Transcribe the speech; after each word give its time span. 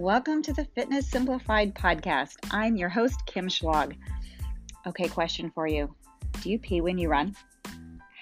Welcome 0.00 0.40
to 0.44 0.54
the 0.54 0.64
Fitness 0.64 1.06
Simplified 1.10 1.74
podcast. 1.74 2.36
I'm 2.50 2.74
your 2.74 2.88
host, 2.88 3.26
Kim 3.26 3.48
Schlag. 3.48 3.98
Okay, 4.86 5.08
question 5.08 5.50
for 5.50 5.66
you 5.66 5.94
Do 6.40 6.48
you 6.48 6.58
pee 6.58 6.80
when 6.80 6.96
you 6.96 7.10
run? 7.10 7.36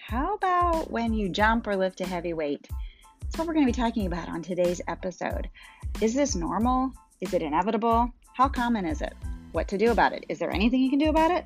How 0.09 0.35
about 0.35 0.91
when 0.91 1.13
you 1.15 1.29
jump 1.29 1.69
or 1.69 1.77
lift 1.77 2.01
a 2.01 2.05
heavy 2.05 2.33
weight? 2.33 2.69
That's 3.21 3.39
what 3.39 3.47
we're 3.47 3.55
going 3.55 3.65
to 3.65 3.73
be 3.73 3.81
talking 3.81 4.07
about 4.07 4.29
on 4.29 4.43
today's 4.43 4.81
episode. 4.89 5.49
Is 6.01 6.15
this 6.15 6.35
normal? 6.35 6.93
Is 7.21 7.33
it 7.33 7.43
inevitable? 7.43 8.13
How 8.35 8.49
common 8.49 8.85
is 8.85 9.01
it? 9.01 9.15
What 9.53 9.69
to 9.69 9.79
do 9.79 9.93
about 9.93 10.13
it? 10.13 10.25
Is 10.29 10.41
there 10.41 10.53
anything 10.53 10.81
you 10.81 10.91
can 10.91 10.99
do 10.99 11.11
about 11.11 11.31
it? 11.31 11.45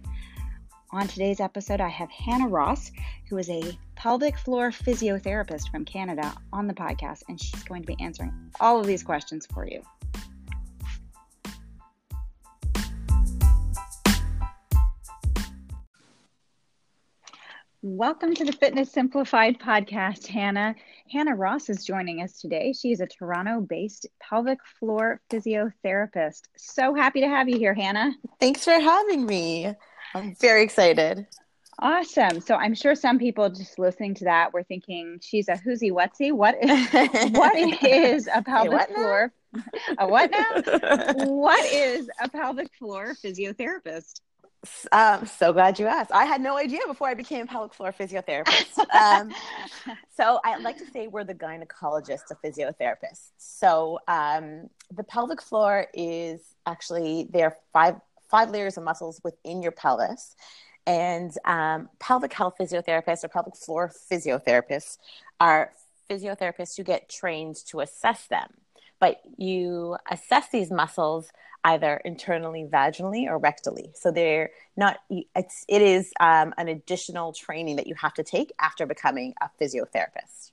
On 0.92 1.06
today's 1.06 1.41
episode, 1.41 1.83
I 1.83 1.88
have 1.88 2.10
Hannah 2.10 2.48
Ross, 2.48 2.91
who 3.28 3.37
is 3.37 3.51
a 3.51 3.78
pelvic 3.96 4.38
floor 4.38 4.70
physiotherapist 4.70 5.70
from 5.70 5.84
Canada, 5.84 6.33
on 6.55 6.66
the 6.66 6.74
podcast, 6.74 7.23
and 7.28 7.38
she's 7.38 7.64
going 7.64 7.83
to 7.83 7.87
be 7.87 8.01
answering 8.01 8.33
all 8.60 8.80
of 8.80 8.87
these 8.87 9.02
questions 9.02 9.46
for 9.52 9.69
you. 9.69 9.83
Welcome 17.84 18.36
to 18.36 18.45
the 18.45 18.52
Fitness 18.52 18.92
Simplified 18.92 19.59
podcast, 19.59 20.28
Hannah. 20.28 20.77
Hannah 21.10 21.34
Ross 21.34 21.68
is 21.68 21.84
joining 21.84 22.23
us 22.23 22.40
today. 22.40 22.73
She 22.73 22.92
is 22.92 23.00
a 23.00 23.09
Toronto 23.09 23.60
based 23.60 24.06
pelvic 24.20 24.60
floor 24.78 25.20
physiotherapist. 25.28 26.42
So 26.56 26.95
happy 26.95 27.23
to 27.23 27.26
have 27.26 27.48
you 27.48 27.59
here, 27.59 27.74
Hannah. 27.74 28.12
Thanks 28.38 28.62
for 28.62 28.78
having 28.78 29.26
me. 29.26 29.74
I'm 30.14 30.37
very 30.37 30.62
excited. 30.62 31.26
Awesome. 31.80 32.40
So 32.40 32.54
I'm 32.54 32.76
sure 32.76 32.95
some 32.95 33.18
people 33.18 33.50
just 33.50 33.80
listening 33.80 34.14
to 34.14 34.26
that 34.26 34.52
were 34.52 34.62
thinking 34.62 35.18
she's 35.20 35.48
a 35.48 35.54
whoosie 35.66 35.90
whatsy. 35.90 36.30
What 36.30 36.62
is 36.62 37.32
what 37.32 37.57
is 37.82 38.29
a 38.32 38.42
pelvic 38.42 38.79
hey, 38.79 38.95
floor? 38.95 39.32
A 39.98 40.07
what 40.07 40.30
now? 40.30 41.14
what 41.24 41.64
is 41.64 42.09
a 42.23 42.29
pelvic 42.29 42.73
floor 42.79 43.16
physiotherapist? 43.24 44.20
Um, 44.93 45.27
so 45.27 45.52
glad 45.52 45.79
you 45.79 45.87
asked. 45.87 46.13
I 46.13 46.24
had 46.24 46.41
no 46.41 46.57
idea 46.57 46.80
before 46.87 47.09
I 47.09 47.15
became 47.15 47.46
pelvic 47.46 47.74
floor 47.74 47.93
physiotherapist. 47.93 48.79
Um, 48.95 49.32
so 50.16 50.38
I 50.45 50.59
like 50.59 50.79
to 50.79 50.87
say 50.87 51.09
we're 51.09 51.24
the 51.24 51.35
gynecologist 51.35 52.30
of 52.30 52.41
physiotherapists. 52.43 53.30
So 53.38 53.99
um, 54.07 54.69
the 54.95 55.02
pelvic 55.02 55.43
floor 55.43 55.87
is 55.95 56.41
actually 56.66 57.29
there 57.32 57.46
are 57.46 57.57
five 57.73 57.96
five 58.30 58.51
layers 58.51 58.79
of 58.79 58.85
muscles 58.85 59.21
within 59.24 59.63
your 59.63 59.73
pelvis. 59.73 60.37
And 60.87 61.32
um, 61.45 61.88
pelvic 62.01 62.32
health 62.32 62.54
physiotherapists 62.59 63.24
or 63.24 63.29
pelvic 63.29 63.57
floor 63.57 63.93
physiotherapists 64.10 64.99
are 65.38 65.72
physiotherapists 66.10 66.76
who 66.76 66.82
get 66.82 67.09
trained 67.09 67.56
to 67.66 67.81
assess 67.81 68.26
them. 68.26 68.49
But 69.03 69.20
you 69.36 69.97
assess 70.08 70.48
these 70.50 70.70
muscles 70.70 71.32
either 71.64 72.00
internally, 72.04 72.69
vaginally, 72.72 73.26
or 73.26 73.41
rectally. 73.41 73.97
So 73.97 74.12
they're 74.12 74.50
not. 74.76 74.98
It's 75.10 75.64
it 75.69 75.82
is 75.82 76.12
um, 76.20 76.54
an 76.56 76.69
additional 76.69 77.32
training 77.32 77.75
that 77.76 77.88
you 77.88 77.97
have 77.97 78.14
to 78.14 78.22
take 78.22 78.53
after 78.60 78.86
becoming 78.86 79.34
a 79.42 79.50
physiotherapist. 79.60 80.53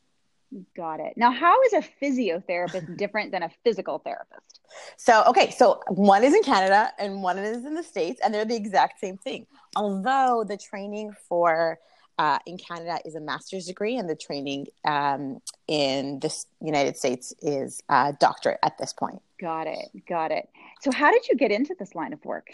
Got 0.76 1.00
it. 1.00 1.14
Now, 1.16 1.30
how 1.32 1.62
is 1.62 1.74
a 1.74 1.84
physiotherapist 2.02 2.98
different 2.98 3.32
than 3.32 3.44
a 3.44 3.52
physical 3.64 4.00
therapist? 4.00 4.62
So, 4.98 5.24
okay, 5.28 5.52
so 5.52 5.80
one 5.88 6.24
is 6.24 6.34
in 6.34 6.42
Canada 6.42 6.92
and 6.98 7.22
one 7.22 7.38
is 7.38 7.66
in 7.66 7.76
the 7.76 7.84
States, 7.84 8.20
and 8.24 8.34
they're 8.34 8.46
the 8.46 8.56
exact 8.56 9.00
same 9.00 9.18
thing. 9.18 9.46
Although 9.76 10.44
the 10.48 10.58
training 10.58 11.14
for 11.28 11.78
uh, 12.20 12.38
in 12.46 12.58
Canada 12.58 13.00
is 13.06 13.16
a 13.16 13.22
master's 13.22 13.66
degree, 13.66 13.96
and 13.96 14.10
the 14.10 14.16
training 14.16 14.68
um, 14.86 15.40
in 15.68 16.20
the 16.20 16.32
United 16.62 16.98
States 16.98 17.34
is 17.42 17.82
a 17.88 18.14
doctorate 18.20 18.60
at 18.62 18.78
this 18.78 18.92
point. 18.92 19.22
Got 19.40 19.68
it. 19.68 19.90
Got 20.06 20.32
it. 20.32 20.50
So, 20.82 20.92
how 20.92 21.12
did 21.12 21.28
you 21.30 21.36
get 21.36 21.52
into 21.52 21.74
this 21.80 21.96
line 21.96 22.12
of 22.12 22.24
work? 22.26 22.50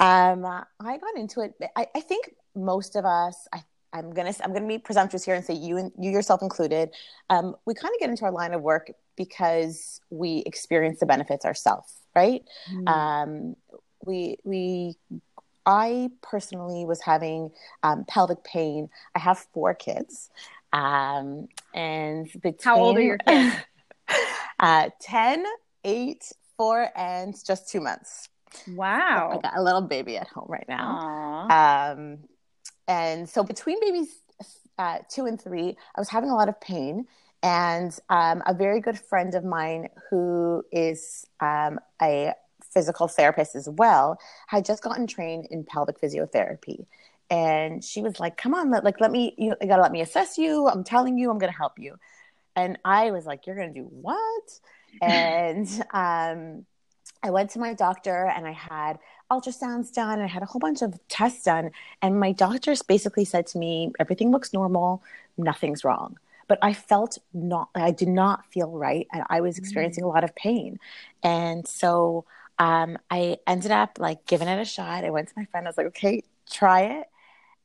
Um, 0.00 0.44
I 0.44 0.98
got 0.98 1.16
into 1.16 1.40
it. 1.40 1.54
I, 1.76 1.86
I 1.94 2.00
think 2.00 2.34
most 2.56 2.96
of 2.96 3.04
us, 3.04 3.46
I 3.52 3.62
I'm 3.92 4.12
gonna 4.12 4.34
I'm 4.42 4.52
gonna 4.52 4.66
be 4.66 4.78
presumptuous 4.78 5.24
here 5.24 5.36
and 5.36 5.44
say 5.44 5.54
you 5.54 5.76
and 5.76 5.92
you 5.98 6.10
yourself 6.10 6.42
included. 6.42 6.90
Um, 7.30 7.54
we 7.64 7.74
kind 7.74 7.94
of 7.94 8.00
get 8.00 8.10
into 8.10 8.24
our 8.24 8.32
line 8.32 8.54
of 8.54 8.62
work 8.62 8.90
because 9.16 10.00
we 10.10 10.42
experience 10.46 10.98
the 10.98 11.06
benefits 11.06 11.44
ourselves, 11.44 11.94
right? 12.14 12.42
Mm. 12.72 12.88
Um, 12.88 13.56
we 14.04 14.38
we 14.44 14.96
I 15.66 16.10
personally 16.22 16.84
was 16.84 17.00
having 17.02 17.50
um, 17.82 18.04
pelvic 18.06 18.44
pain. 18.44 18.88
I 19.14 19.18
have 19.18 19.38
four 19.52 19.74
kids, 19.74 20.30
um, 20.72 21.48
and 21.74 22.26
between, 22.40 22.56
how 22.62 22.78
old 22.78 22.96
are 22.96 23.02
your 23.02 23.18
kids? 23.18 23.56
uh, 24.60 24.90
10, 25.00 25.44
8, 25.84 26.32
4, 26.56 26.90
and 26.96 27.34
just 27.44 27.68
two 27.68 27.80
months. 27.80 28.28
Wow! 28.68 29.32
I 29.32 29.38
got 29.38 29.58
a 29.58 29.62
little 29.62 29.82
baby 29.82 30.16
at 30.16 30.28
home 30.28 30.46
right 30.48 30.66
now. 30.68 31.48
Um, 31.50 32.18
and 32.88 33.28
so 33.28 33.42
between 33.42 33.80
babies 33.80 34.08
uh, 34.78 34.98
two 35.08 35.26
and 35.26 35.40
three, 35.40 35.76
I 35.94 36.00
was 36.00 36.08
having 36.08 36.30
a 36.30 36.34
lot 36.34 36.48
of 36.48 36.60
pain. 36.60 37.06
And 37.42 37.96
um, 38.08 38.42
a 38.46 38.54
very 38.54 38.80
good 38.80 38.98
friend 38.98 39.34
of 39.34 39.44
mine 39.44 39.88
who 40.10 40.64
is 40.72 41.26
um, 41.40 41.78
a 42.02 42.32
physical 42.76 43.08
therapist 43.08 43.54
as 43.54 43.70
well 43.70 44.18
had 44.48 44.66
just 44.66 44.82
gotten 44.82 45.06
trained 45.06 45.46
in 45.50 45.64
pelvic 45.64 45.98
physiotherapy. 45.98 46.84
And 47.30 47.82
she 47.82 48.02
was 48.02 48.20
like, 48.20 48.36
come 48.36 48.52
on, 48.52 48.70
let, 48.70 48.84
like, 48.84 49.00
let 49.00 49.10
me, 49.10 49.34
you, 49.38 49.54
you 49.62 49.66
gotta 49.66 49.80
let 49.80 49.92
me 49.92 50.02
assess 50.02 50.36
you. 50.36 50.68
I'm 50.68 50.84
telling 50.84 51.16
you, 51.16 51.30
I'm 51.30 51.38
gonna 51.38 51.52
help 51.52 51.78
you. 51.78 51.96
And 52.54 52.78
I 52.84 53.12
was 53.12 53.24
like, 53.24 53.46
you're 53.46 53.56
gonna 53.56 53.72
do 53.72 53.88
what? 53.90 54.60
and 55.00 55.66
um, 55.94 56.66
I 57.22 57.30
went 57.30 57.48
to 57.50 57.58
my 57.58 57.72
doctor 57.72 58.26
and 58.26 58.46
I 58.46 58.52
had 58.52 58.98
ultrasounds 59.32 59.90
done. 59.90 60.20
I 60.20 60.26
had 60.26 60.42
a 60.42 60.46
whole 60.46 60.60
bunch 60.60 60.82
of 60.82 61.00
tests 61.08 61.44
done. 61.44 61.70
And 62.02 62.20
my 62.20 62.32
doctors 62.32 62.82
basically 62.82 63.24
said 63.24 63.46
to 63.48 63.58
me, 63.58 63.90
everything 63.98 64.30
looks 64.30 64.52
normal, 64.52 65.02
nothing's 65.38 65.82
wrong. 65.82 66.18
But 66.46 66.58
I 66.60 66.74
felt 66.74 67.16
not, 67.32 67.70
I 67.74 67.90
did 67.90 68.08
not 68.08 68.44
feel 68.52 68.70
right. 68.70 69.06
And 69.12 69.24
I 69.30 69.40
was 69.40 69.56
experiencing 69.58 70.04
a 70.04 70.08
lot 70.08 70.24
of 70.24 70.34
pain. 70.36 70.78
And 71.22 71.66
so 71.66 72.24
um, 72.58 72.98
I 73.10 73.38
ended 73.46 73.70
up 73.70 73.98
like 73.98 74.26
giving 74.26 74.48
it 74.48 74.60
a 74.60 74.64
shot. 74.64 75.04
I 75.04 75.10
went 75.10 75.28
to 75.28 75.34
my 75.36 75.44
friend, 75.46 75.66
I 75.66 75.70
was 75.70 75.76
like, 75.76 75.88
okay, 75.88 76.22
try 76.50 76.82
it. 76.82 77.06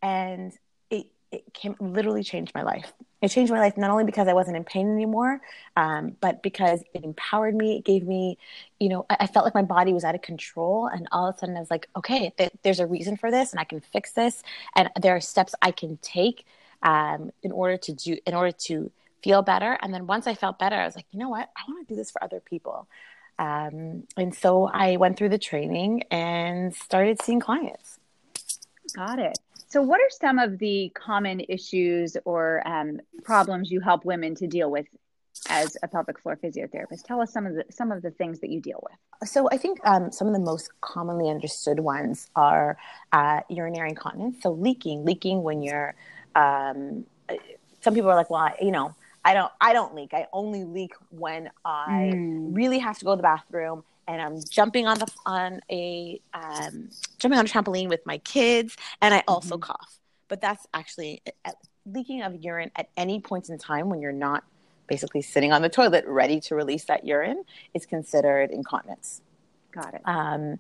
And 0.01 0.53
it 0.89 1.07
it 1.31 1.53
came 1.53 1.75
literally 1.79 2.23
changed 2.23 2.53
my 2.53 2.63
life. 2.63 2.93
It 3.21 3.29
changed 3.29 3.51
my 3.51 3.59
life 3.59 3.77
not 3.77 3.91
only 3.91 4.03
because 4.03 4.27
I 4.27 4.33
wasn't 4.33 4.57
in 4.57 4.63
pain 4.63 4.91
anymore, 4.91 5.39
um, 5.77 6.17
but 6.19 6.41
because 6.41 6.83
it 6.93 7.03
empowered 7.03 7.55
me. 7.55 7.77
It 7.77 7.85
gave 7.85 8.03
me, 8.03 8.37
you 8.79 8.89
know, 8.89 9.05
I, 9.09 9.17
I, 9.21 9.27
felt 9.27 9.45
like 9.45 9.53
my 9.53 9.61
body 9.61 9.93
was 9.93 10.03
out 10.03 10.15
of 10.15 10.23
control, 10.23 10.87
and 10.87 11.07
all 11.11 11.29
of 11.29 11.35
a 11.35 11.37
sudden 11.37 11.55
I 11.55 11.59
was 11.59 11.69
like, 11.69 11.87
okay, 11.95 12.33
th- 12.37 12.51
there's 12.63 12.79
a 12.79 12.87
reason 12.87 13.15
for 13.17 13.29
this, 13.29 13.51
and 13.51 13.59
I 13.59 13.63
can 13.63 13.79
fix 13.79 14.11
this, 14.13 14.41
and 14.75 14.89
there 14.99 15.15
are 15.15 15.21
steps 15.21 15.53
I 15.61 15.71
can 15.71 15.97
take 16.01 16.45
um, 16.81 17.31
in 17.43 17.51
order 17.51 17.77
to 17.77 17.93
do, 17.93 18.17
in 18.25 18.33
order 18.33 18.51
to 18.51 18.91
feel 19.23 19.41
better. 19.41 19.77
And 19.81 19.93
then 19.93 20.07
once 20.07 20.27
I 20.27 20.33
felt 20.33 20.59
better, 20.59 20.75
I 20.75 20.85
was 20.85 20.95
like, 20.95 21.05
you 21.11 21.19
know 21.19 21.29
what, 21.29 21.49
I 21.55 21.61
want 21.71 21.87
to 21.87 21.93
do 21.93 21.97
this 21.97 22.11
for 22.11 22.23
other 22.23 22.39
people. 22.39 22.87
Um, 23.39 24.03
and 24.17 24.33
so 24.35 24.67
I 24.67 24.97
went 24.97 25.17
through 25.17 25.29
the 25.29 25.39
training 25.39 26.03
and 26.11 26.75
started 26.75 27.21
seeing 27.21 27.39
clients. 27.39 27.97
Got 28.95 29.19
it. 29.19 29.37
So, 29.71 29.81
what 29.81 30.01
are 30.01 30.09
some 30.09 30.37
of 30.37 30.59
the 30.59 30.91
common 30.93 31.39
issues 31.47 32.17
or 32.25 32.61
um, 32.67 32.99
problems 33.23 33.71
you 33.71 33.79
help 33.79 34.03
women 34.03 34.35
to 34.35 34.47
deal 34.47 34.69
with 34.69 34.85
as 35.47 35.77
a 35.81 35.87
pelvic 35.87 36.19
floor 36.19 36.37
physiotherapist? 36.43 37.03
Tell 37.05 37.21
us 37.21 37.31
some 37.31 37.45
of 37.45 37.55
the 37.55 37.63
some 37.69 37.89
of 37.89 38.01
the 38.01 38.11
things 38.11 38.41
that 38.41 38.49
you 38.49 38.59
deal 38.59 38.83
with. 38.83 39.29
So, 39.29 39.47
I 39.49 39.55
think 39.55 39.79
um, 39.85 40.11
some 40.11 40.27
of 40.27 40.33
the 40.33 40.41
most 40.41 40.69
commonly 40.81 41.29
understood 41.29 41.79
ones 41.79 42.27
are 42.35 42.77
uh, 43.13 43.41
urinary 43.49 43.91
incontinence. 43.91 44.43
So, 44.43 44.51
leaking, 44.51 45.05
leaking 45.05 45.41
when 45.41 45.61
you're. 45.61 45.95
Um, 46.35 47.05
some 47.81 47.95
people 47.95 48.11
are 48.11 48.15
like, 48.15 48.29
well, 48.29 48.41
I, 48.41 48.55
you 48.61 48.71
know, 48.71 48.93
I 49.23 49.33
don't, 49.33 49.51
I 49.61 49.73
don't 49.73 49.95
leak. 49.95 50.13
I 50.13 50.27
only 50.33 50.63
leak 50.63 50.93
when 51.09 51.49
I 51.63 52.11
mm. 52.13 52.55
really 52.55 52.79
have 52.79 52.97
to 52.99 53.05
go 53.05 53.11
to 53.11 53.17
the 53.17 53.23
bathroom 53.23 53.83
and 54.07 54.21
I'm 54.21 54.43
jumping 54.49 54.87
on 54.87 54.99
the 54.99 55.07
on 55.25 55.61
a 55.69 56.19
um, 56.33 56.89
jumping 57.19 57.39
on 57.39 57.45
a 57.45 57.49
trampoline 57.49 57.87
with 57.87 58.05
my 58.05 58.17
kids, 58.19 58.75
and 59.01 59.13
I 59.13 59.23
also 59.27 59.55
mm-hmm. 59.55 59.71
cough. 59.71 59.99
But 60.27 60.41
that's 60.41 60.65
actually 60.73 61.21
uh, 61.45 61.51
leaking 61.85 62.21
of 62.21 62.43
urine 62.43 62.71
at 62.75 62.89
any 62.97 63.19
point 63.19 63.49
in 63.49 63.57
time 63.57 63.89
when 63.89 64.01
you're 64.01 64.11
not 64.11 64.43
basically 64.87 65.21
sitting 65.21 65.53
on 65.53 65.61
the 65.61 65.69
toilet 65.69 66.03
ready 66.07 66.39
to 66.41 66.55
release 66.55 66.85
that 66.85 67.05
urine 67.05 67.43
is 67.73 67.85
considered 67.85 68.51
incontinence. 68.51 69.21
Got 69.71 69.93
it. 69.93 70.01
Um, 70.03 70.59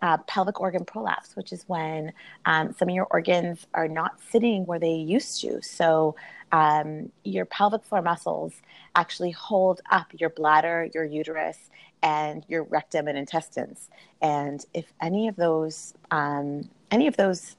uh, 0.00 0.18
pelvic 0.26 0.60
organ 0.60 0.84
prolapse, 0.84 1.36
which 1.36 1.52
is 1.52 1.64
when 1.68 2.12
um, 2.44 2.74
some 2.76 2.88
of 2.88 2.94
your 2.94 3.06
organs 3.10 3.66
are 3.74 3.88
not 3.88 4.20
sitting 4.30 4.66
where 4.66 4.78
they 4.78 4.94
used 4.94 5.40
to. 5.40 5.62
So 5.62 6.16
um, 6.52 7.10
your 7.24 7.46
pelvic 7.46 7.82
floor 7.82 8.02
muscles 8.02 8.52
actually 8.94 9.30
hold 9.30 9.80
up 9.90 10.06
your 10.12 10.30
bladder, 10.30 10.88
your 10.94 11.04
uterus, 11.04 11.70
and 12.02 12.44
your 12.48 12.64
rectum 12.64 13.08
and 13.08 13.16
intestines. 13.16 13.88
And 14.20 14.64
if 14.74 14.92
any 15.00 15.28
of 15.28 15.36
those, 15.36 15.94
um, 16.10 16.68
any 16.90 17.06
of 17.06 17.16
those 17.16 17.56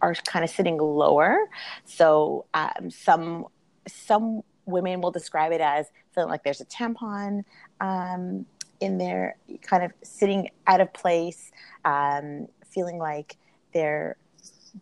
are 0.00 0.14
kind 0.14 0.44
of 0.44 0.50
sitting 0.50 0.78
lower, 0.78 1.48
so 1.84 2.46
um, 2.54 2.90
some 2.90 3.46
some 3.86 4.42
women 4.66 5.00
will 5.00 5.10
describe 5.10 5.52
it 5.52 5.60
as 5.60 5.86
feeling 6.14 6.30
like 6.30 6.44
there's 6.44 6.60
a 6.60 6.64
tampon 6.66 7.44
um, 7.80 8.46
in 8.80 8.98
there, 8.98 9.36
kind 9.62 9.84
of 9.84 9.92
sitting 10.02 10.48
out 10.66 10.80
of 10.80 10.92
place, 10.92 11.50
um, 11.84 12.46
feeling 12.64 12.98
like 12.98 13.36
they're 13.72 14.16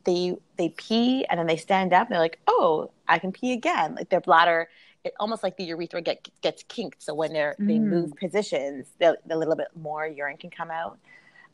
they 0.04 0.36
they 0.56 0.70
pee 0.70 1.24
and 1.28 1.38
then 1.38 1.46
they 1.46 1.56
stand 1.56 1.92
up 1.92 2.08
and 2.08 2.14
they're 2.14 2.20
like, 2.20 2.40
oh, 2.46 2.90
I 3.06 3.18
can 3.18 3.32
pee 3.32 3.52
again. 3.52 3.94
Like 3.94 4.08
their 4.08 4.20
bladder, 4.20 4.68
it 5.04 5.14
almost 5.20 5.42
like 5.42 5.56
the 5.56 5.64
urethra 5.64 6.02
get, 6.02 6.28
gets 6.42 6.62
kinked. 6.64 7.02
So 7.02 7.14
when 7.14 7.32
they're 7.32 7.56
mm. 7.60 7.66
they 7.66 7.78
move 7.78 8.14
positions, 8.16 8.86
a 9.00 9.16
little 9.28 9.56
bit 9.56 9.68
more 9.80 10.06
urine 10.06 10.36
can 10.36 10.50
come 10.50 10.70
out. 10.70 10.98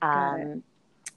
Um, 0.03 0.63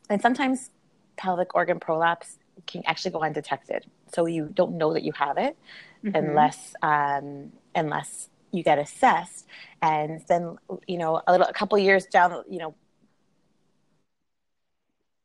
and 0.09 0.21
sometimes 0.21 0.69
pelvic 1.17 1.53
organ 1.55 1.79
prolapse 1.79 2.37
can 2.65 2.83
actually 2.85 3.11
go 3.11 3.21
undetected. 3.21 3.85
So 4.13 4.25
you 4.25 4.49
don't 4.53 4.77
know 4.77 4.93
that 4.93 5.03
you 5.03 5.11
have 5.13 5.37
it 5.37 5.57
mm-hmm. 6.03 6.15
unless 6.15 6.73
um, 6.81 7.51
unless 7.75 8.29
you 8.51 8.63
get 8.63 8.79
assessed, 8.79 9.47
and 9.81 10.21
then 10.27 10.57
you 10.87 10.97
know 10.97 11.21
a 11.27 11.31
little 11.31 11.47
a 11.47 11.53
couple 11.53 11.77
years 11.77 12.05
down, 12.05 12.43
you 12.49 12.59
know. 12.59 12.75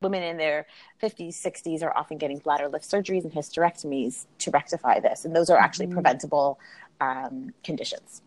Women 0.02 0.22
in 0.22 0.36
their 0.36 0.66
50s, 1.02 1.34
60s 1.34 1.82
are 1.82 1.96
often 1.96 2.18
getting 2.18 2.38
bladder 2.38 2.68
lift 2.68 2.88
surgeries 2.88 3.24
and 3.24 3.32
hysterectomies 3.32 4.26
to 4.38 4.50
rectify 4.50 5.00
this. 5.00 5.24
And 5.24 5.34
those 5.34 5.50
are 5.50 5.58
actually 5.58 5.86
mm-hmm. 5.86 5.94
preventable 5.94 6.58
um, 7.00 7.52
conditions. 7.64 8.22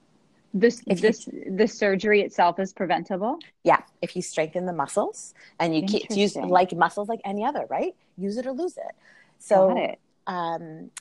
This 0.53 0.81
this 0.87 1.27
the 1.49 1.67
surgery 1.67 2.21
itself 2.21 2.59
is 2.59 2.71
preventable. 2.71 3.39
Yeah, 3.65 3.81
if 4.01 4.15
you 4.15 4.21
strengthen 4.21 4.65
the 4.65 4.71
muscles 4.71 5.33
and 5.59 5.75
you 5.75 5.83
keep 5.83 6.09
use 6.09 6.37
like 6.37 6.73
muscles 6.73 7.09
like 7.09 7.19
any 7.25 7.43
other, 7.43 7.65
right? 7.69 7.93
Use 8.17 8.37
it 8.37 8.47
or 8.47 8.53
lose 8.53 8.77
it. 8.77 8.95
So 9.37 9.77
it. 9.77 9.99
Um, 10.27 10.91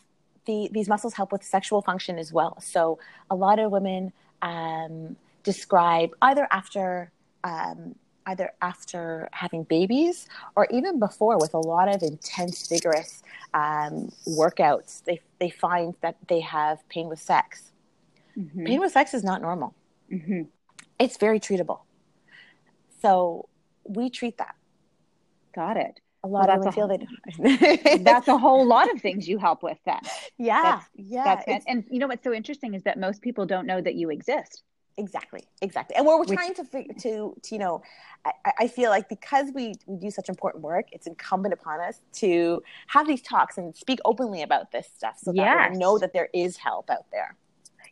the 0.46 0.68
these 0.72 0.88
muscles 0.88 1.14
help 1.14 1.30
with 1.30 1.44
sexual 1.44 1.82
function 1.82 2.18
as 2.18 2.32
well. 2.32 2.60
So 2.60 2.98
a 3.30 3.36
lot 3.36 3.60
of 3.60 3.70
women 3.70 4.12
um, 4.42 5.14
describe 5.44 6.10
either 6.20 6.48
after 6.50 7.12
um, 7.44 7.94
either 8.26 8.52
after 8.62 9.28
having 9.32 9.64
babies 9.64 10.28
or 10.56 10.66
even 10.70 10.98
before 10.98 11.38
with 11.38 11.54
a 11.54 11.58
lot 11.58 11.94
of 11.94 12.02
intense, 12.02 12.68
vigorous 12.68 13.22
um, 13.52 14.10
workouts, 14.26 15.02
they 15.04 15.20
they 15.38 15.50
find 15.50 15.94
that 16.00 16.16
they 16.28 16.40
have 16.40 16.88
pain 16.88 17.08
with 17.08 17.20
sex 17.20 17.72
Mm-hmm. 18.38 18.64
Pain 18.64 18.80
with 18.80 18.92
sex 18.92 19.14
is 19.14 19.24
not 19.24 19.40
normal. 19.40 19.74
Mm-hmm. 20.12 20.42
It's 20.98 21.16
very 21.16 21.40
treatable. 21.40 21.80
So 23.02 23.48
we 23.84 24.10
treat 24.10 24.38
that. 24.38 24.54
Got 25.54 25.76
it. 25.76 26.00
A 26.22 26.26
lot 26.26 26.48
well, 26.48 26.56
of 26.56 26.58
women 26.60 26.72
feel 26.72 26.88
they 26.88 27.76
do. 27.76 27.98
that's 28.02 28.28
a 28.28 28.38
whole 28.38 28.66
lot 28.66 28.90
of 28.92 29.00
things 29.00 29.28
you 29.28 29.38
help 29.38 29.62
with 29.62 29.78
then. 29.84 30.00
Yeah. 30.38 30.62
That's, 30.62 30.88
yeah. 30.96 31.42
That's, 31.46 31.64
and 31.68 31.84
you 31.90 31.98
know 31.98 32.08
what's 32.08 32.24
so 32.24 32.32
interesting 32.32 32.74
is 32.74 32.82
that 32.84 32.98
most 32.98 33.22
people 33.22 33.46
don't 33.46 33.66
know 33.66 33.80
that 33.80 33.94
you 33.94 34.10
exist. 34.10 34.62
Exactly, 34.96 35.40
exactly. 35.60 35.96
And 35.96 36.06
what 36.06 36.18
we're 36.18 36.34
trying 36.34 36.54
to 36.54 36.64
to, 36.64 37.34
to 37.42 37.54
you 37.54 37.58
know, 37.58 37.82
I, 38.24 38.52
I, 38.60 38.68
feel 38.68 38.90
like 38.90 39.08
because 39.08 39.50
we, 39.52 39.74
we 39.86 39.96
do 39.98 40.10
such 40.10 40.28
important 40.28 40.62
work, 40.62 40.86
it's 40.92 41.08
incumbent 41.08 41.52
upon 41.52 41.80
us 41.80 42.00
to 42.14 42.62
have 42.86 43.08
these 43.08 43.20
talks 43.20 43.58
and 43.58 43.76
speak 43.76 43.98
openly 44.04 44.42
about 44.42 44.70
this 44.70 44.86
stuff 44.94 45.18
so 45.18 45.32
yes. 45.34 45.44
that 45.44 45.72
we 45.72 45.78
know 45.78 45.98
that 45.98 46.12
there 46.12 46.28
is 46.32 46.56
help 46.56 46.90
out 46.90 47.06
there. 47.10 47.36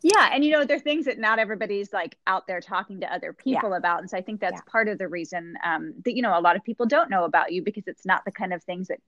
Yeah. 0.02 0.30
And, 0.32 0.44
you 0.44 0.52
know, 0.52 0.64
there 0.64 0.76
are 0.76 0.80
things 0.80 1.04
that 1.06 1.18
not 1.18 1.38
everybody's 1.38 1.92
like 1.92 2.16
out 2.26 2.46
there 2.46 2.60
talking 2.60 3.00
to 3.00 3.12
other 3.12 3.32
people 3.32 3.70
yeah. 3.70 3.76
about. 3.76 4.00
And 4.00 4.10
so 4.10 4.16
I 4.16 4.22
think 4.22 4.40
that's 4.40 4.60
yeah. 4.64 4.70
part 4.70 4.88
of 4.88 4.98
the 4.98 5.08
reason 5.08 5.54
um, 5.64 5.94
that, 6.04 6.14
you 6.14 6.22
know, 6.22 6.36
a 6.36 6.40
lot 6.40 6.56
of 6.56 6.64
people 6.64 6.86
don't 6.86 7.10
know 7.10 7.24
about 7.24 7.52
you 7.52 7.62
because 7.62 7.84
it's 7.86 8.04
not 8.04 8.24
the 8.24 8.32
kind 8.32 8.52
of 8.52 8.62
things 8.64 8.88
that, 8.88 8.98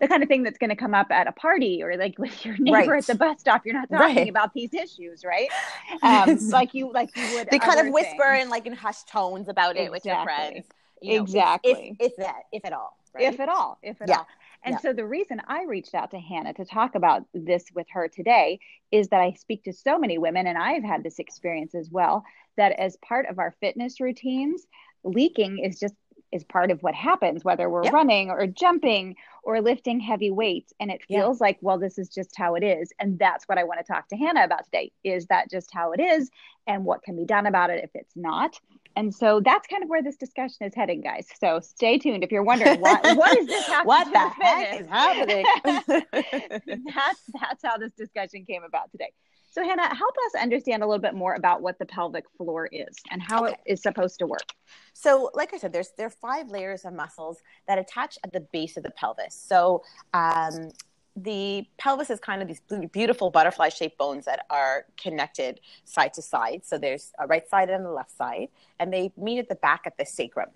the 0.00 0.08
kind 0.08 0.22
of 0.22 0.28
thing 0.28 0.42
that's 0.42 0.58
going 0.58 0.70
to 0.70 0.76
come 0.76 0.94
up 0.94 1.10
at 1.10 1.26
a 1.26 1.32
party 1.32 1.82
or 1.82 1.96
like 1.96 2.18
with 2.18 2.44
your 2.44 2.56
neighbor 2.58 2.92
right. 2.92 2.98
at 2.98 3.06
the 3.06 3.14
bus 3.14 3.40
stop. 3.40 3.64
You're 3.64 3.74
not 3.74 3.90
talking 3.90 4.16
right. 4.16 4.28
about 4.28 4.54
these 4.54 4.72
issues, 4.74 5.24
right? 5.24 5.48
Um, 6.02 6.38
like 6.50 6.72
you, 6.72 6.90
like 6.92 7.14
you 7.16 7.34
would. 7.34 7.48
They 7.50 7.58
kind 7.58 7.86
of 7.86 7.92
whisper 7.92 8.32
things. 8.32 8.44
in 8.44 8.48
like 8.48 8.66
in 8.66 8.72
hushed 8.72 9.08
tones 9.08 9.48
about 9.48 9.76
it 9.76 9.80
exactly. 9.80 9.90
with 9.90 10.04
your 10.06 10.22
friends. 10.24 10.66
You 11.02 11.16
know, 11.16 11.22
exactly. 11.24 11.96
If, 11.98 12.12
if, 12.12 12.16
that, 12.16 12.42
if 12.52 12.64
at 12.64 12.72
all. 12.72 12.96
Right? 13.14 13.24
If 13.24 13.40
at 13.40 13.48
all. 13.48 13.78
If 13.82 14.00
at 14.00 14.08
yeah. 14.08 14.18
all. 14.18 14.26
And 14.62 14.74
yeah. 14.74 14.80
so 14.80 14.92
the 14.92 15.06
reason 15.06 15.40
I 15.46 15.64
reached 15.64 15.94
out 15.94 16.10
to 16.12 16.18
Hannah 16.18 16.54
to 16.54 16.64
talk 16.64 16.94
about 16.94 17.24
this 17.34 17.64
with 17.74 17.86
her 17.92 18.08
today 18.08 18.60
is 18.90 19.08
that 19.08 19.20
I 19.20 19.32
speak 19.32 19.64
to 19.64 19.72
so 19.72 19.98
many 19.98 20.18
women, 20.18 20.46
and 20.46 20.56
I've 20.56 20.84
had 20.84 21.02
this 21.02 21.18
experience 21.18 21.74
as 21.74 21.90
well, 21.90 22.24
that 22.56 22.72
as 22.72 22.96
part 22.98 23.26
of 23.28 23.38
our 23.38 23.54
fitness 23.60 24.00
routines, 24.00 24.66
leaking 25.02 25.58
is 25.58 25.78
just 25.78 25.94
is 26.32 26.44
part 26.44 26.70
of 26.70 26.82
what 26.82 26.94
happens 26.94 27.44
whether 27.44 27.68
we're 27.68 27.84
yep. 27.84 27.92
running 27.92 28.30
or 28.30 28.46
jumping 28.46 29.16
or 29.42 29.60
lifting 29.60 30.00
heavy 30.00 30.30
weights. 30.30 30.72
And 30.80 30.90
it 30.90 31.02
feels 31.06 31.40
yeah. 31.40 31.46
like 31.46 31.58
well 31.60 31.78
this 31.78 31.98
is 31.98 32.08
just 32.08 32.36
how 32.36 32.54
it 32.54 32.62
is. 32.62 32.92
And 32.98 33.18
that's 33.18 33.44
what 33.44 33.58
i 33.58 33.64
want 33.64 33.80
to 33.80 33.92
talk 33.92 34.08
to 34.08 34.16
hannah 34.16 34.44
about 34.44 34.64
today. 34.64 34.92
Is 35.04 35.26
that 35.26 35.50
just 35.50 35.70
how 35.72 35.92
it 35.92 36.00
is? 36.00 36.30
And 36.66 36.84
what 36.84 37.02
can 37.02 37.16
be 37.16 37.24
done 37.24 37.46
about 37.46 37.70
it 37.70 37.82
if 37.84 37.90
it's 37.94 38.16
not? 38.16 38.58
And 38.96 39.14
so 39.14 39.40
that's 39.40 39.68
kind 39.68 39.82
of 39.82 39.88
where 39.88 40.02
this 40.02 40.16
discussion 40.16 40.66
is 40.66 40.74
heading 40.74 41.00
guys. 41.00 41.28
So 41.40 41.60
stay 41.60 41.98
tuned 41.98 42.24
if 42.24 42.32
you're 42.32 42.42
wondering 42.42 42.80
what, 42.80 43.02
what 43.16 43.38
is 43.38 43.46
this 43.46 43.68
what 43.84 44.12
the 44.12 44.44
heck 44.44 44.80
is 44.80 44.86
happening? 44.86 45.44
That's 45.64 47.20
that's 47.40 47.62
how 47.62 47.78
this 47.78 47.92
discussion 47.92 48.44
came 48.44 48.62
about 48.64 48.90
today 48.90 49.12
so, 49.50 49.64
Hannah, 49.64 49.94
help 49.94 50.14
us 50.26 50.40
understand 50.40 50.82
a 50.82 50.86
little 50.86 51.02
bit 51.02 51.14
more 51.14 51.34
about 51.34 51.60
what 51.60 51.78
the 51.78 51.86
pelvic 51.86 52.24
floor 52.36 52.68
is 52.70 52.96
and 53.10 53.20
how 53.20 53.44
okay. 53.44 53.54
it 53.66 53.72
is 53.72 53.82
supposed 53.82 54.18
to 54.20 54.26
work. 54.26 54.52
So, 54.92 55.30
like 55.34 55.52
I 55.52 55.58
said, 55.58 55.72
there's 55.72 55.90
there 55.98 56.06
are 56.06 56.10
five 56.10 56.48
layers 56.48 56.84
of 56.84 56.94
muscles 56.94 57.38
that 57.66 57.78
attach 57.78 58.16
at 58.22 58.32
the 58.32 58.40
base 58.40 58.76
of 58.76 58.84
the 58.84 58.92
pelvis. 58.92 59.34
So, 59.34 59.82
um, 60.14 60.70
the 61.16 61.66
pelvis 61.78 62.10
is 62.10 62.20
kind 62.20 62.40
of 62.40 62.48
these 62.48 62.60
beautiful 62.92 63.30
butterfly 63.30 63.68
shaped 63.68 63.98
bones 63.98 64.24
that 64.26 64.46
are 64.48 64.86
connected 64.96 65.60
side 65.84 66.14
to 66.14 66.22
side. 66.22 66.62
So 66.64 66.78
there's 66.78 67.12
a 67.18 67.26
right 67.26 67.48
side 67.48 67.68
and 67.68 67.84
a 67.84 67.90
left 67.90 68.16
side, 68.16 68.48
and 68.78 68.92
they 68.92 69.12
meet 69.16 69.38
at 69.38 69.48
the 69.48 69.56
back 69.56 69.82
at 69.86 69.98
the 69.98 70.06
sacrum. 70.06 70.50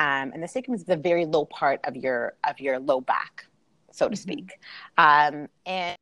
Um, 0.00 0.32
and 0.32 0.42
the 0.42 0.48
sacrum 0.48 0.74
is 0.74 0.84
the 0.84 0.96
very 0.96 1.24
low 1.24 1.44
part 1.44 1.80
of 1.84 1.96
your 1.96 2.34
of 2.42 2.58
your 2.58 2.80
low 2.80 3.00
back, 3.00 3.46
so 3.92 4.08
to 4.08 4.14
mm-hmm. 4.14 4.20
speak. 4.20 4.52
Um, 4.98 5.48
and 5.66 5.96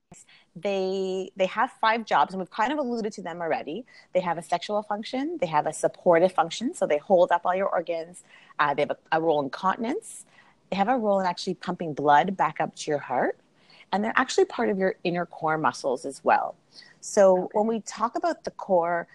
they 0.55 1.31
they 1.37 1.47
have 1.47 1.71
five 1.81 2.05
jobs 2.05 2.35
and 2.35 2.41
we've 2.41 2.51
kind 2.51 2.73
of 2.73 2.79
alluded 2.79 3.13
to 3.13 3.23
them 3.23 3.41
already 3.41 3.87
they 4.13 4.21
have 4.21 4.37
a 4.37 4.43
sexual 4.43 4.83
function 4.83 5.39
they 5.41 5.47
have 5.47 5.67
a 5.67 5.73
supportive 5.73 6.31
function 6.31 6.75
so 6.75 6.87
they 6.87 6.99
hold 6.99 7.33
up 7.33 7.43
all 7.45 7.55
your 7.55 7.69
organs 7.69 8.23
uh, 8.59 8.75
they 8.75 8.83
have 8.83 8.91
a, 8.91 8.97
a, 9.13 9.21
role 9.21 9.41
in 9.43 9.49
continence 9.49 10.27
they 10.71 10.77
have 10.77 10.89
a 10.89 10.97
role 10.97 11.21
in 11.21 11.27
actually 11.27 11.55
pumping 11.55 11.95
blood 11.95 12.37
back 12.37 12.61
up 12.61 12.75
to 12.75 12.91
your 12.91 12.99
heart 12.99 13.39
and 13.93 14.05
they're 14.05 14.13
actually 14.17 14.45
part 14.45 14.69
of 14.69 14.79
your 14.79 14.95
inner 15.05 15.25
core 15.25 15.57
muscles 15.57 16.05
as 16.05 16.23
well 16.23 16.55
so 17.01 17.45
okay. 17.45 17.49
when 17.53 17.67
we 17.67 17.81
talk 17.81 18.15
about 18.15 18.45
the 18.45 18.51
core 18.51 19.09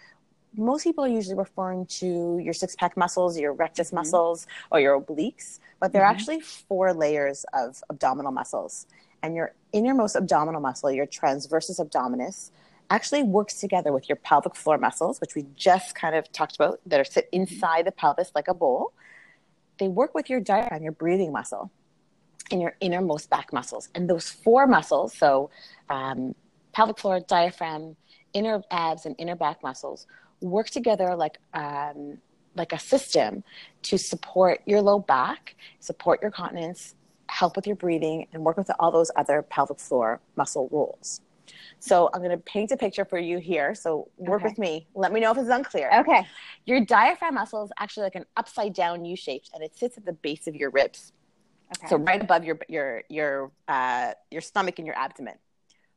most 0.56 0.84
people 0.84 1.04
are 1.04 1.10
usually 1.10 1.36
referring 1.36 1.86
to 1.86 2.40
your 2.40 2.54
six 2.54 2.76
pack 2.76 2.98
muscles 2.98 3.38
your 3.38 3.54
rectus 3.54 3.90
mm-hmm. 3.90 3.98
muscles 3.98 4.48
or 4.72 4.80
your 4.80 5.00
obliques 5.00 5.60
but 5.80 5.94
they're 5.94 6.02
mm-hmm. 6.02 6.12
actually 6.12 6.40
four 6.40 6.94
layers 6.94 7.46
of 7.54 7.84
abdominal 7.92 8.32
muscles 8.32 8.88
and 9.28 9.36
your 9.36 9.54
innermost 9.74 10.16
abdominal 10.16 10.62
muscle, 10.62 10.90
your 10.90 11.06
transversus 11.06 11.80
abdominis, 11.80 12.52
actually 12.90 13.22
works 13.24 13.60
together 13.60 13.92
with 13.92 14.08
your 14.08 14.16
pelvic 14.16 14.56
floor 14.56 14.78
muscles, 14.78 15.20
which 15.20 15.36
we 15.36 15.46
just 15.56 15.94
kind 15.94 16.16
of 16.16 16.32
talked 16.32 16.56
about, 16.56 16.80
that 16.86 16.98
are 16.98 17.04
sit 17.04 17.28
inside 17.34 17.86
the 17.86 17.92
pelvis 17.92 18.32
like 18.34 18.48
a 18.48 18.54
bowl. 18.54 18.94
They 19.80 19.90
work 19.90 20.16
with 20.16 20.30
your 20.30 20.40
diaphragm, 20.40 20.82
your 20.82 20.94
breathing 20.94 21.34
muscle, 21.34 21.70
and 22.52 22.62
your 22.62 22.78
innermost 22.80 23.30
back 23.30 23.52
muscles. 23.52 23.90
And 23.94 24.10
those 24.10 24.30
four 24.30 24.66
muscles, 24.66 25.14
so 25.14 25.50
um, 25.90 26.34
pelvic 26.72 26.98
floor, 26.98 27.20
diaphragm, 27.20 27.98
inner 28.32 28.64
abs, 28.72 29.06
and 29.06 29.14
inner 29.18 29.36
back 29.36 29.62
muscles, 29.62 30.08
work 30.40 30.70
together 30.70 31.16
like 31.16 31.38
um, 31.54 32.20
like 32.56 32.72
a 32.72 32.80
system 32.80 33.44
to 33.84 33.98
support 33.98 34.62
your 34.66 34.82
low 34.82 35.00
back, 35.00 35.56
support 35.82 36.22
your 36.22 36.32
continence, 36.32 36.96
help 37.30 37.56
with 37.56 37.68
your 37.68 37.76
breathing, 37.76 38.28
and 38.34 38.44
work 38.44 38.58
with 38.58 38.70
all 38.80 38.92
those 38.92 39.12
other 39.16 39.42
pelvic 39.42 39.80
floor 39.80 40.20
muscle 40.36 40.70
rules. 40.72 41.22
So 41.80 42.10
I'm 42.14 42.22
going 42.22 42.32
to 42.32 42.38
paint 42.38 42.72
a 42.72 42.78
picture 42.78 43.06
for 43.06 43.20
you 43.20 43.38
here. 43.38 43.76
So 43.76 44.10
work 44.18 44.42
okay. 44.42 44.50
with 44.50 44.58
me. 44.58 44.88
Let 44.96 45.14
me 45.14 45.20
know 45.20 45.32
if 45.32 45.38
it's 45.38 45.50
unclear. 45.50 45.90
Okay. 46.00 46.26
Your 46.66 46.84
diaphragm 46.84 47.36
muscle 47.36 47.64
is 47.64 47.72
actually 47.80 48.04
like 48.04 48.16
an 48.16 48.26
upside 48.36 48.74
down 48.74 49.06
U 49.06 49.16
shape, 49.16 49.44
and 49.54 49.64
it 49.64 49.76
sits 49.76 49.98
at 49.98 50.06
the 50.06 50.14
base 50.14 50.48
of 50.48 50.56
your 50.56 50.72
ribs. 50.72 51.14
Okay. 51.78 51.88
So 51.90 51.98
right 51.98 52.22
above 52.22 52.44
your 52.44 52.60
your 52.68 53.04
your 53.10 53.52
uh, 53.68 54.14
your 54.32 54.42
stomach 54.42 54.80
and 54.80 54.86
your 54.86 54.98
abdomen. 54.98 55.36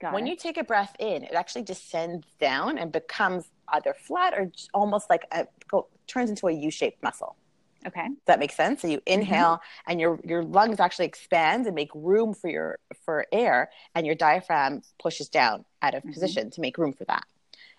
Got 0.00 0.14
when 0.14 0.26
it. 0.26 0.30
you 0.30 0.36
take 0.36 0.56
a 0.56 0.64
breath 0.64 0.96
in, 0.98 1.24
it 1.24 1.34
actually 1.34 1.62
descends 1.62 2.26
down 2.40 2.78
and 2.78 2.90
becomes 2.90 3.50
either 3.68 3.94
flat 3.94 4.34
or 4.34 4.50
almost 4.74 5.10
like 5.10 5.26
a 5.30 5.46
go, 5.70 5.88
turns 6.06 6.30
into 6.30 6.48
a 6.48 6.52
U-shaped 6.52 7.02
muscle. 7.02 7.36
Okay. 7.86 8.06
Does 8.08 8.16
that 8.26 8.38
make 8.38 8.52
sense? 8.52 8.82
So 8.82 8.88
you 8.88 8.98
mm-hmm. 8.98 9.20
inhale 9.20 9.56
mm-hmm. 9.56 9.90
and 9.90 10.00
your 10.00 10.20
your 10.24 10.44
lungs 10.44 10.80
actually 10.80 11.06
expand 11.06 11.66
and 11.66 11.74
make 11.74 11.90
room 11.94 12.34
for 12.34 12.48
your 12.48 12.78
for 13.04 13.26
air 13.32 13.70
and 13.94 14.06
your 14.06 14.14
diaphragm 14.14 14.82
pushes 15.02 15.28
down 15.28 15.64
out 15.80 15.94
of 15.94 16.02
mm-hmm. 16.02 16.12
position 16.12 16.50
to 16.50 16.60
make 16.60 16.78
room 16.78 16.92
for 16.92 17.04
that. 17.06 17.24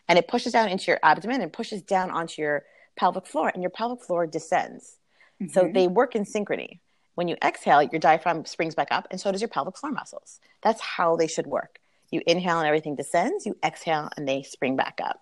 And 0.08 0.17
it 0.17 0.27
pushes 0.27 0.53
down 0.53 0.70
into 0.70 0.86
your 0.88 1.00
abdomen 1.03 1.41
and 1.41 1.53
pushes 1.53 1.81
down 1.81 2.10
onto 2.12 2.41
your 2.41 2.63
pelvic 2.96 3.25
floor 3.25 3.51
and 3.53 3.62
your 3.62 3.70
pelvic 3.70 4.01
floor 4.03 4.27
descends. 4.27 4.98
Mm-hmm. 5.41 5.53
So 5.53 5.70
they 5.74 5.88
work 5.88 6.15
in 6.15 6.25
synchrony. 6.25 6.79
When 7.15 7.27
you 7.27 7.36
exhale, 7.43 7.84
your 7.84 8.00
diaphragm 8.00 8.46
springs 8.46 8.74
back 8.74 8.88
up 8.91 9.08
and 9.12 9.20
so 9.20 9.31
does 9.31 9.41
your 9.41 9.50
pelvic 9.50 9.77
floor 9.77 9.91
muscles. 9.91 10.39
That's 10.63 10.81
how 10.81 11.15
they 11.15 11.27
should 11.27 11.46
work. 11.46 11.79
You 12.10 12.22
inhale 12.25 12.60
and 12.60 12.67
everything 12.67 12.96
descends, 12.96 13.46
you 13.46 13.55
exhale 13.63 14.10
and 14.17 14.27
they 14.27 14.43
spring 14.43 14.75
back 14.75 15.00
up. 15.03 15.22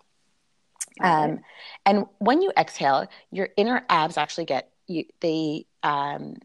Um, 1.00 1.40
and 1.86 2.06
when 2.20 2.42
you 2.42 2.52
exhale, 2.58 3.08
your 3.32 3.50
inner 3.58 3.86
abs 3.90 4.18
actually 4.18 4.46
get 4.46 4.72
you, 4.88 5.06
they 5.22 5.66
um, 5.84 6.38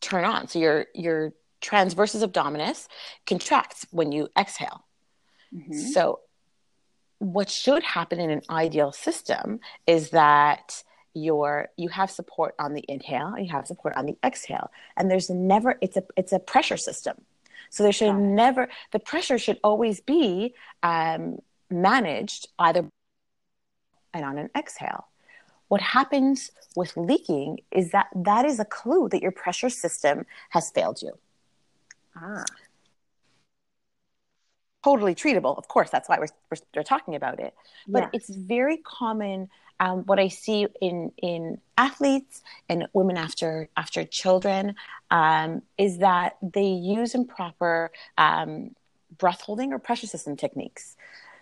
turn 0.00 0.24
on. 0.24 0.48
So 0.48 0.58
your 0.58 0.86
your 0.94 1.32
transversus 1.60 2.26
abdominis 2.26 2.88
contracts 3.26 3.86
when 3.90 4.12
you 4.12 4.28
exhale. 4.36 4.84
Mm-hmm. 5.54 5.72
So 5.72 6.20
what 7.18 7.48
should 7.48 7.84
happen 7.84 8.18
in 8.18 8.30
an 8.30 8.42
ideal 8.50 8.90
system 8.90 9.60
is 9.86 10.10
that 10.10 10.82
your 11.14 11.68
you 11.76 11.88
have 11.88 12.10
support 12.10 12.54
on 12.58 12.74
the 12.74 12.84
inhale, 12.88 13.38
you 13.38 13.50
have 13.52 13.66
support 13.66 13.94
on 13.96 14.06
the 14.06 14.16
exhale, 14.24 14.70
and 14.96 15.10
there's 15.10 15.30
never 15.30 15.78
it's 15.80 15.96
a 15.96 16.02
it's 16.16 16.32
a 16.32 16.38
pressure 16.38 16.76
system. 16.76 17.16
So 17.70 17.82
there 17.82 17.92
should 17.92 18.14
never 18.14 18.68
the 18.90 18.98
pressure 18.98 19.38
should 19.38 19.58
always 19.62 20.00
be 20.00 20.54
um, 20.82 21.38
managed 21.70 22.48
either 22.58 22.88
and 24.14 24.24
on 24.24 24.38
an 24.38 24.50
exhale. 24.56 25.08
What 25.68 25.80
happens 25.80 26.50
with 26.76 26.96
leaking 26.96 27.60
is 27.70 27.92
that 27.92 28.08
that 28.14 28.44
is 28.44 28.60
a 28.60 28.64
clue 28.64 29.08
that 29.08 29.22
your 29.22 29.30
pressure 29.32 29.70
system 29.70 30.26
has 30.50 30.70
failed 30.70 31.00
you. 31.00 31.12
Ah. 32.16 32.44
Totally 34.84 35.14
treatable, 35.14 35.56
of 35.56 35.68
course. 35.68 35.90
That's 35.90 36.08
why 36.08 36.18
we're, 36.18 36.26
we're, 36.50 36.58
we're 36.76 36.82
talking 36.82 37.14
about 37.14 37.40
it. 37.40 37.54
But 37.86 38.10
it's 38.12 38.28
very 38.28 38.78
common. 38.78 39.48
Um, 39.80 40.00
what 40.04 40.18
I 40.18 40.28
see 40.28 40.66
in 40.80 41.12
in 41.16 41.58
athletes 41.78 42.42
and 42.68 42.86
women 42.92 43.16
after 43.16 43.68
after 43.76 44.04
children 44.04 44.74
um, 45.10 45.62
is 45.78 45.98
that 45.98 46.36
they 46.42 46.66
use 46.66 47.14
improper 47.14 47.90
um, 48.18 48.74
breath 49.16 49.40
holding 49.40 49.72
or 49.72 49.78
pressure 49.78 50.06
system 50.06 50.36
techniques. 50.36 50.96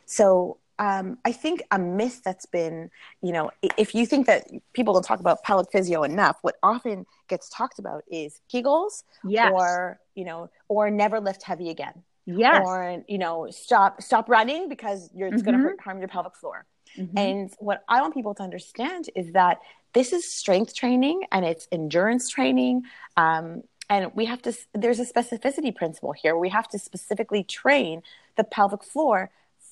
So 0.06 0.58
um, 0.80 1.18
I 1.26 1.32
think 1.32 1.62
a 1.70 1.78
myth 1.78 2.22
that's 2.24 2.46
been, 2.46 2.90
you 3.20 3.32
know, 3.32 3.50
if 3.76 3.94
you 3.94 4.06
think 4.06 4.26
that 4.26 4.48
people 4.72 4.94
don't 4.94 5.04
talk 5.04 5.20
about 5.20 5.42
pelvic 5.42 5.70
physio 5.70 6.02
enough, 6.02 6.38
what 6.40 6.56
often 6.62 7.04
gets 7.28 7.50
talked 7.50 7.78
about 7.78 8.02
is 8.10 8.40
Kegels, 8.52 9.04
yes. 9.22 9.52
or 9.54 10.00
you 10.14 10.24
know, 10.24 10.48
or 10.68 10.90
never 10.90 11.20
lift 11.20 11.42
heavy 11.42 11.68
again, 11.68 12.02
yes, 12.24 12.62
or 12.64 13.04
you 13.06 13.18
know, 13.18 13.48
stop 13.50 14.00
stop 14.00 14.30
running 14.30 14.70
because 14.70 15.10
you're 15.14 15.28
it's 15.28 15.42
mm-hmm. 15.42 15.52
going 15.62 15.76
to 15.76 15.82
harm 15.82 15.98
your 15.98 16.08
pelvic 16.08 16.34
floor. 16.34 16.64
Mm-hmm. 16.98 17.18
And 17.18 17.52
what 17.58 17.84
I 17.86 18.00
want 18.00 18.14
people 18.14 18.34
to 18.36 18.42
understand 18.42 19.10
is 19.14 19.32
that 19.32 19.58
this 19.92 20.14
is 20.14 20.32
strength 20.32 20.74
training 20.74 21.24
and 21.30 21.44
it's 21.44 21.68
endurance 21.70 22.30
training. 22.30 22.84
Um, 23.18 23.64
and 23.88 24.12
we 24.14 24.24
have 24.26 24.40
to, 24.42 24.56
there's 24.72 25.00
a 25.00 25.04
specificity 25.04 25.74
principle 25.74 26.12
here. 26.12 26.36
We 26.36 26.48
have 26.50 26.68
to 26.68 26.78
specifically 26.78 27.42
train 27.42 28.02
the 28.36 28.44
pelvic 28.44 28.84
floor 28.84 29.30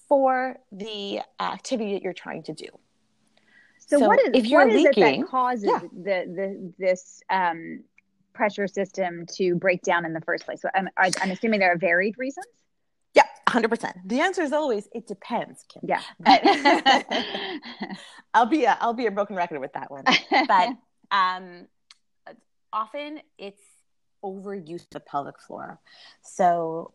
for 0.08 0.56
the 0.72 1.20
activity 1.38 1.92
that 1.94 2.02
you're 2.02 2.12
trying 2.12 2.42
to 2.44 2.52
do. 2.52 2.66
So, 3.78 3.98
so 4.00 4.06
what 4.06 4.20
is 4.20 4.30
if 4.34 4.46
you're 4.46 4.66
what 4.66 4.74
leaking, 4.74 5.02
is 5.04 5.18
it 5.18 5.20
that 5.20 5.28
causes 5.28 5.64
yeah. 5.64 5.80
the, 5.92 6.34
the 6.34 6.72
this 6.78 7.22
um, 7.30 7.84
pressure 8.34 8.66
system 8.66 9.26
to 9.36 9.54
break 9.54 9.82
down 9.82 10.04
in 10.04 10.12
the 10.12 10.20
first 10.22 10.44
place? 10.44 10.60
So 10.60 10.68
I'm, 10.74 10.88
I'm 10.96 11.30
assuming 11.30 11.60
there 11.60 11.72
are 11.72 11.78
varied 11.78 12.16
reasons. 12.18 12.46
Yeah, 13.14 13.24
hundred 13.48 13.68
percent. 13.68 13.96
The 14.04 14.20
answer 14.20 14.42
is 14.42 14.52
always 14.52 14.88
it 14.92 15.06
depends, 15.06 15.64
Kim. 15.68 15.82
Yeah, 15.86 16.02
I'll 18.34 18.46
be 18.46 18.64
a, 18.64 18.76
I'll 18.80 18.94
be 18.94 19.06
a 19.06 19.10
broken 19.10 19.36
record 19.36 19.60
with 19.60 19.72
that 19.72 19.90
one. 19.90 20.04
But 20.30 20.70
um, 21.10 21.66
often 22.72 23.20
it's 23.38 23.62
overuse 24.22 24.82
of 24.82 24.90
the 24.90 25.00
pelvic 25.00 25.40
floor. 25.40 25.80
So 26.22 26.92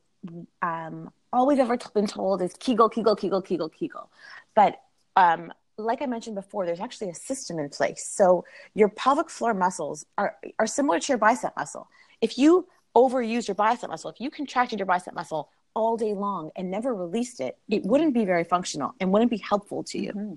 um, 0.62 1.10
all 1.34 1.48
we've 1.48 1.60
ever 1.60 1.78
been 1.94 2.08
told 2.08 2.42
is 2.42 2.54
Kegel, 2.60 2.88
Kegel, 2.88 3.16
Kegel, 3.16 3.42
Kegel, 3.42 3.70
Kegel. 3.70 4.10
But 4.56 4.80
um, 5.16 5.52
like 5.78 6.02
I 6.02 6.06
mentioned 6.06 6.36
before, 6.36 6.66
there's 6.66 6.80
actually 6.80 7.10
a 7.10 7.16
system 7.16 7.58
in 7.60 7.70
place. 7.70 8.06
So 8.08 8.46
your 8.76 8.90
pelvic 8.90 9.30
floor 9.30 9.54
muscles 9.54 10.06
are, 10.18 10.36
are 10.60 10.68
similar 10.68 11.00
to 11.00 11.08
your 11.12 11.18
bicep 11.18 11.54
muscle. 11.58 11.88
If 12.22 12.38
you 12.38 12.68
overuse 12.96 13.48
your 13.48 13.56
bicep 13.56 13.90
muscle, 13.90 14.12
if 14.12 14.22
you 14.22 14.30
contracted 14.30 14.80
your 14.80 14.86
bicep 14.86 15.16
muscle 15.16 15.50
all 15.74 15.98
day 15.98 16.14
long 16.14 16.52
and 16.56 16.70
never 16.70 16.94
released 16.94 17.42
it, 17.42 17.58
it 17.68 17.84
wouldn't 17.84 18.14
be 18.14 18.26
very 18.26 18.44
functional 18.44 18.94
and 19.00 19.12
wouldn't 19.12 19.32
be 19.32 19.38
helpful 19.38 19.84
to 19.86 19.98
you. 20.00 20.12
Mm-hmm. 20.14 20.34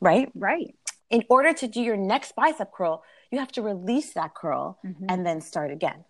Right? 0.00 0.30
Right. 0.34 0.74
In 1.10 1.22
order 1.28 1.52
to 1.52 1.68
do 1.68 1.80
your 1.80 1.96
next 1.96 2.34
bicep 2.34 2.72
curl, 2.72 3.04
you 3.30 3.38
have 3.38 3.52
to 3.52 3.62
release 3.62 4.14
that 4.14 4.34
curl 4.34 4.78
mm-hmm. 4.84 5.06
and 5.08 5.24
then 5.24 5.40
start 5.40 5.70
again. 5.70 6.04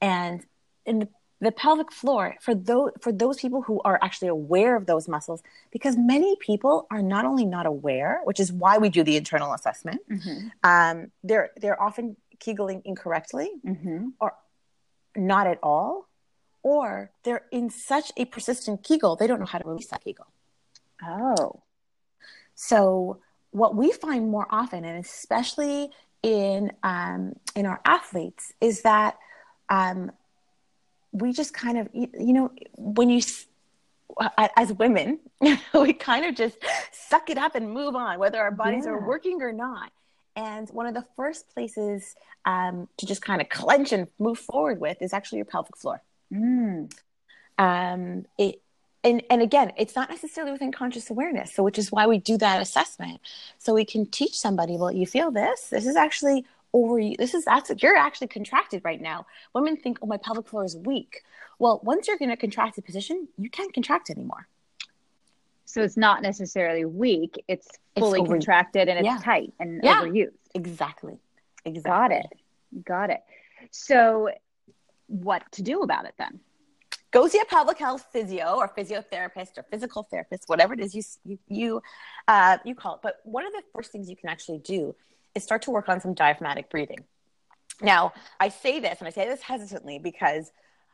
And 0.00 0.44
in 0.84 0.98
the 0.98 1.08
the 1.42 1.50
pelvic 1.50 1.90
floor 1.90 2.36
for 2.40 2.54
those 2.54 2.92
for 3.00 3.10
those 3.10 3.38
people 3.38 3.62
who 3.62 3.80
are 3.84 3.98
actually 4.00 4.28
aware 4.28 4.76
of 4.76 4.86
those 4.86 5.08
muscles 5.08 5.42
because 5.72 5.96
many 5.98 6.36
people 6.36 6.86
are 6.90 7.02
not 7.02 7.24
only 7.24 7.44
not 7.44 7.66
aware 7.66 8.20
which 8.24 8.38
is 8.38 8.52
why 8.52 8.78
we 8.78 8.88
do 8.88 9.02
the 9.02 9.16
internal 9.16 9.52
assessment 9.52 10.00
mm-hmm. 10.08 10.46
um, 10.62 11.10
they're 11.24 11.50
they're 11.60 11.80
often 11.82 12.16
kegling 12.38 12.80
incorrectly 12.84 13.50
mm-hmm. 13.66 14.08
or 14.20 14.34
not 15.16 15.48
at 15.48 15.58
all 15.62 16.08
or 16.62 17.10
they're 17.24 17.44
in 17.50 17.68
such 17.68 18.12
a 18.16 18.24
persistent 18.24 18.84
kegel 18.84 19.16
they 19.16 19.26
don't 19.26 19.40
know 19.40 19.46
how 19.46 19.58
to 19.58 19.68
release 19.68 19.88
that 19.88 20.02
kegel 20.02 20.28
oh 21.04 21.60
so 22.54 23.18
what 23.50 23.74
we 23.74 23.90
find 23.90 24.30
more 24.30 24.46
often 24.48 24.84
and 24.84 25.04
especially 25.04 25.90
in 26.22 26.70
um, 26.84 27.34
in 27.56 27.66
our 27.66 27.80
athletes 27.84 28.52
is 28.60 28.82
that 28.82 29.18
um, 29.68 30.12
we 31.12 31.32
just 31.32 31.54
kind 31.54 31.78
of 31.78 31.88
you 31.92 32.32
know 32.32 32.50
when 32.76 33.10
you 33.10 33.20
as 34.56 34.72
women 34.74 35.18
we 35.74 35.92
kind 35.92 36.24
of 36.24 36.34
just 36.34 36.56
suck 36.92 37.30
it 37.30 37.38
up 37.38 37.54
and 37.54 37.70
move 37.70 37.94
on 37.94 38.18
whether 38.18 38.40
our 38.40 38.50
bodies 38.50 38.84
yeah. 38.84 38.92
are 38.92 39.06
working 39.06 39.40
or 39.40 39.52
not 39.52 39.90
and 40.34 40.68
one 40.70 40.86
of 40.86 40.94
the 40.94 41.04
first 41.14 41.48
places 41.52 42.14
um, 42.46 42.88
to 42.96 43.06
just 43.06 43.22
kind 43.22 43.40
of 43.40 43.48
clench 43.48 43.92
and 43.92 44.08
move 44.18 44.38
forward 44.38 44.80
with 44.80 45.00
is 45.00 45.12
actually 45.12 45.38
your 45.38 45.44
pelvic 45.46 45.76
floor 45.76 46.02
mm. 46.32 46.92
um, 47.58 48.24
it 48.38 48.60
and, 49.04 49.22
and 49.30 49.42
again, 49.42 49.72
it's 49.76 49.96
not 49.96 50.10
necessarily 50.10 50.52
within 50.52 50.70
conscious 50.70 51.10
awareness. 51.10 51.52
So, 51.52 51.62
which 51.62 51.78
is 51.78 51.90
why 51.90 52.06
we 52.06 52.18
do 52.18 52.38
that 52.38 52.62
assessment. 52.62 53.20
So 53.58 53.74
we 53.74 53.84
can 53.84 54.06
teach 54.06 54.38
somebody, 54.38 54.76
well, 54.76 54.92
you 54.92 55.06
feel 55.06 55.30
this? 55.30 55.68
This 55.70 55.86
is 55.86 55.96
actually 55.96 56.44
over 56.72 57.00
this 57.18 57.34
is 57.34 57.46
actually 57.46 57.76
you're 57.82 57.96
actually 57.96 58.28
contracted 58.28 58.82
right 58.84 59.00
now. 59.00 59.26
Women 59.54 59.76
think 59.76 59.98
oh 60.02 60.06
my 60.06 60.16
pelvic 60.16 60.48
floor 60.48 60.64
is 60.64 60.76
weak. 60.76 61.22
Well 61.58 61.80
once 61.82 62.08
you're 62.08 62.16
in 62.18 62.30
a 62.30 62.36
contracted 62.36 62.84
position 62.84 63.28
you 63.38 63.50
can't 63.50 63.72
contract 63.72 64.10
anymore. 64.10 64.48
So 65.64 65.82
it's 65.82 65.96
not 65.96 66.22
necessarily 66.22 66.84
weak. 66.84 67.42
It's 67.48 67.68
fully 67.98 68.20
it's 68.20 68.28
over, 68.28 68.34
contracted 68.34 68.88
and 68.88 68.98
it's 68.98 69.06
yeah. 69.06 69.18
tight 69.22 69.52
and 69.58 69.80
yeah. 69.82 70.02
overused. 70.02 70.32
Exactly. 70.54 71.18
Exactly. 71.64 71.90
Got 71.90 72.12
it. 72.12 72.26
Got 72.84 73.10
it. 73.10 73.22
So 73.70 74.30
what 75.06 75.50
to 75.52 75.62
do 75.62 75.80
about 75.80 76.04
it 76.06 76.14
then? 76.18 76.40
Go 77.10 77.28
see 77.28 77.40
a 77.40 77.44
pelvic 77.44 77.78
health 77.78 78.06
physio 78.12 78.54
or 78.56 78.68
physiotherapist 78.68 79.58
or 79.58 79.64
physical 79.70 80.02
therapist 80.02 80.44
whatever 80.48 80.72
it 80.72 80.80
is 80.80 80.94
you 80.94 81.02
you 81.24 81.38
you, 81.48 81.82
uh, 82.28 82.56
you 82.64 82.74
call 82.74 82.94
it. 82.94 83.00
But 83.02 83.16
one 83.24 83.46
of 83.46 83.52
the 83.52 83.62
first 83.74 83.92
things 83.92 84.08
you 84.08 84.16
can 84.16 84.30
actually 84.30 84.58
do 84.58 84.94
is 85.34 85.42
start 85.42 85.62
to 85.62 85.70
work 85.70 85.88
on 85.88 86.00
some 86.00 86.14
diaphragmatic 86.14 86.70
breathing. 86.70 87.04
Now, 87.80 88.12
I 88.38 88.48
say 88.48 88.80
this 88.80 88.98
and 88.98 89.08
I 89.08 89.10
say 89.10 89.26
this 89.26 89.40
hesitantly 89.40 89.98
because 89.98 90.52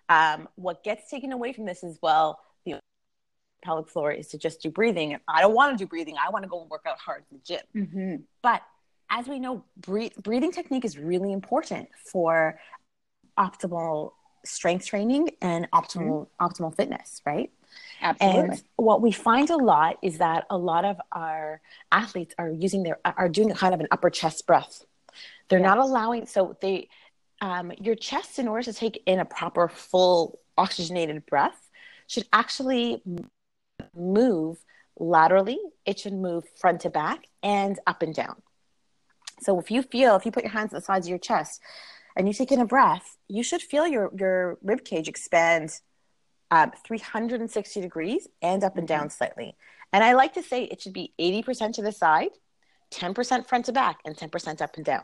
um, 0.08 0.48
what 0.54 0.82
gets 0.84 1.10
taken 1.10 1.32
away 1.32 1.52
from 1.52 1.66
this 1.66 1.82
is 1.82 1.98
well, 2.02 2.40
the 2.64 2.80
pelvic 3.62 3.88
floor 3.88 4.10
is 4.12 4.28
to 4.28 4.38
just 4.38 4.62
do 4.62 4.70
breathing. 4.70 5.12
And 5.12 5.22
I 5.28 5.40
don't 5.42 5.54
want 5.54 5.76
to 5.76 5.84
do 5.84 5.88
breathing. 5.88 6.16
I 6.16 6.30
want 6.30 6.44
to 6.44 6.48
go 6.48 6.60
and 6.62 6.70
work 6.70 6.84
out 6.86 6.98
hard 6.98 7.24
in 7.30 7.38
the 7.38 7.44
gym. 7.44 7.60
Mm-hmm. 7.76 8.22
But 8.42 8.62
as 9.10 9.26
we 9.26 9.38
know, 9.38 9.64
breathe, 9.76 10.12
breathing 10.22 10.52
technique 10.52 10.84
is 10.84 10.98
really 10.98 11.32
important 11.32 11.88
for 12.10 12.58
optimal 13.38 14.12
strength 14.44 14.86
training 14.86 15.30
and 15.42 15.70
optimal 15.72 16.28
mm-hmm. 16.40 16.46
optimal 16.46 16.74
fitness, 16.74 17.20
right? 17.26 17.50
Absolutely. 18.00 18.40
And 18.40 18.62
what 18.76 19.02
we 19.02 19.12
find 19.12 19.50
a 19.50 19.56
lot 19.56 19.98
is 20.02 20.18
that 20.18 20.46
a 20.50 20.56
lot 20.56 20.84
of 20.84 21.00
our 21.12 21.60
athletes 21.90 22.34
are 22.38 22.50
using 22.50 22.82
their 22.82 22.98
are 23.04 23.28
doing 23.28 23.52
kind 23.54 23.74
of 23.74 23.80
an 23.80 23.88
upper 23.90 24.10
chest 24.10 24.46
breath. 24.46 24.84
They're 25.48 25.58
yes. 25.58 25.66
not 25.66 25.78
allowing 25.78 26.26
so 26.26 26.56
they 26.60 26.88
um, 27.40 27.72
your 27.80 27.94
chest 27.94 28.38
in 28.38 28.48
order 28.48 28.64
to 28.64 28.72
take 28.72 29.02
in 29.06 29.18
a 29.18 29.24
proper 29.24 29.68
full 29.68 30.38
oxygenated 30.56 31.24
breath 31.26 31.68
should 32.06 32.26
actually 32.32 33.02
move 33.94 34.58
laterally. 34.98 35.58
It 35.84 35.98
should 35.98 36.14
move 36.14 36.44
front 36.56 36.80
to 36.82 36.90
back 36.90 37.26
and 37.42 37.78
up 37.86 38.02
and 38.02 38.14
down. 38.14 38.42
So 39.40 39.58
if 39.58 39.70
you 39.70 39.82
feel 39.82 40.16
if 40.16 40.24
you 40.24 40.32
put 40.32 40.44
your 40.44 40.52
hands 40.52 40.72
at 40.72 40.80
the 40.80 40.84
sides 40.84 41.06
of 41.06 41.10
your 41.10 41.18
chest 41.18 41.60
and 42.16 42.26
you 42.26 42.34
take 42.34 42.52
in 42.52 42.60
a 42.60 42.66
breath, 42.66 43.16
you 43.28 43.42
should 43.42 43.62
feel 43.62 43.86
your 43.86 44.10
your 44.16 44.58
rib 44.62 44.84
cage 44.84 45.08
expand 45.08 45.80
um, 46.50 46.72
360 46.84 47.80
degrees 47.80 48.28
and 48.42 48.64
up 48.64 48.76
and 48.76 48.88
mm-hmm. 48.88 49.00
down 49.00 49.10
slightly. 49.10 49.56
And 49.92 50.04
I 50.04 50.12
like 50.12 50.34
to 50.34 50.42
say 50.42 50.64
it 50.64 50.82
should 50.82 50.92
be 50.92 51.12
80% 51.18 51.74
to 51.74 51.82
the 51.82 51.92
side, 51.92 52.30
10% 52.92 53.46
front 53.46 53.66
to 53.66 53.72
back, 53.72 54.00
and 54.04 54.16
10% 54.16 54.60
up 54.60 54.76
and 54.76 54.84
down. 54.84 55.02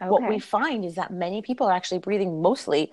Okay. 0.00 0.10
What 0.10 0.28
we 0.28 0.38
find 0.38 0.84
is 0.84 0.96
that 0.96 1.12
many 1.12 1.42
people 1.42 1.66
are 1.66 1.72
actually 1.72 2.00
breathing 2.00 2.42
mostly 2.42 2.92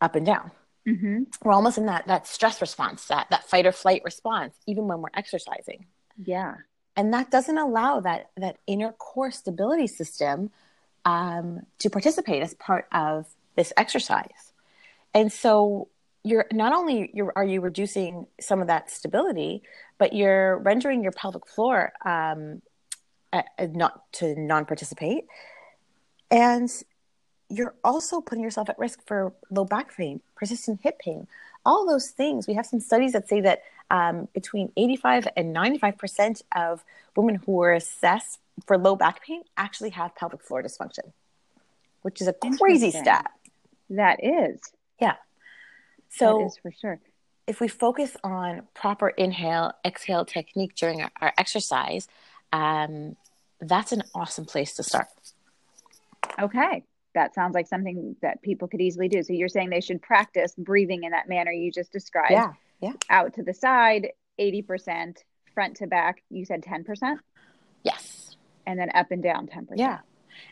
up 0.00 0.14
and 0.14 0.26
down. 0.26 0.50
Mm-hmm. 0.86 1.24
We're 1.42 1.52
almost 1.52 1.78
in 1.78 1.86
that, 1.86 2.06
that 2.06 2.26
stress 2.26 2.60
response, 2.60 3.06
that, 3.06 3.28
that 3.30 3.48
fight 3.48 3.66
or 3.66 3.72
flight 3.72 4.02
response, 4.04 4.54
even 4.66 4.86
when 4.88 5.00
we're 5.00 5.08
exercising. 5.14 5.86
Yeah. 6.22 6.56
and 6.96 7.14
that 7.14 7.30
doesn't 7.30 7.56
allow 7.56 8.00
that 8.00 8.30
that 8.36 8.58
inner 8.66 8.92
core 8.92 9.30
stability 9.30 9.86
system 9.86 10.50
um, 11.04 11.62
to 11.78 11.88
participate 11.88 12.42
as 12.42 12.52
part 12.54 12.86
of 12.92 13.26
this 13.56 13.72
exercise. 13.76 14.52
And 15.14 15.32
so 15.32 15.88
you're 16.22 16.46
not 16.52 16.72
only 16.72 17.10
you're, 17.14 17.32
are 17.34 17.44
you 17.44 17.60
reducing 17.60 18.26
some 18.40 18.60
of 18.60 18.66
that 18.66 18.90
stability, 18.90 19.62
but 19.98 20.12
you're 20.12 20.58
rendering 20.58 21.02
your 21.02 21.12
pelvic 21.12 21.46
floor 21.46 21.92
um, 22.04 22.62
not 23.60 24.12
to 24.12 24.38
non-participate, 24.38 25.24
and 26.30 26.70
you're 27.48 27.74
also 27.82 28.20
putting 28.20 28.44
yourself 28.44 28.68
at 28.68 28.78
risk 28.78 29.00
for 29.06 29.32
low 29.50 29.64
back 29.64 29.96
pain, 29.96 30.20
persistent 30.36 30.80
hip 30.82 30.98
pain, 30.98 31.26
all 31.64 31.86
those 31.86 32.10
things. 32.10 32.46
We 32.46 32.54
have 32.54 32.66
some 32.66 32.80
studies 32.80 33.12
that 33.12 33.28
say 33.28 33.40
that 33.40 33.62
um, 33.90 34.28
between 34.34 34.72
85 34.76 35.28
and 35.36 35.52
95 35.52 35.98
percent 35.98 36.42
of 36.54 36.84
women 37.16 37.36
who 37.46 37.52
were 37.52 37.72
assessed 37.72 38.38
for 38.66 38.76
low 38.76 38.94
back 38.94 39.24
pain 39.24 39.42
actually 39.56 39.90
have 39.90 40.14
pelvic 40.14 40.42
floor 40.42 40.62
dysfunction, 40.62 41.12
which 42.02 42.20
is 42.20 42.28
a 42.28 42.34
crazy 42.58 42.90
stat. 42.90 43.30
That 43.88 44.22
is. 44.22 44.60
Yeah. 45.00 45.16
So 46.10 46.38
that 46.38 46.44
is 46.46 46.58
for 46.60 46.72
sure. 46.72 47.00
If 47.46 47.60
we 47.60 47.68
focus 47.68 48.16
on 48.22 48.68
proper 48.74 49.08
inhale, 49.08 49.72
exhale 49.84 50.24
technique 50.24 50.74
during 50.76 51.02
our, 51.02 51.10
our 51.20 51.32
exercise, 51.38 52.06
um, 52.52 53.16
that's 53.60 53.92
an 53.92 54.02
awesome 54.14 54.44
place 54.44 54.74
to 54.74 54.82
start. 54.82 55.06
Okay. 56.38 56.84
That 57.14 57.34
sounds 57.34 57.54
like 57.54 57.66
something 57.66 58.14
that 58.22 58.40
people 58.42 58.68
could 58.68 58.80
easily 58.80 59.08
do. 59.08 59.22
So 59.22 59.32
you're 59.32 59.48
saying 59.48 59.70
they 59.70 59.80
should 59.80 60.00
practice 60.00 60.54
breathing 60.56 61.04
in 61.04 61.10
that 61.10 61.28
manner 61.28 61.50
you 61.50 61.72
just 61.72 61.92
described. 61.92 62.32
Yeah. 62.32 62.52
Yeah. 62.80 62.92
Out 63.10 63.34
to 63.34 63.42
the 63.42 63.52
side, 63.52 64.08
80%, 64.38 65.16
front 65.52 65.76
to 65.78 65.86
back, 65.86 66.22
you 66.30 66.44
said 66.44 66.62
10%? 66.62 67.18
Yes. 67.82 68.36
And 68.66 68.78
then 68.78 68.90
up 68.94 69.10
and 69.10 69.22
down 69.22 69.48
10%. 69.48 69.72
Yeah. 69.74 69.98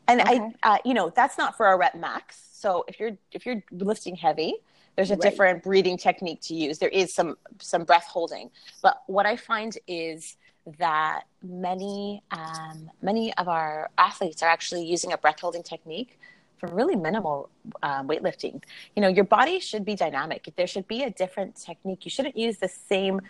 And 0.07 0.21
okay. 0.21 0.41
I, 0.63 0.75
uh, 0.75 0.79
you 0.85 0.95
know, 0.95 1.11
that's 1.15 1.39
not 1.39 1.57
for 1.57 1.67
a 1.67 1.79
rep 1.79 1.95
max. 1.95 2.49
So 2.53 2.85
if 2.89 2.99
you're 2.99 3.17
if 3.33 3.47
you're 3.47 3.63
lifting 3.71 4.17
heavy, 4.17 4.57
there's 4.99 5.13
a 5.13 5.15
right. 5.15 5.23
different 5.23 5.63
breathing 5.63 5.97
technique 5.97 6.41
to 6.41 6.55
use. 6.55 6.81
There 6.81 6.89
is 6.89 7.15
some 7.15 7.39
some 7.61 7.85
breath 7.85 8.07
holding, 8.07 8.51
but 8.83 9.01
what 9.07 9.27
I 9.27 9.37
find 9.37 9.79
is 9.87 10.37
that 10.81 11.23
many 11.41 12.21
um, 12.33 12.91
many 13.01 13.33
of 13.35 13.47
our 13.47 13.91
athletes 13.97 14.43
are 14.43 14.49
actually 14.49 14.85
using 14.85 15.13
a 15.13 15.17
breath 15.17 15.39
holding 15.39 15.63
technique 15.63 16.19
for 16.57 16.67
really 16.67 16.97
minimal 16.97 17.49
um, 17.85 18.09
weightlifting. 18.09 18.61
You 18.97 19.03
know, 19.03 19.07
your 19.09 19.23
body 19.23 19.61
should 19.61 19.85
be 19.85 19.95
dynamic. 19.95 20.53
There 20.57 20.67
should 20.67 20.89
be 20.89 21.05
a 21.05 21.11
different 21.11 21.55
technique. 21.55 22.05
You 22.05 22.11
shouldn't 22.11 22.37
use 22.37 22.59
the 22.59 22.69
same 22.69 23.21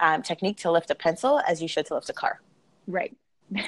um, 0.00 0.22
technique 0.22 0.56
to 0.60 0.70
lift 0.70 0.90
a 0.90 0.94
pencil 0.94 1.38
as 1.46 1.60
you 1.60 1.68
should 1.68 1.84
to 1.88 1.96
lift 1.96 2.08
a 2.08 2.14
car. 2.14 2.40
Right. 2.86 3.14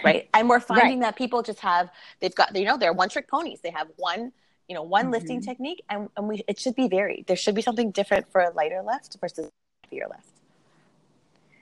right. 0.02 0.26
And 0.32 0.48
we're 0.48 0.60
finding 0.74 1.00
right. 1.00 1.08
that 1.08 1.16
people 1.16 1.42
just 1.42 1.60
have 1.60 1.90
they've 2.20 2.34
got 2.34 2.56
you 2.56 2.64
know 2.64 2.78
they're 2.78 2.94
one 2.94 3.10
trick 3.10 3.28
ponies. 3.28 3.60
They 3.62 3.72
have 3.72 3.88
one 3.96 4.32
you 4.72 4.78
know 4.78 4.82
one 4.82 5.04
mm-hmm. 5.04 5.12
lifting 5.12 5.42
technique 5.42 5.84
and, 5.90 6.08
and 6.16 6.26
we 6.26 6.42
it 6.48 6.58
should 6.58 6.74
be 6.74 6.88
varied 6.88 7.26
there 7.26 7.36
should 7.36 7.54
be 7.54 7.60
something 7.60 7.90
different 7.90 8.24
for 8.32 8.40
a 8.40 8.50
lighter 8.54 8.82
lift 8.82 9.18
versus 9.20 9.44
a 9.44 9.50
heavier 9.86 10.06
lift 10.08 10.32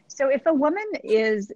so 0.06 0.28
if 0.28 0.46
a 0.46 0.54
woman 0.54 0.86
is 1.02 1.50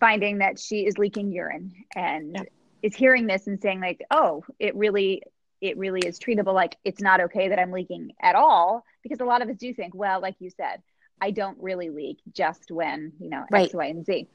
finding 0.00 0.38
that 0.38 0.58
she 0.58 0.86
is 0.86 0.96
leaking 0.96 1.30
urine 1.30 1.74
and 1.94 2.36
yeah. 2.36 2.42
is 2.82 2.96
hearing 2.96 3.26
this 3.26 3.48
and 3.48 3.60
saying 3.60 3.82
like 3.82 4.02
oh 4.10 4.42
it 4.58 4.74
really 4.76 5.22
it 5.60 5.76
really 5.76 6.00
is 6.00 6.18
treatable 6.18 6.54
like 6.54 6.74
it's 6.84 7.02
not 7.02 7.20
okay 7.20 7.48
that 7.50 7.58
i'm 7.58 7.70
leaking 7.70 8.10
at 8.22 8.34
all 8.34 8.82
because 9.02 9.20
a 9.20 9.26
lot 9.26 9.42
of 9.42 9.50
us 9.50 9.56
do 9.56 9.74
think 9.74 9.94
well 9.94 10.22
like 10.22 10.36
you 10.38 10.48
said 10.48 10.80
i 11.20 11.30
don't 11.30 11.58
really 11.60 11.90
leak 11.90 12.16
just 12.32 12.70
when 12.70 13.12
you 13.20 13.28
know 13.28 13.44
right. 13.50 13.66
x 13.66 13.74
y 13.74 13.84
and 13.84 14.06
z 14.06 14.26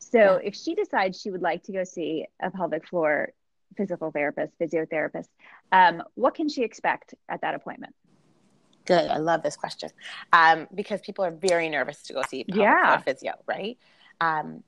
so 0.00 0.18
yeah. 0.18 0.38
if 0.42 0.56
she 0.56 0.74
decides 0.74 1.20
she 1.20 1.30
would 1.30 1.42
like 1.42 1.62
to 1.62 1.70
go 1.70 1.84
see 1.84 2.26
a 2.42 2.50
pelvic 2.50 2.84
floor 2.88 3.32
physical 3.76 4.10
therapist, 4.10 4.52
physiotherapist. 4.58 5.28
Um, 5.72 6.02
what 6.14 6.34
can 6.34 6.48
she 6.48 6.62
expect 6.62 7.14
at 7.28 7.40
that 7.42 7.54
appointment? 7.54 7.94
Good. 8.86 9.10
I 9.10 9.18
love 9.18 9.42
this 9.42 9.56
question 9.56 9.90
um, 10.32 10.66
because 10.74 11.00
people 11.00 11.24
are 11.24 11.30
very 11.30 11.68
nervous 11.68 12.02
to 12.04 12.12
go 12.14 12.22
see 12.28 12.44
yeah. 12.48 12.98
physio, 12.98 13.34
right? 13.46 13.78
Um, 14.20 14.64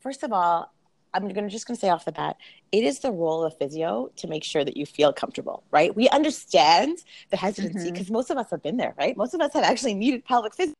first 0.00 0.22
of 0.22 0.32
all, 0.32 0.72
I'm 1.12 1.28
to 1.28 1.48
just 1.48 1.66
going 1.66 1.74
to 1.74 1.80
say 1.80 1.88
off 1.88 2.04
the 2.04 2.12
bat, 2.12 2.36
it 2.70 2.84
is 2.84 3.00
the 3.00 3.10
role 3.10 3.42
of 3.42 3.56
physio 3.58 4.10
to 4.16 4.28
make 4.28 4.44
sure 4.44 4.64
that 4.64 4.76
you 4.76 4.86
feel 4.86 5.12
comfortable, 5.12 5.64
right? 5.70 5.94
We 5.94 6.08
understand 6.10 6.98
the 7.30 7.36
hesitancy 7.36 7.90
because 7.90 8.06
mm-hmm. 8.06 8.14
most 8.14 8.30
of 8.30 8.38
us 8.38 8.50
have 8.50 8.62
been 8.62 8.76
there, 8.76 8.94
right? 8.96 9.16
Most 9.16 9.34
of 9.34 9.40
us 9.40 9.52
have 9.54 9.64
actually 9.64 9.94
needed 9.94 10.24
pelvic 10.24 10.54
physio 10.54 10.74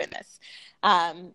in 0.00 0.10
this. 0.10 0.38
Um, 0.82 1.32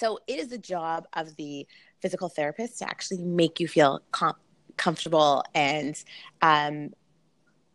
so 0.00 0.18
it 0.26 0.38
is 0.40 0.48
the 0.48 0.58
job 0.58 1.06
of 1.12 1.36
the 1.36 1.66
physical 2.00 2.28
therapist 2.28 2.78
to 2.78 2.88
actually 2.88 3.22
make 3.22 3.60
you 3.60 3.68
feel 3.68 4.02
com- 4.10 4.34
comfortable 4.76 5.44
and 5.54 6.02
um, 6.42 6.92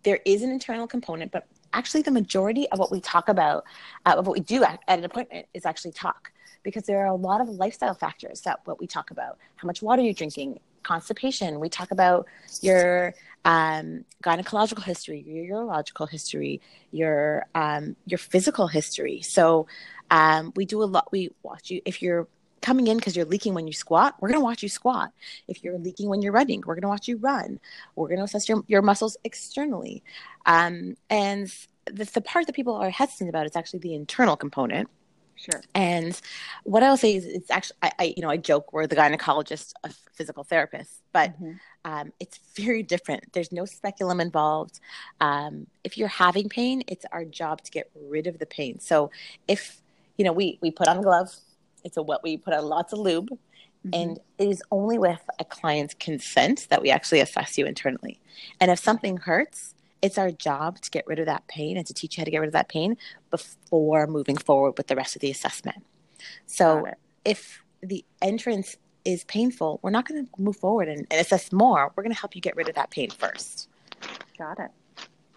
there 0.04 0.20
is 0.26 0.42
an 0.42 0.52
internal 0.52 0.88
component 0.88 1.32
but 1.32 1.48
actually 1.74 2.02
the 2.02 2.12
majority 2.12 2.68
of 2.70 2.80
what 2.80 2.92
we 2.92 3.00
talk 3.00 3.30
about 3.30 3.64
uh, 4.06 4.16
of 4.18 4.28
what 4.28 4.34
we 4.34 4.42
do 4.42 4.64
at, 4.64 4.80
at, 4.88 5.00
an 5.00 5.06
appointment 5.06 5.46
is 5.54 5.66
actually 5.66 5.92
talk 5.92 6.32
because 6.64 6.84
there 6.84 7.00
are 7.00 7.08
a 7.08 7.16
lot 7.16 7.42
of 7.42 7.50
lifestyle 7.50 7.94
factors 7.94 8.42
that 8.42 8.60
what 8.66 8.80
we 8.80 8.88
talk 8.88 9.12
about. 9.12 9.38
How 9.56 9.66
much 9.66 9.82
water 9.82 10.02
you're 10.02 10.14
drinking 10.14 10.60
constipation. 10.84 11.60
We 11.60 11.70
talk 11.70 11.92
about 11.92 12.28
your 12.62 13.14
um, 13.46 14.06
gynecological 14.24 14.84
history 14.84 15.24
your 15.28 15.66
urological 15.66 16.08
history 16.10 16.62
your 16.92 17.46
um, 17.56 17.96
your 18.06 18.18
physical 18.18 18.68
history. 18.68 19.22
So 19.22 19.68
um, 20.12 20.54
we 20.56 20.66
do 20.66 20.84
a 20.84 20.86
lot 20.86 21.12
we 21.12 21.32
watch 21.44 21.72
you 21.72 21.82
if 21.86 22.02
you're 22.02 22.28
coming 22.62 22.88
in 22.88 22.98
because 22.98 23.16
you're 23.16 23.26
leaking 23.26 23.54
when 23.54 23.68
you 23.68 23.74
squat, 23.74 24.16
we're 24.20 24.30
going 24.30 24.40
to 24.40 24.44
watch 24.44 24.64
you 24.64 24.70
squat. 24.70 25.12
If 25.48 25.64
you're 25.64 25.78
leaking 25.78 26.10
when 26.10 26.22
you're 26.22 26.34
running, 26.34 26.64
we're 26.66 26.76
going 26.76 26.84
to 26.84 26.88
watch 26.88 27.08
you 27.08 27.18
run. 27.18 27.60
We're 27.96 28.08
going 28.08 28.20
to 28.20 28.24
assess 28.24 28.48
your, 28.48 28.64
your 28.68 28.82
muscles 28.82 29.18
externally. 29.24 30.04
Um, 30.46 30.96
and 31.10 31.54
the, 31.86 32.06
the 32.06 32.22
part 32.22 32.48
that 32.48 32.56
people 32.56 32.76
are 32.76 32.90
hesitant 32.90 33.30
about 33.30 33.46
is 33.46 33.56
actually 33.56 33.80
the 33.80 33.96
internal 33.96 34.36
component. 34.36 34.90
Sure. 35.36 35.62
And 35.74 36.20
what 36.66 36.84
I'll 36.84 36.98
say 36.98 37.16
is, 37.16 37.26
it's 37.26 37.50
actually, 37.50 37.78
I, 37.82 37.92
I, 37.98 38.14
you 38.16 38.22
know, 38.22 38.30
I 38.30 38.38
joke 38.38 38.74
we're 38.74 38.86
the 38.86 38.96
gynecologist 38.96 39.74
of 39.84 39.98
physical 40.14 40.46
therapists, 40.46 41.00
but 41.14 41.32
mm-hmm. 41.32 41.54
um, 41.84 42.14
it's 42.20 42.40
very 42.56 42.84
different. 42.84 43.34
There's 43.34 43.52
no 43.52 43.66
speculum 43.66 44.22
involved. 44.22 44.80
Um, 45.20 45.66
if 45.84 45.98
you're 45.98 46.10
having 46.10 46.48
pain, 46.48 46.84
it's 46.88 47.06
our 47.12 47.26
job 47.26 47.64
to 47.64 47.72
get 47.72 47.90
rid 48.08 48.28
of 48.28 48.38
the 48.38 48.46
pain. 48.46 48.80
So 48.80 49.10
if, 49.48 49.82
you 50.18 50.26
know, 50.26 50.32
we, 50.32 50.60
we 50.62 50.70
put 50.70 50.88
on 50.88 51.00
a 51.00 51.02
glove, 51.02 51.34
it's 51.84 51.98
a 51.98 52.02
what 52.02 52.24
we 52.24 52.38
put 52.38 52.54
on 52.54 52.66
lots 52.66 52.94
of 52.94 53.00
lube. 53.00 53.30
Mm-hmm. 53.30 53.90
And 53.94 54.20
it 54.38 54.48
is 54.48 54.62
only 54.72 55.00
with 55.00 55.22
a 55.40 55.46
client's 55.46 55.96
consent 55.96 56.68
that 56.70 56.82
we 56.82 56.92
actually 56.92 57.20
assess 57.20 57.58
you 57.58 57.66
internally. 57.66 58.20
And 58.60 58.70
if 58.70 58.80
something 58.80 59.18
hurts, 59.18 59.74
it's 60.02 60.18
our 60.18 60.32
job 60.32 60.80
to 60.82 60.92
get 60.92 61.06
rid 61.08 61.20
of 61.20 61.26
that 61.26 61.48
pain 61.48 61.78
and 61.78 61.86
to 61.88 61.94
teach 61.94 62.18
you 62.18 62.22
how 62.22 62.26
to 62.26 62.32
get 62.32 62.40
rid 62.40 62.48
of 62.48 62.54
that 62.54 62.70
pain 62.70 62.98
before 63.30 64.08
moving 64.08 64.38
forward 64.38 64.74
with 64.78 64.88
the 64.88 64.96
rest 64.96 65.16
of 65.16 65.22
the 65.22 65.32
assessment. 65.32 65.84
So 66.46 66.88
if 67.26 67.64
the 67.82 68.06
entrance 68.22 68.76
is 69.06 69.24
painful, 69.24 69.80
we're 69.82 69.90
not 69.92 70.08
going 70.08 70.26
to 70.26 70.42
move 70.42 70.58
forward 70.58 70.88
and, 70.88 71.08
and 71.10 71.20
assess 71.20 71.52
more. 71.52 71.92
We're 71.96 72.04
going 72.04 72.14
to 72.14 72.20
help 72.20 72.36
you 72.36 72.42
get 72.42 72.56
rid 72.56 72.70
of 72.70 72.76
that 72.76 72.92
pain 72.92 73.10
first. 73.10 73.68
Got 74.38 74.60
it. 74.60 74.72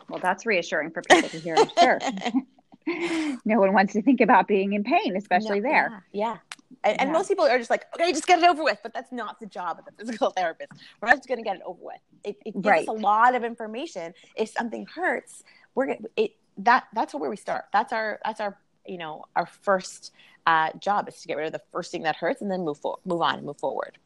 Well, 0.09 0.21
that's 0.21 0.45
reassuring 0.45 0.91
for 0.91 1.03
people 1.03 1.29
to 1.31 1.39
hear, 1.39 1.57
I'm 1.57 1.71
sure. 1.79 1.99
no 3.45 3.61
one 3.61 3.73
wants 3.73 3.93
to 3.95 4.03
think 4.03 4.21
about 4.21 4.47
being 4.47 4.73
in 4.73 4.85
pain, 4.85 5.17
especially 5.17 5.61
no, 5.61 5.69
there. 5.69 6.05
Yeah. 6.13 6.27
yeah. 6.27 6.37
And, 6.83 7.01
and, 7.01 7.13
most 7.13 7.29
people 7.29 7.47
are 7.47 7.57
just 7.57 7.71
like, 7.71 7.87
okay, 7.95 8.13
just 8.13 8.27
get 8.27 8.41
it 8.41 8.45
over 8.45 8.63
with. 8.63 8.79
But 8.83 8.93
that's 8.93 9.13
not 9.13 9.41
the 9.41 9.47
job 9.47 9.79
of 9.79 9.85
the 9.85 9.93
physical 9.93 10.31
therapist. 10.37 10.73
We're 11.01 11.09
not 11.09 11.17
just 11.17 11.29
going 11.29 11.39
to 11.39 11.45
get 11.45 11.57
it 11.57 11.63
over 11.65 11.79
with. 11.81 12.01
It, 12.25 12.37
it 12.45 12.55
gives 12.55 12.67
right. 12.67 12.89
us 12.89 12.89
a 12.89 12.93
lot 12.93 13.35
of 13.35 13.45
information. 13.45 14.13
If 14.37 14.51
something 14.51 14.87
hurts, 14.87 15.45
we're 15.75 15.87
gonna, 15.87 16.01
it 16.17 16.37
that 16.59 16.85
that's 16.93 17.15
where 17.15 17.31
we 17.31 17.37
start. 17.37 17.65
That's 17.73 17.93
our 17.93 18.21
that's 18.25 18.41
our 18.41 18.59
you 18.87 18.99
know 18.99 19.25
our 19.35 19.47
first 19.47 20.13
uh, 20.47 20.71
job 20.79 21.09
is 21.09 21.21
to 21.21 21.29
get 21.29 21.37
rid 21.37 21.47
of 21.47 21.53
the 21.53 21.63
first 21.73 21.91
thing 21.91 22.03
that 22.03 22.17
hurts 22.17 22.43
and 22.43 22.51
then 22.51 22.65
move 22.65 22.79
forward, 22.79 23.01
move 23.05 23.23
on, 23.23 23.37
and 23.37 23.47
move 23.47 23.59
forward. 23.59 23.99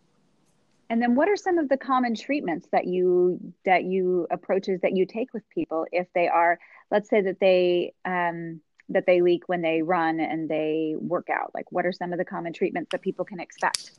And 0.90 1.02
then, 1.02 1.14
what 1.14 1.28
are 1.28 1.36
some 1.36 1.58
of 1.58 1.68
the 1.68 1.76
common 1.76 2.14
treatments 2.14 2.66
that 2.72 2.86
you 2.86 3.52
that 3.64 3.84
you 3.84 4.26
approaches 4.30 4.80
that 4.80 4.92
you 4.92 5.04
take 5.04 5.34
with 5.34 5.48
people 5.50 5.86
if 5.92 6.06
they 6.14 6.28
are, 6.28 6.58
let's 6.90 7.10
say 7.10 7.20
that 7.22 7.40
they 7.40 7.92
um, 8.04 8.60
that 8.88 9.06
they 9.06 9.20
leak 9.20 9.48
when 9.48 9.60
they 9.60 9.82
run 9.82 10.20
and 10.20 10.48
they 10.48 10.94
work 10.98 11.28
out? 11.30 11.52
Like, 11.54 11.70
what 11.70 11.86
are 11.86 11.92
some 11.92 12.12
of 12.12 12.18
the 12.18 12.24
common 12.24 12.52
treatments 12.52 12.90
that 12.92 13.02
people 13.02 13.24
can 13.24 13.40
expect? 13.40 13.92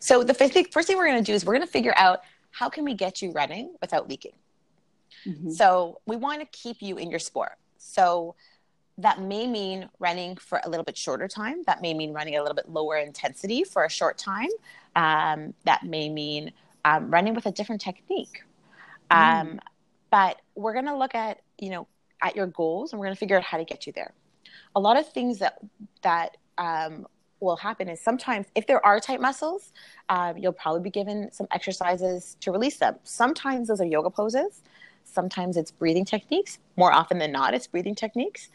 So, 0.00 0.24
the 0.24 0.34
first 0.34 0.52
thing, 0.52 0.66
first 0.70 0.88
thing 0.88 0.96
we're 0.96 1.06
going 1.06 1.22
to 1.22 1.30
do 1.30 1.34
is 1.34 1.44
we're 1.44 1.54
going 1.54 1.66
to 1.66 1.72
figure 1.72 1.94
out 1.96 2.22
how 2.50 2.68
can 2.68 2.84
we 2.84 2.94
get 2.94 3.22
you 3.22 3.30
running 3.32 3.74
without 3.80 4.08
leaking. 4.08 4.32
Mm-hmm. 5.26 5.50
So, 5.50 6.00
we 6.06 6.16
want 6.16 6.40
to 6.40 6.46
keep 6.46 6.82
you 6.82 6.96
in 6.96 7.10
your 7.10 7.20
sport. 7.20 7.52
So, 7.78 8.34
that 8.98 9.20
may 9.20 9.46
mean 9.46 9.88
running 9.98 10.36
for 10.36 10.60
a 10.64 10.68
little 10.68 10.84
bit 10.84 10.96
shorter 10.96 11.28
time. 11.28 11.62
That 11.66 11.80
may 11.80 11.94
mean 11.94 12.12
running 12.12 12.36
a 12.36 12.42
little 12.42 12.54
bit 12.54 12.68
lower 12.68 12.96
intensity 12.98 13.64
for 13.64 13.84
a 13.84 13.90
short 13.90 14.18
time. 14.18 14.50
Um, 14.94 15.54
that 15.64 15.84
may 15.84 16.08
mean 16.08 16.52
um, 16.84 17.10
running 17.10 17.34
with 17.34 17.46
a 17.46 17.52
different 17.52 17.80
technique. 17.80 18.42
Mm. 19.10 19.40
Um, 19.40 19.60
but 20.10 20.40
we're 20.54 20.74
going 20.74 20.86
to 20.86 20.96
look 20.96 21.14
at, 21.14 21.40
you 21.58 21.70
know, 21.70 21.86
at 22.22 22.36
your 22.36 22.46
goals 22.46 22.92
and 22.92 23.00
we're 23.00 23.06
going 23.06 23.14
to 23.14 23.20
figure 23.20 23.36
out 23.36 23.42
how 23.42 23.58
to 23.58 23.64
get 23.64 23.86
you 23.86 23.92
there. 23.92 24.12
A 24.74 24.80
lot 24.80 24.96
of 24.96 25.08
things 25.08 25.38
that 25.38 25.58
that 26.02 26.36
um, 26.58 27.06
will 27.40 27.56
happen 27.56 27.88
is 27.88 28.00
sometimes 28.00 28.46
if 28.54 28.66
there 28.66 28.84
are 28.86 29.00
tight 29.00 29.20
muscles, 29.20 29.72
um, 30.08 30.38
you'll 30.38 30.52
probably 30.52 30.80
be 30.80 30.90
given 30.90 31.30
some 31.32 31.46
exercises 31.50 32.36
to 32.40 32.52
release 32.52 32.78
them. 32.78 32.96
Sometimes 33.02 33.68
those 33.68 33.80
are 33.80 33.86
yoga 33.86 34.10
poses. 34.10 34.62
Sometimes 35.04 35.56
it's 35.56 35.70
breathing 35.70 36.04
techniques. 36.04 36.58
More 36.76 36.92
often 36.92 37.18
than 37.18 37.32
not, 37.32 37.54
it's 37.54 37.66
breathing 37.66 37.94
techniques. 37.94 38.48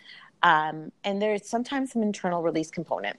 Um, 0.44 0.92
and 1.04 1.22
there's 1.22 1.48
sometimes 1.48 1.92
some 1.92 2.02
internal 2.02 2.42
release 2.42 2.72
component. 2.72 3.18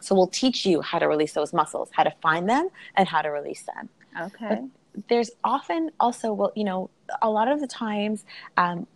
So 0.00 0.14
we'll 0.14 0.28
teach 0.28 0.64
you 0.64 0.80
how 0.80 0.98
to 0.98 1.08
release 1.08 1.32
those 1.32 1.52
muscles, 1.52 1.90
how 1.92 2.04
to 2.04 2.12
find 2.22 2.48
them, 2.48 2.68
and 2.96 3.08
how 3.08 3.22
to 3.22 3.30
release 3.30 3.62
them. 3.62 3.88
Okay. 4.20 4.48
But 4.48 5.08
there's 5.08 5.30
often 5.44 5.90
also, 6.00 6.32
well, 6.32 6.52
you 6.54 6.64
know, 6.64 6.90
a 7.20 7.30
lot 7.30 7.48
of 7.48 7.60
the 7.60 7.66
times, 7.66 8.24
um, 8.56 8.86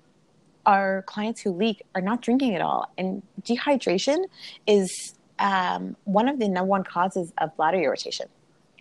our 0.67 1.03
clients 1.03 1.41
who 1.41 1.53
leak 1.53 1.83
are 1.95 2.01
not 2.01 2.21
drinking 2.21 2.55
at 2.55 2.61
all, 2.61 2.93
and 2.99 3.23
dehydration 3.43 4.25
is 4.67 5.15
um, 5.39 5.97
one 6.05 6.29
of 6.29 6.39
the 6.39 6.49
number 6.49 6.69
one 6.69 6.85
causes 6.85 7.33
of 7.39 7.57
bladder 7.57 7.81
irritation. 7.81 8.27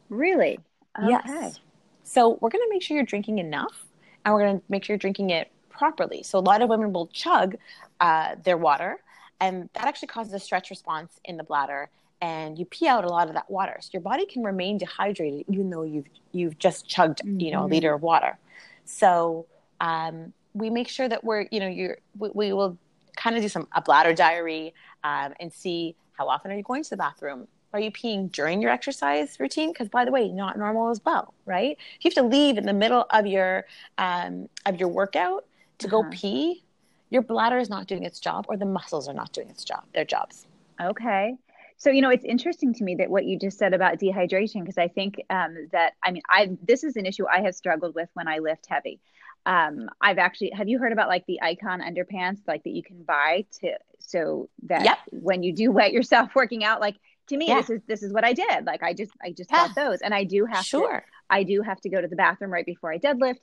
Really? 0.09 0.59
Okay. 0.97 1.09
Yes. 1.09 1.59
So 2.03 2.37
we're 2.41 2.49
going 2.49 2.63
to 2.63 2.69
make 2.69 2.81
sure 2.81 2.97
you're 2.97 3.05
drinking 3.05 3.39
enough, 3.39 3.85
and 4.23 4.33
we're 4.33 4.41
going 4.41 4.59
to 4.59 4.63
make 4.69 4.83
sure 4.83 4.95
you're 4.95 4.99
drinking 4.99 5.29
it 5.29 5.51
properly. 5.69 6.23
So 6.23 6.39
a 6.39 6.41
lot 6.41 6.61
of 6.61 6.69
women 6.69 6.91
will 6.93 7.07
chug 7.07 7.55
uh, 7.99 8.35
their 8.43 8.57
water, 8.57 8.99
and 9.39 9.69
that 9.73 9.85
actually 9.85 10.07
causes 10.07 10.33
a 10.33 10.39
stretch 10.39 10.69
response 10.69 11.19
in 11.25 11.37
the 11.37 11.43
bladder, 11.43 11.89
and 12.21 12.57
you 12.57 12.65
pee 12.65 12.87
out 12.87 13.03
a 13.03 13.09
lot 13.09 13.27
of 13.27 13.33
that 13.35 13.49
water. 13.49 13.77
So 13.81 13.89
your 13.93 14.01
body 14.01 14.25
can 14.25 14.43
remain 14.43 14.77
dehydrated 14.77 15.45
even 15.49 15.69
though 15.69 15.83
you've 15.83 16.07
you've 16.31 16.57
just 16.57 16.87
chugged 16.87 17.19
mm-hmm. 17.19 17.39
you 17.39 17.51
know 17.51 17.59
a 17.59 17.63
mm-hmm. 17.63 17.73
liter 17.73 17.93
of 17.93 18.01
water. 18.01 18.37
So 18.85 19.45
um, 19.81 20.33
we 20.55 20.69
make 20.69 20.87
sure 20.87 21.07
that 21.07 21.23
we're 21.23 21.45
you 21.51 21.59
know 21.59 21.67
you're 21.67 21.97
we, 22.17 22.29
we 22.33 22.53
will 22.53 22.77
kind 23.15 23.35
of 23.35 23.41
do 23.41 23.49
some 23.49 23.67
a 23.73 23.81
bladder 23.81 24.13
diary 24.13 24.73
um, 25.03 25.33
and 25.39 25.53
see 25.53 25.95
how 26.13 26.27
often 26.27 26.51
are 26.51 26.55
you 26.55 26.63
going 26.63 26.83
to 26.83 26.89
the 26.89 26.97
bathroom 26.97 27.47
are 27.75 27.79
you 27.79 27.91
peeing 27.91 28.31
during 28.31 28.61
your 28.61 28.71
exercise 28.71 29.37
routine? 29.37 29.73
Because 29.73 29.89
by 29.89 30.05
the 30.05 30.11
way, 30.11 30.29
not 30.29 30.57
normal 30.57 30.89
as 30.91 31.01
well, 31.05 31.33
right? 31.45 31.77
If 31.99 32.05
you 32.05 32.09
have 32.09 32.23
to 32.23 32.37
leave 32.37 32.57
in 32.57 32.65
the 32.65 32.73
middle 32.73 33.05
of 33.09 33.27
your 33.27 33.65
um, 33.97 34.47
of 34.65 34.79
your 34.79 34.87
workout 34.87 35.45
to 35.79 35.87
uh-huh. 35.87 36.03
go 36.03 36.09
pee, 36.09 36.63
your 37.09 37.21
bladder 37.21 37.57
is 37.57 37.69
not 37.69 37.87
doing 37.87 38.03
its 38.03 38.21
job, 38.21 38.45
or 38.47 38.55
the 38.55 38.65
muscles 38.65 39.09
are 39.09 39.13
not 39.13 39.33
doing 39.33 39.49
its 39.49 39.65
job, 39.65 39.83
their 39.93 40.05
jobs. 40.05 40.47
Okay. 40.81 41.35
So 41.75 41.89
you 41.89 42.01
know, 42.01 42.09
it's 42.09 42.23
interesting 42.23 42.73
to 42.75 42.83
me 42.85 42.95
that 42.95 43.09
what 43.09 43.25
you 43.25 43.37
just 43.37 43.57
said 43.57 43.73
about 43.73 43.99
dehydration, 43.99 44.61
because 44.61 44.77
I 44.77 44.87
think 44.87 45.21
um, 45.29 45.67
that 45.73 45.93
I 46.01 46.11
mean, 46.11 46.23
I 46.29 46.57
this 46.65 46.85
is 46.85 46.95
an 46.95 47.05
issue 47.05 47.25
I 47.27 47.41
have 47.41 47.55
struggled 47.55 47.93
with 47.93 48.07
when 48.13 48.29
I 48.29 48.37
lift 48.37 48.67
heavy. 48.69 49.01
Um, 49.45 49.89
I've 50.01 50.17
actually 50.17 50.51
have 50.55 50.67
you 50.67 50.79
heard 50.79 50.91
about 50.91 51.07
like 51.07 51.25
the 51.27 51.41
icon 51.41 51.81
underpants, 51.81 52.39
like 52.47 52.63
that 52.63 52.71
you 52.71 52.83
can 52.83 53.03
buy 53.03 53.45
to 53.61 53.73
so 53.99 54.49
that 54.63 54.85
yep. 54.85 54.97
when 55.11 55.43
you 55.43 55.53
do 55.53 55.71
wet 55.71 55.91
yourself 55.91 56.31
working 56.35 56.63
out, 56.63 56.81
like 56.81 56.95
to 57.27 57.37
me 57.37 57.47
yeah. 57.47 57.61
this 57.61 57.69
is 57.69 57.81
this 57.87 58.03
is 58.03 58.13
what 58.13 58.23
I 58.23 58.33
did. 58.33 58.65
Like 58.65 58.83
I 58.83 58.93
just 58.93 59.11
I 59.23 59.31
just 59.31 59.51
yeah. 59.51 59.67
got 59.67 59.75
those, 59.75 60.01
and 60.01 60.13
I 60.13 60.23
do 60.23 60.45
have 60.45 60.65
sure. 60.65 60.99
to 60.99 61.03
I 61.29 61.43
do 61.43 61.61
have 61.61 61.79
to 61.81 61.89
go 61.89 62.01
to 62.01 62.07
the 62.07 62.15
bathroom 62.15 62.51
right 62.51 62.65
before 62.65 62.91
I 62.91 62.99
deadlift. 62.99 63.37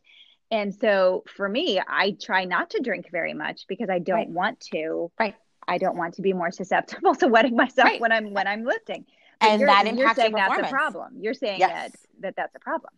And 0.51 0.75
so 0.75 1.25
for 1.35 1.49
me, 1.49 1.81
I 1.87 2.15
try 2.21 2.45
not 2.45 2.71
to 2.71 2.81
drink 2.81 3.07
very 3.11 3.33
much 3.33 3.63
because 3.69 3.89
I 3.89 3.99
don't 3.99 4.17
right. 4.17 4.29
want 4.29 4.61
to. 4.73 5.11
Right. 5.19 5.35
I 5.67 5.79
don't 5.79 5.97
want 5.97 6.15
to 6.15 6.23
be 6.23 6.33
more 6.33 6.51
susceptible 6.51 7.15
to 7.17 7.29
wetting 7.29 7.57
myself 7.57 7.89
right. 7.89 8.01
when 8.01 8.13
I'm 8.13 8.33
when 8.33 8.47
I'm 8.47 8.65
lifting. 8.65 9.07
But 9.41 9.51
and 9.51 9.63
that 9.63 9.87
impacts 9.87 9.99
you're 9.99 10.15
saying 10.15 10.33
that's 10.35 10.69
a 10.69 10.71
problem. 10.71 11.15
You're 11.21 11.35
saying 11.35 11.61
yes. 11.61 11.93
that, 11.93 12.01
that 12.21 12.37
that's 12.37 12.55
a 12.55 12.61
problem. 12.61 12.93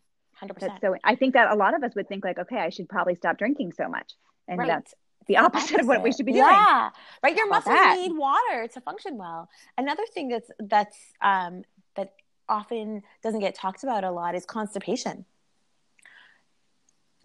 100%. 0.48 0.80
so 0.80 0.96
I 1.04 1.14
think 1.14 1.34
that 1.34 1.50
a 1.50 1.54
lot 1.54 1.74
of 1.74 1.82
us 1.82 1.94
would 1.94 2.08
think 2.08 2.24
like, 2.24 2.38
okay, 2.38 2.58
I 2.58 2.70
should 2.70 2.88
probably 2.88 3.14
stop 3.14 3.38
drinking 3.38 3.72
so 3.72 3.88
much. 3.88 4.12
And 4.48 4.58
right. 4.58 4.68
that's 4.68 4.94
the 5.26 5.38
opposite, 5.38 5.56
opposite, 5.56 5.80
of 5.80 5.86
what 5.86 6.02
we 6.02 6.12
should 6.12 6.26
be 6.26 6.32
doing. 6.32 6.44
Yeah, 6.44 6.90
right. 7.22 7.36
Your 7.36 7.48
muscles 7.48 7.74
that? 7.74 7.96
need 7.98 8.16
water 8.16 8.68
to 8.68 8.80
function 8.80 9.16
well. 9.16 9.48
Another 9.78 10.02
thing 10.12 10.28
that's 10.28 10.50
that's 10.60 10.96
um, 11.22 11.62
that 11.96 12.12
often 12.48 13.02
doesn't 13.22 13.40
get 13.40 13.54
talked 13.54 13.82
about 13.82 14.04
a 14.04 14.10
lot 14.10 14.34
is 14.34 14.44
constipation. 14.44 15.24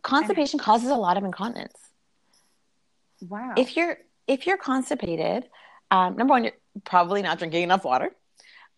Constipation 0.02 0.60
causes 0.60 0.90
a 0.90 0.96
lot 0.96 1.18
of 1.18 1.24
incontinence. 1.24 1.78
Wow. 3.22 3.54
If 3.58 3.76
you're 3.76 3.98
if 4.28 4.48
you're 4.48 4.58
constipated, 4.58 5.50
um, 5.92 6.16
number 6.16 6.32
one, 6.32 6.44
you're 6.46 6.54
probably 6.86 7.22
not 7.22 7.40
drinking 7.40 7.64
enough 7.64 7.84
water. 7.84 8.12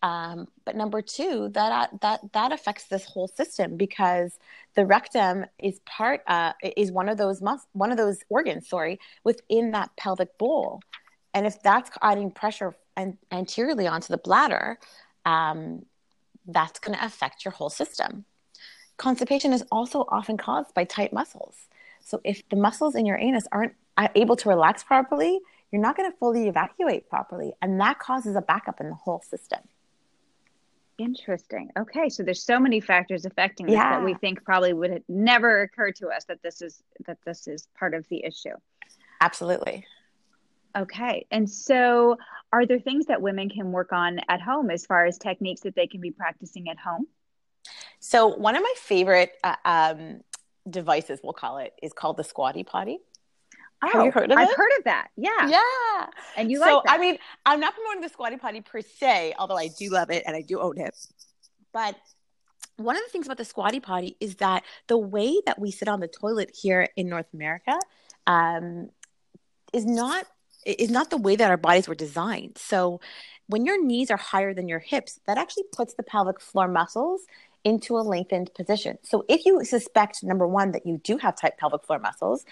Um, 0.02 0.48
but 0.64 0.74
number 0.74 1.00
two, 1.00 1.50
that 1.50 2.00
that 2.00 2.20
that 2.32 2.52
affects 2.52 2.84
this 2.84 3.04
whole 3.04 3.28
system 3.28 3.76
because 3.76 4.36
the 4.74 4.84
rectum 4.84 5.46
is 5.60 5.78
part 5.86 6.22
uh, 6.26 6.54
is 6.76 6.90
one 6.90 7.08
of 7.08 7.18
those 7.18 7.40
mus- 7.40 7.66
one 7.72 7.92
of 7.92 7.96
those 7.96 8.18
organs, 8.28 8.68
sorry, 8.68 8.98
within 9.22 9.70
that 9.72 9.90
pelvic 9.96 10.36
bowl, 10.38 10.80
and 11.34 11.46
if 11.46 11.62
that's 11.62 11.90
adding 12.02 12.32
pressure 12.32 12.74
an- 12.96 13.18
anteriorly 13.30 13.86
onto 13.86 14.08
the 14.08 14.18
bladder, 14.18 14.78
um, 15.24 15.86
that's 16.46 16.80
going 16.80 16.98
to 16.98 17.04
affect 17.04 17.44
your 17.44 17.52
whole 17.52 17.70
system. 17.70 18.24
Constipation 18.96 19.52
is 19.52 19.64
also 19.70 20.04
often 20.08 20.36
caused 20.36 20.74
by 20.74 20.84
tight 20.84 21.12
muscles. 21.12 21.68
So 22.00 22.20
if 22.24 22.42
the 22.48 22.56
muscles 22.56 22.96
in 22.96 23.06
your 23.06 23.18
anus 23.18 23.46
aren't 23.52 23.74
uh, 23.96 24.08
able 24.16 24.34
to 24.36 24.48
relax 24.48 24.82
properly, 24.82 25.40
you're 25.70 25.80
not 25.80 25.96
going 25.96 26.10
to 26.10 26.16
fully 26.18 26.48
evacuate 26.48 27.08
properly, 27.08 27.52
and 27.62 27.80
that 27.80 28.00
causes 28.00 28.34
a 28.34 28.42
backup 28.42 28.80
in 28.80 28.88
the 28.88 28.96
whole 28.96 29.22
system. 29.22 29.60
Interesting. 30.98 31.70
Okay, 31.78 32.08
so 32.08 32.22
there's 32.22 32.44
so 32.44 32.60
many 32.60 32.80
factors 32.80 33.24
affecting 33.24 33.68
yeah. 33.68 33.74
this 33.74 33.98
that 33.98 34.04
we 34.04 34.14
think 34.14 34.44
probably 34.44 34.72
would 34.72 35.02
never 35.08 35.62
occur 35.62 35.90
to 35.92 36.08
us 36.08 36.24
that 36.26 36.42
this 36.42 36.62
is 36.62 36.82
that 37.06 37.18
this 37.24 37.48
is 37.48 37.66
part 37.78 37.94
of 37.94 38.06
the 38.08 38.24
issue. 38.24 38.54
Absolutely. 39.20 39.86
Okay. 40.76 41.26
And 41.30 41.48
so 41.48 42.16
are 42.52 42.66
there 42.66 42.78
things 42.78 43.06
that 43.06 43.20
women 43.20 43.48
can 43.48 43.72
work 43.72 43.92
on 43.92 44.20
at 44.28 44.40
home 44.40 44.70
as 44.70 44.86
far 44.86 45.04
as 45.04 45.18
techniques 45.18 45.62
that 45.62 45.74
they 45.74 45.86
can 45.86 46.00
be 46.00 46.10
practicing 46.10 46.68
at 46.68 46.78
home? 46.78 47.06
So 48.00 48.26
one 48.26 48.56
of 48.56 48.62
my 48.62 48.74
favorite 48.76 49.32
uh, 49.44 49.56
um, 49.64 50.20
devices, 50.68 51.20
we'll 51.22 51.34
call 51.34 51.58
it, 51.58 51.72
is 51.82 51.92
called 51.92 52.16
the 52.16 52.24
Squatty 52.24 52.64
Potty. 52.64 52.98
Oh, 53.82 53.88
Have 53.88 54.04
you 54.04 54.12
heard 54.12 54.30
of 54.30 54.38
I've 54.38 54.48
it? 54.48 54.56
heard 54.56 54.70
of 54.78 54.84
that. 54.84 55.08
Yeah. 55.16 55.48
Yeah. 55.48 56.06
And 56.36 56.50
you 56.50 56.58
so, 56.58 56.76
like. 56.76 56.84
I 56.88 56.98
mean, 56.98 57.18
I'm 57.44 57.58
not 57.60 57.74
promoting 57.74 58.00
the 58.00 58.08
Squatty 58.08 58.36
Potty 58.36 58.60
per 58.60 58.80
se, 58.80 59.34
although 59.38 59.56
I 59.56 59.68
do 59.68 59.90
love 59.90 60.10
it 60.10 60.22
and 60.26 60.36
I 60.36 60.42
do 60.42 60.60
own 60.60 60.78
it. 60.78 60.94
But 61.72 61.96
one 62.76 62.96
of 62.96 63.02
the 63.02 63.10
things 63.10 63.26
about 63.26 63.38
the 63.38 63.44
Squatty 63.44 63.80
Potty 63.80 64.16
is 64.20 64.36
that 64.36 64.62
the 64.86 64.98
way 64.98 65.40
that 65.46 65.58
we 65.58 65.70
sit 65.70 65.88
on 65.88 66.00
the 66.00 66.08
toilet 66.08 66.50
here 66.54 66.88
in 66.96 67.08
North 67.08 67.26
America 67.34 67.78
um, 68.26 68.90
is 69.72 69.84
not 69.84 70.26
is 70.64 70.90
not 70.90 71.10
the 71.10 71.16
way 71.16 71.34
that 71.34 71.50
our 71.50 71.56
bodies 71.56 71.88
were 71.88 71.94
designed. 71.94 72.56
So 72.56 73.00
when 73.48 73.66
your 73.66 73.84
knees 73.84 74.12
are 74.12 74.16
higher 74.16 74.54
than 74.54 74.68
your 74.68 74.78
hips, 74.78 75.18
that 75.26 75.38
actually 75.38 75.64
puts 75.72 75.94
the 75.94 76.04
pelvic 76.04 76.40
floor 76.40 76.68
muscles 76.68 77.22
into 77.64 77.96
a 77.96 78.02
lengthened 78.02 78.54
position. 78.54 78.98
So 79.02 79.24
if 79.28 79.44
you 79.44 79.64
suspect 79.64 80.22
number 80.22 80.46
one 80.46 80.70
that 80.72 80.86
you 80.86 80.98
do 81.02 81.16
have 81.18 81.36
tight 81.36 81.58
pelvic 81.58 81.84
floor 81.84 81.98
muscles, 81.98 82.44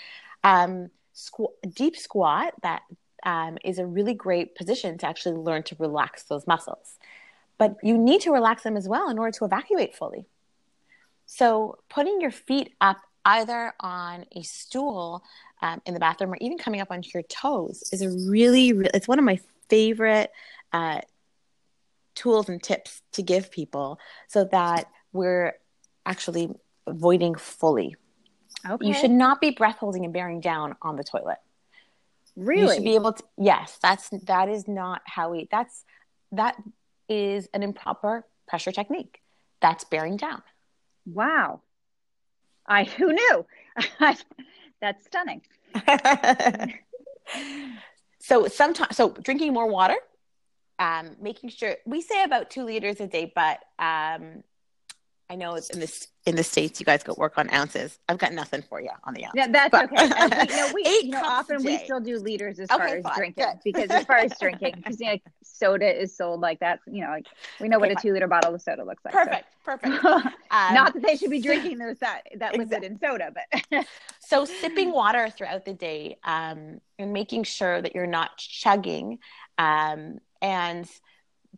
um, 0.42 0.90
squ- 1.14 1.52
deep 1.74 1.96
squat 1.96 2.54
that 2.62 2.82
um, 3.24 3.58
is 3.64 3.78
a 3.78 3.86
really 3.86 4.14
great 4.14 4.54
position 4.54 4.98
to 4.98 5.06
actually 5.06 5.36
learn 5.36 5.62
to 5.64 5.76
relax 5.78 6.24
those 6.24 6.46
muscles. 6.46 6.98
But 7.58 7.76
you 7.82 7.98
need 7.98 8.22
to 8.22 8.32
relax 8.32 8.62
them 8.62 8.76
as 8.76 8.88
well 8.88 9.10
in 9.10 9.18
order 9.18 9.32
to 9.32 9.44
evacuate 9.44 9.94
fully. 9.94 10.26
So 11.26 11.78
putting 11.88 12.20
your 12.20 12.30
feet 12.30 12.72
up 12.80 12.98
either 13.24 13.74
on 13.80 14.24
a 14.34 14.42
stool 14.42 15.22
um, 15.62 15.82
in 15.84 15.94
the 15.94 16.00
bathroom 16.00 16.32
or 16.32 16.38
even 16.40 16.58
coming 16.58 16.80
up 16.80 16.90
onto 16.90 17.10
your 17.12 17.22
toes 17.24 17.84
is 17.92 18.02
a 18.02 18.08
really, 18.30 18.72
really 18.72 18.90
it's 18.94 19.06
one 19.06 19.18
of 19.18 19.24
my 19.24 19.38
favorite 19.68 20.32
uh, 20.72 21.00
tools 22.14 22.48
and 22.48 22.62
tips 22.62 23.02
to 23.12 23.22
give 23.22 23.50
people 23.50 23.98
so 24.28 24.44
that 24.44 24.90
we're 25.12 25.54
actually 26.06 26.50
avoiding 26.86 27.34
fully 27.34 27.96
Okay. 28.68 28.86
You 28.86 28.94
should 28.94 29.10
not 29.10 29.40
be 29.40 29.50
breath 29.50 29.78
holding 29.78 30.04
and 30.04 30.12
bearing 30.12 30.40
down 30.40 30.76
on 30.82 30.96
the 30.96 31.04
toilet. 31.04 31.38
Really? 32.36 32.62
You 32.62 32.74
should 32.74 32.84
be 32.84 32.94
able 32.94 33.12
to 33.14 33.22
yes, 33.38 33.78
that's 33.82 34.08
that 34.24 34.48
is 34.48 34.68
not 34.68 35.02
how 35.04 35.30
we 35.30 35.48
that's 35.50 35.84
that 36.32 36.56
is 37.08 37.48
an 37.52 37.62
improper 37.62 38.26
pressure 38.48 38.72
technique. 38.72 39.20
That's 39.60 39.84
bearing 39.84 40.16
down. 40.16 40.42
Wow. 41.06 41.62
I 42.66 42.84
who 42.84 43.12
knew? 43.12 43.46
that's 44.80 45.04
stunning. 45.06 45.42
so 48.20 48.46
sometimes 48.48 48.96
so 48.96 49.10
drinking 49.10 49.52
more 49.52 49.68
water 49.68 49.96
um, 50.80 51.10
making 51.20 51.50
sure 51.50 51.76
we 51.84 52.00
say 52.00 52.24
about 52.24 52.50
two 52.50 52.64
liters 52.64 53.00
a 53.00 53.06
day, 53.06 53.30
but 53.34 53.60
um, 53.78 54.42
I 55.30 55.36
know 55.36 55.54
in 55.54 55.78
this 55.78 56.08
in 56.26 56.34
the 56.34 56.42
states 56.42 56.80
you 56.80 56.84
guys 56.84 57.04
go 57.04 57.14
work 57.16 57.38
on 57.38 57.48
ounces. 57.54 58.00
I've 58.08 58.18
got 58.18 58.32
nothing 58.32 58.62
for 58.62 58.80
you 58.80 58.90
on 59.04 59.14
the 59.14 59.26
ounces. 59.26 59.36
Yeah, 59.36 59.46
that's 59.48 59.70
but, 59.70 59.84
okay. 59.84 60.08
we, 60.08 60.50
you 60.50 60.56
know, 60.56 60.72
we, 60.74 61.00
you 61.04 61.10
know 61.10 61.22
often 61.22 61.62
we 61.62 61.78
still 61.78 62.00
do 62.00 62.18
liters 62.18 62.58
as 62.58 62.68
okay, 62.68 62.76
far 62.78 62.96
as 62.96 63.02
fine, 63.04 63.14
drinking 63.16 63.44
good. 63.44 63.58
because 63.62 63.90
as 63.90 64.04
far 64.06 64.16
as 64.16 64.36
drinking, 64.40 64.74
because 64.76 64.98
you 64.98 65.06
know, 65.06 65.12
like, 65.12 65.22
soda 65.44 66.02
is 66.02 66.16
sold 66.16 66.40
like 66.40 66.58
that. 66.58 66.80
You 66.90 67.04
know, 67.04 67.10
like 67.10 67.26
we 67.60 67.68
know 67.68 67.76
okay, 67.76 67.90
what 67.90 67.98
a 67.98 68.02
two 68.02 68.12
liter 68.12 68.26
bottle 68.26 68.52
of 68.52 68.60
soda 68.60 68.84
looks 68.84 69.04
like. 69.04 69.14
Perfect, 69.14 69.46
so. 69.64 69.76
perfect. 69.76 70.04
um, 70.50 70.74
Not 70.74 70.94
that 70.94 71.02
they 71.04 71.16
should 71.16 71.30
be 71.30 71.40
drinking 71.40 71.78
those 71.78 72.00
that 72.00 72.22
that 72.38 72.58
liquid 72.58 72.82
in 72.82 72.98
soda, 72.98 73.32
but 73.32 73.86
so 74.18 74.44
sipping 74.44 74.90
water 74.90 75.30
throughout 75.30 75.64
the 75.64 75.74
day 75.74 76.18
um, 76.24 76.80
and 76.98 77.12
making 77.12 77.44
sure 77.44 77.80
that 77.80 77.94
you're 77.94 78.08
not 78.08 78.36
chugging 78.36 79.20
um, 79.58 80.18
and 80.42 80.90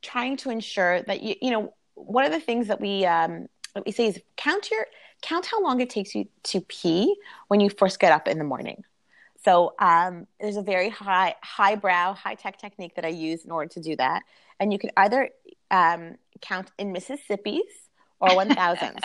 trying 0.03 0.37
to 0.37 0.51
ensure 0.51 1.01
that 1.05 1.23
you 1.23 1.37
you 1.41 1.51
know 1.51 1.73
one 1.95 2.25
of 2.25 2.33
the 2.33 2.41
things 2.41 2.69
that 2.69 2.81
we 2.81 3.07
um, 3.07 3.47
what 3.73 3.87
me 3.87 3.93
say 3.93 4.07
is 4.07 4.21
count 4.37 4.71
your 4.71 4.87
count 5.23 5.47
how 5.47 5.63
long 5.63 5.81
it 5.81 5.91
takes 5.91 6.15
you 6.15 6.27
to 6.43 6.61
pee 6.63 7.15
when 7.49 7.61
you 7.61 7.71
first 7.71 8.01
get 8.01 8.13
up 8.13 8.29
in 8.29 8.39
the 8.39 8.45
morning. 8.45 8.85
So 9.45 9.75
um, 9.79 10.27
there's 10.41 10.57
a 10.57 10.63
very 10.63 10.89
high 10.89 11.35
highbrow 11.43 12.15
high 12.15 12.35
tech 12.35 12.59
technique 12.59 12.95
that 12.97 13.05
I 13.05 13.09
use 13.09 13.45
in 13.45 13.51
order 13.51 13.69
to 13.71 13.81
do 13.81 13.97
that, 13.97 14.23
and 14.61 14.73
you 14.73 14.79
can 14.79 14.91
either 14.97 15.31
um, 15.71 16.17
count 16.41 16.71
in 16.79 16.93
Mississippi's 16.93 17.63
or 18.21 18.35
one 18.37 18.55
thousands. 18.55 19.01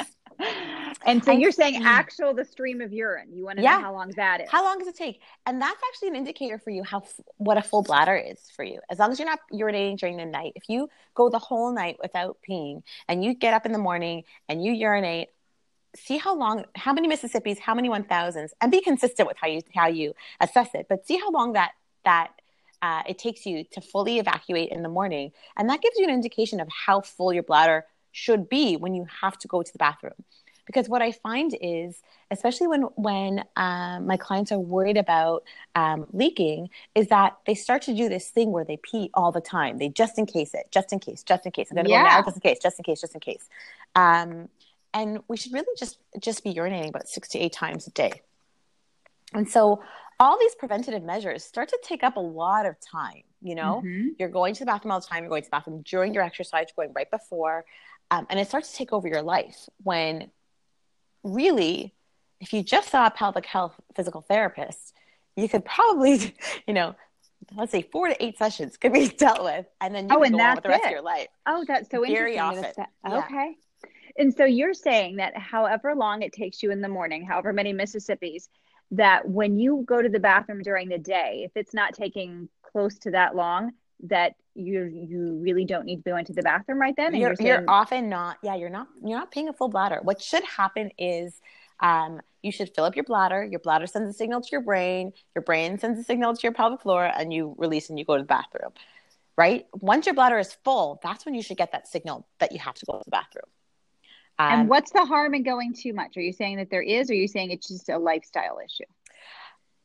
And 1.08 1.24
so 1.24 1.32
you're 1.32 1.52
saying 1.52 1.82
actual 1.84 2.34
the 2.34 2.44
stream 2.44 2.82
of 2.82 2.92
urine. 2.92 3.30
You 3.32 3.46
want 3.46 3.58
to 3.58 3.64
yeah. 3.64 3.78
know 3.78 3.84
how 3.84 3.94
long 3.94 4.12
that 4.18 4.42
is. 4.42 4.50
How 4.50 4.64
long 4.64 4.78
does 4.78 4.90
it 4.90 4.96
take? 4.96 5.22
And 5.46 5.62
that's 5.62 5.82
actually 5.88 6.10
an 6.10 6.16
indicator 6.18 6.60
for 6.60 6.70
you 6.70 6.84
how 6.84 7.04
what 7.38 7.58
a 7.58 7.62
full 7.62 7.82
bladder 7.82 8.16
is 8.16 8.40
for 8.54 8.64
you. 8.64 8.82
As 8.90 9.00
long 9.00 9.12
as 9.12 9.18
you're 9.18 9.28
not 9.28 9.40
urinating 9.54 9.98
during 9.98 10.18
the 10.18 10.26
night. 10.26 10.52
If 10.56 10.64
you 10.68 10.90
go 11.16 11.30
the 11.30 11.40
whole 11.40 11.74
night 11.74 11.96
without 12.02 12.38
peeing 12.48 12.84
and 13.08 13.24
you 13.24 13.34
get 13.34 13.54
up 13.54 13.66
in 13.66 13.72
the 13.72 13.80
morning 13.80 14.26
and 14.50 14.64
you 14.64 14.74
urinate, 14.74 15.30
see 15.96 16.18
how 16.18 16.36
long 16.36 16.66
how 16.76 16.92
many 16.92 17.08
Mississippi's, 17.08 17.58
how 17.58 17.74
many 17.74 17.90
1000s 17.90 18.50
and 18.60 18.70
be 18.70 18.82
consistent 18.82 19.30
with 19.30 19.38
how 19.38 19.48
you 19.48 19.62
how 19.74 19.88
you 19.88 20.14
assess 20.42 20.70
it. 20.74 20.88
But 20.90 21.08
see 21.08 21.18
how 21.18 21.32
long 21.32 21.54
that 21.54 21.72
that 22.04 22.32
uh, 22.82 23.04
it 23.08 23.18
takes 23.18 23.46
you 23.46 23.64
to 23.72 23.80
fully 23.80 24.20
evacuate 24.20 24.72
in 24.72 24.84
the 24.84 24.90
morning. 24.90 25.32
And 25.56 25.70
that 25.70 25.82
gives 25.82 25.98
you 25.98 26.04
an 26.04 26.12
indication 26.12 26.60
of 26.60 26.68
how 26.68 27.00
full 27.00 27.34
your 27.34 27.44
bladder 27.44 27.86
should 28.12 28.50
be 28.50 28.76
when 28.76 28.94
you 28.94 29.06
have 29.22 29.38
to 29.38 29.48
go 29.48 29.64
to 29.64 29.72
the 29.72 29.78
bathroom 29.78 30.14
because 30.68 30.88
what 30.88 31.02
i 31.02 31.12
find 31.12 31.58
is 31.60 32.02
especially 32.32 32.68
when 32.68 32.82
when 32.96 33.44
um, 33.56 34.06
my 34.06 34.18
clients 34.18 34.52
are 34.52 34.60
worried 34.60 34.98
about 34.98 35.44
um, 35.76 36.06
leaking 36.12 36.70
is 36.96 37.08
that 37.08 37.38
they 37.46 37.56
start 37.56 37.82
to 37.84 37.96
do 37.96 38.10
this 38.10 38.30
thing 38.30 38.52
where 38.52 38.66
they 38.66 38.78
pee 38.78 39.10
all 39.14 39.32
the 39.32 39.42
time. 39.42 39.78
They 39.78 39.90
just 39.90 40.18
in 40.18 40.26
case 40.26 40.54
it 40.54 40.68
just 40.72 40.92
in 40.92 41.00
case 41.00 41.24
just 41.24 41.46
in 41.46 41.52
case. 41.52 41.68
I'm 41.72 41.78
gonna 41.78 41.90
yeah. 41.90 42.04
go 42.04 42.10
now 42.10 42.22
just 42.24 42.38
in 42.38 42.42
case 42.42 42.60
just 42.62 42.80
in 42.80 42.84
case 42.84 43.02
just 43.02 43.14
in 43.14 43.22
case. 43.22 43.48
Um, 43.96 44.50
and 44.94 45.20
we 45.28 45.38
should 45.38 45.54
really 45.54 45.66
just 45.78 46.00
just 46.20 46.44
be 46.44 46.54
urinating 46.54 46.90
about 46.90 47.08
six 47.08 47.30
to 47.30 47.40
eight 47.40 47.54
times 47.54 47.88
a 47.88 47.92
day. 47.92 48.22
And 49.34 49.50
so 49.50 49.82
all 50.20 50.40
these 50.40 50.56
preventative 50.56 51.04
measures 51.04 51.44
start 51.44 51.70
to 51.70 51.80
take 51.84 52.04
up 52.04 52.18
a 52.18 52.22
lot 52.22 52.66
of 52.66 52.76
time 52.80 53.24
you 53.40 53.56
know? 53.56 53.82
Mm-hmm. 53.86 54.08
you're 54.18 54.30
going 54.30 54.54
to 54.56 54.60
the 54.62 54.66
bathroom 54.66 54.92
all 54.92 55.00
the 55.00 55.06
time. 55.06 55.24
You're 55.24 55.30
going 55.30 55.44
to 55.44 55.48
the 55.48 55.52
bathroom 55.52 55.84
during 55.84 56.14
your 56.14 56.24
exercise 56.24 56.66
you're 56.76 56.86
going 56.86 56.94
right 56.96 57.10
before. 57.10 57.66
Um, 58.10 58.26
and 58.30 58.40
it 58.40 58.48
starts 58.48 58.72
to 58.72 58.78
take 58.78 58.94
over 58.94 59.08
your 59.08 59.22
life 59.22 59.70
when 59.84 60.32
really, 61.24 61.94
if 62.40 62.54
you 62.54 62.64
just 62.64 62.90
saw 62.90 63.08
a 63.08 63.12
pelvic 63.12 63.46
health 63.46 63.74
physical 63.96 64.22
therapist, 64.22 64.94
you 65.36 65.48
could 65.50 65.66
probably, 65.66 66.36
you 66.68 66.74
know, 66.74 66.96
let's 67.56 67.72
say 67.72 67.88
four 67.92 68.08
to 68.08 68.24
eight 68.24 68.38
sessions 68.38 68.78
could 68.78 68.94
be 68.94 69.08
dealt 69.18 69.44
with, 69.44 69.66
and 69.82 69.94
then 69.94 70.10
you 70.10 70.16
oh, 70.18 70.22
can 70.22 70.34
go 70.34 70.40
on 70.40 70.56
with 70.56 70.64
the 70.64 70.70
rest 70.70 70.84
it. 70.84 70.88
of 70.88 70.92
your 70.92 71.02
life. 71.02 71.28
Oh, 71.46 71.64
that's 71.68 71.90
so 71.90 72.02
Very 72.02 72.38
interesting. 72.38 72.86
Often. 73.04 73.24
Okay. 73.24 73.56
Yeah. 73.84 73.90
And 74.20 74.34
so 74.34 74.46
you're 74.46 74.74
saying 74.74 75.18
that 75.18 75.38
however 75.38 75.94
long 75.96 76.24
it 76.24 76.34
takes 76.34 76.64
you 76.64 76.72
in 76.72 76.82
the 76.82 76.90
morning, 76.90 77.24
however 77.24 77.54
many 77.54 77.72
Mississippi's, 77.72 78.50
that 78.92 79.28
when 79.28 79.58
you 79.58 79.84
go 79.86 80.02
to 80.02 80.10
the 80.10 80.20
bathroom 80.20 80.62
during 80.64 80.90
the 80.90 80.98
day, 80.98 81.42
if 81.46 81.52
it's 81.56 81.74
not 81.74 81.94
taking 81.94 82.50
close 82.64 82.98
to 83.00 83.12
that 83.12 83.36
long, 83.36 83.74
that 84.04 84.36
you 84.56 84.86
you 84.86 85.40
really 85.42 85.66
don't 85.66 85.86
need 85.86 85.98
to 85.98 86.10
go 86.10 86.18
into 86.18 86.34
the 86.34 86.42
bathroom 86.42 86.80
right 86.80 86.96
then. 86.96 87.16
You're, 87.16 87.36
you're, 87.40 87.64
often 87.68 88.10
not. 88.10 88.38
Yeah, 88.44 88.56
you're 88.56 88.70
not. 88.70 88.88
You're 89.04 89.20
not 89.20 89.32
paying 89.32 89.50
a 89.50 89.54
full 89.54 89.70
bladder. 89.70 90.00
What 90.04 90.22
should 90.22 90.44
happen 90.44 90.92
is. 90.98 91.42
Um, 91.80 92.22
you 92.42 92.52
should 92.52 92.74
fill 92.74 92.86
up 92.86 92.96
your 92.96 93.04
bladder. 93.04 93.44
Your 93.44 93.60
bladder 93.60 93.86
sends 93.86 94.10
a 94.10 94.14
signal 94.14 94.42
to 94.42 94.48
your 94.52 94.62
brain. 94.62 95.12
Your 95.36 95.44
brain 95.44 95.78
sends 95.78 96.00
a 96.00 96.04
signal 96.04 96.36
to 96.36 96.42
your 96.42 96.54
pelvic 96.54 96.82
floor, 96.82 97.06
and 97.06 97.32
you 97.32 97.54
release 97.58 97.90
and 97.90 98.00
you 98.00 98.06
go 98.06 98.16
to 98.16 98.24
the 98.24 98.28
bathroom. 98.28 98.72
Right? 99.38 99.68
Once 99.74 100.08
your 100.08 100.16
bladder 100.16 100.40
is 100.40 100.58
full, 100.64 101.00
that's 101.04 101.26
when 101.26 101.36
you 101.36 101.44
should 101.44 101.58
get 101.58 101.74
that 101.74 101.88
signal 101.88 102.26
that 102.40 102.52
you 102.52 102.60
have 102.60 102.74
to 102.76 102.86
go 102.86 102.94
to 102.94 103.04
the 103.04 103.12
bathroom. 103.12 103.46
Um, 104.40 104.52
and 104.52 104.70
what's 104.70 104.92
the 104.92 105.06
harm 105.06 105.34
in 105.34 105.44
going 105.44 105.74
too 105.74 105.94
much? 105.94 106.16
Are 106.16 106.22
you 106.22 106.34
saying 106.34 106.58
that 106.58 106.70
there 106.70 106.82
is, 106.82 107.10
or 107.10 107.14
are 107.14 107.18
you 107.18 107.28
saying 107.28 107.52
it's 107.52 107.68
just 107.68 107.90
a 107.90 107.98
lifestyle 107.98 108.60
issue? 108.64 108.86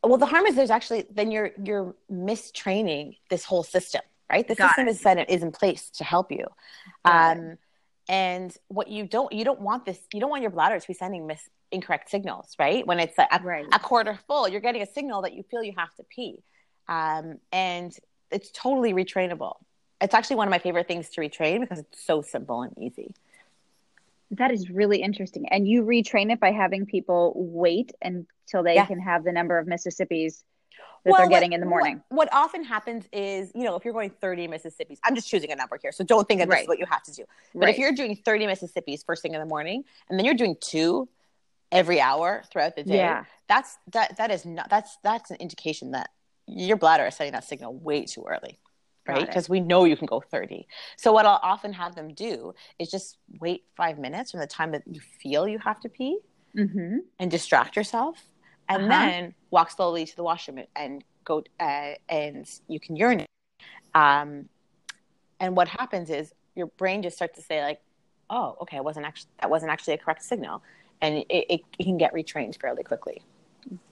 Well, 0.03 0.19
the 0.19 0.27
harm 0.27 0.47
is 0.47 0.57
there's 0.57 0.71
actually 0.71 1.07
then 1.11 1.31
you're 1.31 1.53
you're 1.63 1.95
mistraining 2.09 3.17
this 3.31 3.45
whole 3.45 3.63
system 3.63 4.03
right? 4.33 4.49
The 4.49 4.55
Got 4.55 4.71
system 4.71 4.89
it. 4.89 4.91
is 4.93 5.01
set 5.01 5.31
is 5.31 5.43
in 5.43 5.53
place 5.53 5.91
to 5.91 6.05
help 6.05 6.33
you. 6.33 6.47
Um, 7.05 7.59
and 8.09 8.57
what 8.69 8.89
you 8.89 9.07
don't 9.07 9.33
you 9.33 9.45
don't 9.45 9.61
want 9.61 9.85
this 9.85 9.99
you 10.13 10.19
don't 10.19 10.31
want 10.31 10.43
your 10.43 10.51
bladder 10.51 10.81
to 10.81 10.89
be 10.89 10.95
sending 10.95 11.27
mis 11.27 11.49
incorrect 11.71 12.11
signals, 12.11 12.57
right? 12.59 12.87
When 12.87 12.99
it's 12.99 13.17
a, 13.17 13.27
right. 13.43 13.65
a 13.73 13.79
quarter 13.79 14.19
full, 14.27 14.49
you're 14.49 14.61
getting 14.61 14.83
a 14.83 14.87
signal 14.87 15.23
that 15.23 15.35
you 15.35 15.45
feel 15.45 15.63
you 15.63 15.73
have 15.77 15.95
to 15.95 16.03
pee, 16.03 16.43
um, 16.89 17.39
and 17.53 17.97
it's 18.31 18.51
totally 18.51 18.93
retrainable. 18.93 19.57
It's 20.01 20.15
actually 20.15 20.37
one 20.37 20.49
of 20.49 20.51
my 20.51 20.59
favorite 20.59 20.89
things 20.89 21.09
to 21.11 21.21
retrain 21.21 21.61
because 21.61 21.79
it's 21.79 22.05
so 22.05 22.23
simple 22.23 22.63
and 22.63 22.77
easy. 22.77 23.15
That 24.33 24.51
is 24.51 24.71
really 24.71 25.03
interesting. 25.03 25.49
And 25.51 25.69
you 25.69 25.83
retrain 25.83 26.33
it 26.33 26.41
by 26.41 26.53
having 26.53 26.87
people 26.87 27.33
wait 27.37 27.93
until 28.03 28.63
they 28.63 28.75
yeah. 28.75 28.87
can 28.87 28.99
have 28.99 29.25
the 29.25 29.33
number 29.33 29.59
of 29.59 29.67
Mississippi's 29.67 30.45
that 31.05 31.11
well, 31.11 31.21
they're 31.21 31.29
getting 31.29 31.51
what, 31.51 31.55
in 31.55 31.61
the 31.61 31.67
morning. 31.67 32.03
What, 32.09 32.31
what, 32.33 32.35
often 32.35 32.63
happens 32.63 33.07
is, 33.13 33.51
you 33.55 33.65
know, 33.65 33.75
if 33.75 33.85
you're 33.85 33.95
going 33.95 34.11
30 34.11 34.47
Mississippi's, 34.47 35.01
I'm 35.03 35.15
just 35.15 35.29
choosing 35.29 35.51
a 35.51 35.57
number 35.57 35.79
here, 35.83 35.91
so 35.91 36.05
don't 36.05 36.29
think 36.29 36.41
that 36.41 36.49
right. 36.49 36.59
this 36.59 36.63
is 36.63 36.69
what 36.69 36.79
you 36.79 36.87
have 36.87 37.03
to 37.05 37.13
do. 37.13 37.25
But 37.55 37.61
right. 37.61 37.71
if 37.71 37.79
you're 37.79 37.93
doing 37.93 38.17
30 38.17 38.47
Mississippi's 38.47 39.03
first 39.03 39.23
thing 39.23 39.35
in 39.35 39.41
the 39.41 39.47
morning, 39.47 39.85
and 40.09 40.19
then 40.19 40.25
you're 40.25 40.37
doing 40.37 40.57
two 40.61 41.09
every 41.73 42.01
hour 42.01 42.45
throughout 42.53 42.77
the 42.77 42.85
day, 42.85 42.99
yeah. 42.99 43.25
that's 43.49 43.79
that 43.93 44.17
that 44.19 44.31
is 44.31 44.47
not 44.47 44.71
that's 44.71 44.97
that's 45.03 45.31
an 45.31 45.39
indication 45.41 45.91
that 45.93 46.11
your 46.47 46.77
bladder 46.77 47.07
is 47.07 47.17
sending 47.17 47.33
that 47.33 47.45
signal 47.45 47.75
way 47.75 48.05
too 48.05 48.25
early. 48.29 48.59
Right, 49.07 49.27
because 49.27 49.49
we 49.49 49.59
know 49.59 49.85
you 49.85 49.97
can 49.97 50.07
go 50.07 50.21
30. 50.21 50.69
So, 50.97 51.13
what 51.13 51.27
I'll 51.27 51.41
often 51.43 51.73
have 51.73 51.97
them 51.97 52.15
do 52.15 52.55
is 52.79 52.89
just 52.89 53.19
wait 53.41 53.65
five 53.77 53.99
minutes 53.99 54.31
from 54.31 54.39
the 54.41 54.47
time 54.47 54.71
that 54.73 54.83
you 54.87 55.01
feel 55.21 55.49
you 55.49 55.59
have 55.59 55.81
to 55.81 55.89
pee 55.89 56.19
mm-hmm. 56.57 56.99
and 57.19 57.31
distract 57.31 57.75
yourself 57.75 58.23
and 58.69 58.85
uh-huh. 58.85 58.89
then 58.89 59.35
walk 59.51 59.71
slowly 59.71 60.07
to 60.07 60.17
the 60.17 60.23
washroom 60.23 60.61
and 60.77 61.05
go 61.25 61.43
uh, 61.61 61.93
and 62.09 62.49
you 62.69 62.81
can 62.81 62.97
urinate. 62.97 63.27
Um, 63.95 64.49
and 65.41 65.57
what 65.57 65.69
happens 65.69 66.11
is 66.11 66.33
your 66.55 66.67
brain 66.67 67.03
just 67.03 67.17
starts 67.17 67.37
to 67.39 67.43
say 67.43 67.63
like, 67.63 67.81
"Oh, 68.31 68.57
okay, 68.63 68.77
I 68.77 68.81
wasn't 68.81 69.07
actually 69.07 69.31
that 69.41 69.51
wasn't 69.51 69.73
actually 69.73 69.95
a 69.95 69.99
correct 69.99 70.23
signal," 70.23 70.63
and 71.01 71.17
it, 71.17 71.27
it, 71.29 71.61
it 71.79 71.85
can 71.85 71.99
get 71.99 72.15
retrained 72.15 72.61
fairly 72.61 72.83
quickly. 72.83 73.23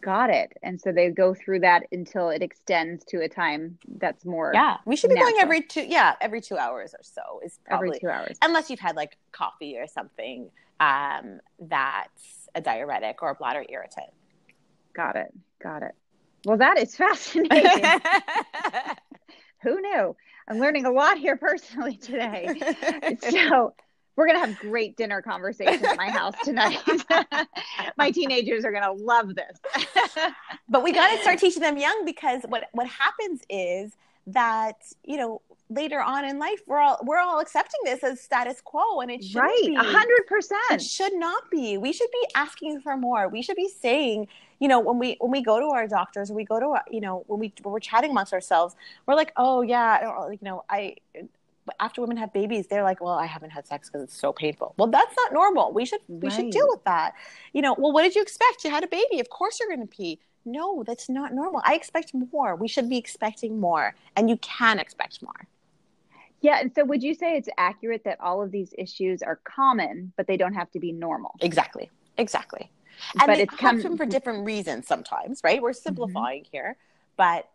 Got 0.00 0.30
it. 0.30 0.52
And 0.62 0.80
so 0.80 0.92
they 0.92 1.10
go 1.10 1.34
through 1.34 1.60
that 1.60 1.84
until 1.92 2.30
it 2.30 2.42
extends 2.42 3.04
to 3.06 3.22
a 3.22 3.28
time 3.28 3.78
that's 3.98 4.24
more. 4.24 4.50
Yeah, 4.54 4.78
we 4.84 4.96
should 4.96 5.08
be 5.08 5.14
natural. 5.14 5.32
going 5.32 5.42
every 5.42 5.62
two. 5.62 5.82
Yeah, 5.82 6.14
every 6.20 6.40
two 6.40 6.56
hours 6.56 6.94
or 6.94 7.02
so 7.02 7.40
is 7.44 7.58
probably 7.66 7.88
every 7.88 8.00
two 8.00 8.08
hours, 8.08 8.36
unless 8.42 8.70
you've 8.70 8.80
had 8.80 8.96
like 8.96 9.16
coffee 9.32 9.76
or 9.78 9.86
something 9.86 10.50
um, 10.80 11.40
that's 11.60 12.48
a 12.54 12.60
diuretic 12.60 13.22
or 13.22 13.30
a 13.30 13.34
bladder 13.34 13.64
irritant. 13.68 14.10
Got 14.94 15.16
it. 15.16 15.32
Got 15.62 15.82
it. 15.82 15.92
Well, 16.44 16.56
that 16.56 16.78
is 16.78 16.96
fascinating. 16.96 17.84
Who 19.62 19.80
knew? 19.80 20.16
I'm 20.48 20.58
learning 20.58 20.86
a 20.86 20.90
lot 20.90 21.18
here 21.18 21.36
personally 21.36 21.96
today. 21.96 22.60
so, 23.30 23.74
we're 24.20 24.26
going 24.26 24.38
to 24.38 24.46
have 24.46 24.58
great 24.58 24.98
dinner 24.98 25.22
conversations 25.22 25.82
at 25.82 25.96
my 25.96 26.10
house 26.10 26.34
tonight. 26.44 26.78
my 27.96 28.10
teenagers 28.10 28.66
are 28.66 28.70
going 28.70 28.84
to 28.84 28.92
love 28.92 29.34
this. 29.34 29.58
but 30.68 30.84
we 30.84 30.92
got 30.92 31.10
to 31.16 31.22
start 31.22 31.38
teaching 31.38 31.62
them 31.62 31.78
young 31.78 32.04
because 32.04 32.42
what 32.48 32.68
what 32.72 32.86
happens 32.86 33.40
is 33.48 33.92
that, 34.26 34.76
you 35.04 35.16
know, 35.16 35.40
later 35.70 36.02
on 36.02 36.26
in 36.26 36.38
life 36.38 36.60
we're 36.66 36.80
all 36.80 36.98
we're 37.04 37.18
all 37.18 37.38
accepting 37.38 37.80
this 37.84 38.02
as 38.02 38.20
status 38.20 38.60
quo 38.60 39.00
and 39.00 39.10
it 39.10 39.22
should 39.22 39.34
be. 39.34 39.38
right 39.38 39.74
a 39.78 39.84
hundred 39.84 40.26
percent 40.26 40.60
it 40.72 40.82
should 40.82 41.14
not 41.14 41.48
be 41.48 41.78
we 41.78 41.92
should 41.92 42.10
be 42.10 42.26
asking 42.34 42.80
for 42.80 42.96
more 42.96 43.28
we 43.28 43.40
should 43.40 43.54
be 43.54 43.68
saying 43.68 44.26
you 44.58 44.66
know 44.66 44.80
when 44.80 44.98
we 44.98 45.16
when 45.20 45.30
we 45.30 45.40
go 45.40 45.60
to 45.60 45.66
our 45.66 45.86
doctors 45.86 46.32
we 46.32 46.44
go 46.44 46.58
to 46.58 46.74
you 46.90 47.00
know 47.00 47.22
when 47.28 47.38
we 47.38 47.52
when 47.62 47.72
we're 47.72 47.78
chatting 47.78 48.10
amongst 48.10 48.32
ourselves 48.32 48.74
we're 49.06 49.14
like 49.14 49.32
oh 49.36 49.62
yeah 49.62 49.98
I 50.00 50.02
don't 50.02 50.42
know 50.42 50.64
i 50.68 50.96
after 51.78 52.00
women 52.00 52.16
have 52.16 52.32
babies 52.32 52.66
they're 52.66 52.82
like 52.82 53.00
well 53.00 53.14
i 53.14 53.26
haven't 53.26 53.50
had 53.50 53.66
sex 53.66 53.88
because 53.88 54.02
it's 54.02 54.16
so 54.16 54.32
painful 54.32 54.74
well 54.76 54.88
that's 54.88 55.14
not 55.16 55.32
normal 55.32 55.72
we 55.72 55.84
should 55.84 56.00
we 56.08 56.28
right. 56.28 56.32
should 56.32 56.50
deal 56.50 56.66
with 56.68 56.82
that 56.84 57.14
you 57.52 57.62
know 57.62 57.74
well 57.78 57.92
what 57.92 58.02
did 58.02 58.14
you 58.14 58.22
expect 58.22 58.64
you 58.64 58.70
had 58.70 58.84
a 58.84 58.88
baby 58.88 59.20
of 59.20 59.28
course 59.30 59.58
you're 59.60 59.68
going 59.68 59.80
to 59.80 59.86
pee 59.86 60.18
no 60.44 60.82
that's 60.84 61.08
not 61.08 61.32
normal 61.32 61.60
i 61.64 61.74
expect 61.74 62.12
more 62.32 62.56
we 62.56 62.68
should 62.68 62.88
be 62.88 62.96
expecting 62.96 63.60
more 63.60 63.94
and 64.16 64.28
you 64.28 64.36
can 64.38 64.78
expect 64.78 65.22
more 65.22 65.46
yeah. 66.40 66.60
And 66.60 66.72
so 66.74 66.84
would 66.84 67.02
you 67.02 67.14
say 67.14 67.36
it's 67.36 67.48
accurate 67.58 68.04
that 68.04 68.20
all 68.20 68.42
of 68.42 68.50
these 68.50 68.74
issues 68.78 69.22
are 69.22 69.36
common, 69.44 70.12
but 70.16 70.26
they 70.26 70.36
don't 70.36 70.54
have 70.54 70.70
to 70.72 70.80
be 70.80 70.92
normal? 70.92 71.34
Exactly. 71.40 71.90
Exactly. 72.16 72.70
And 73.18 73.26
but 73.26 73.38
it 73.38 73.48
comes 73.48 73.82
from 73.82 73.96
for 73.96 74.06
different 74.06 74.44
reasons 74.44 74.86
sometimes, 74.86 75.40
right? 75.42 75.62
We're 75.62 75.70
mm-hmm. 75.70 75.82
simplifying 75.82 76.42
mm-hmm. 76.42 76.50
here, 76.52 76.76
but 77.16 77.48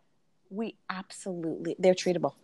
we 0.50 0.76
absolutely, 0.90 1.76
they're 1.78 1.94
treatable. 1.94 2.34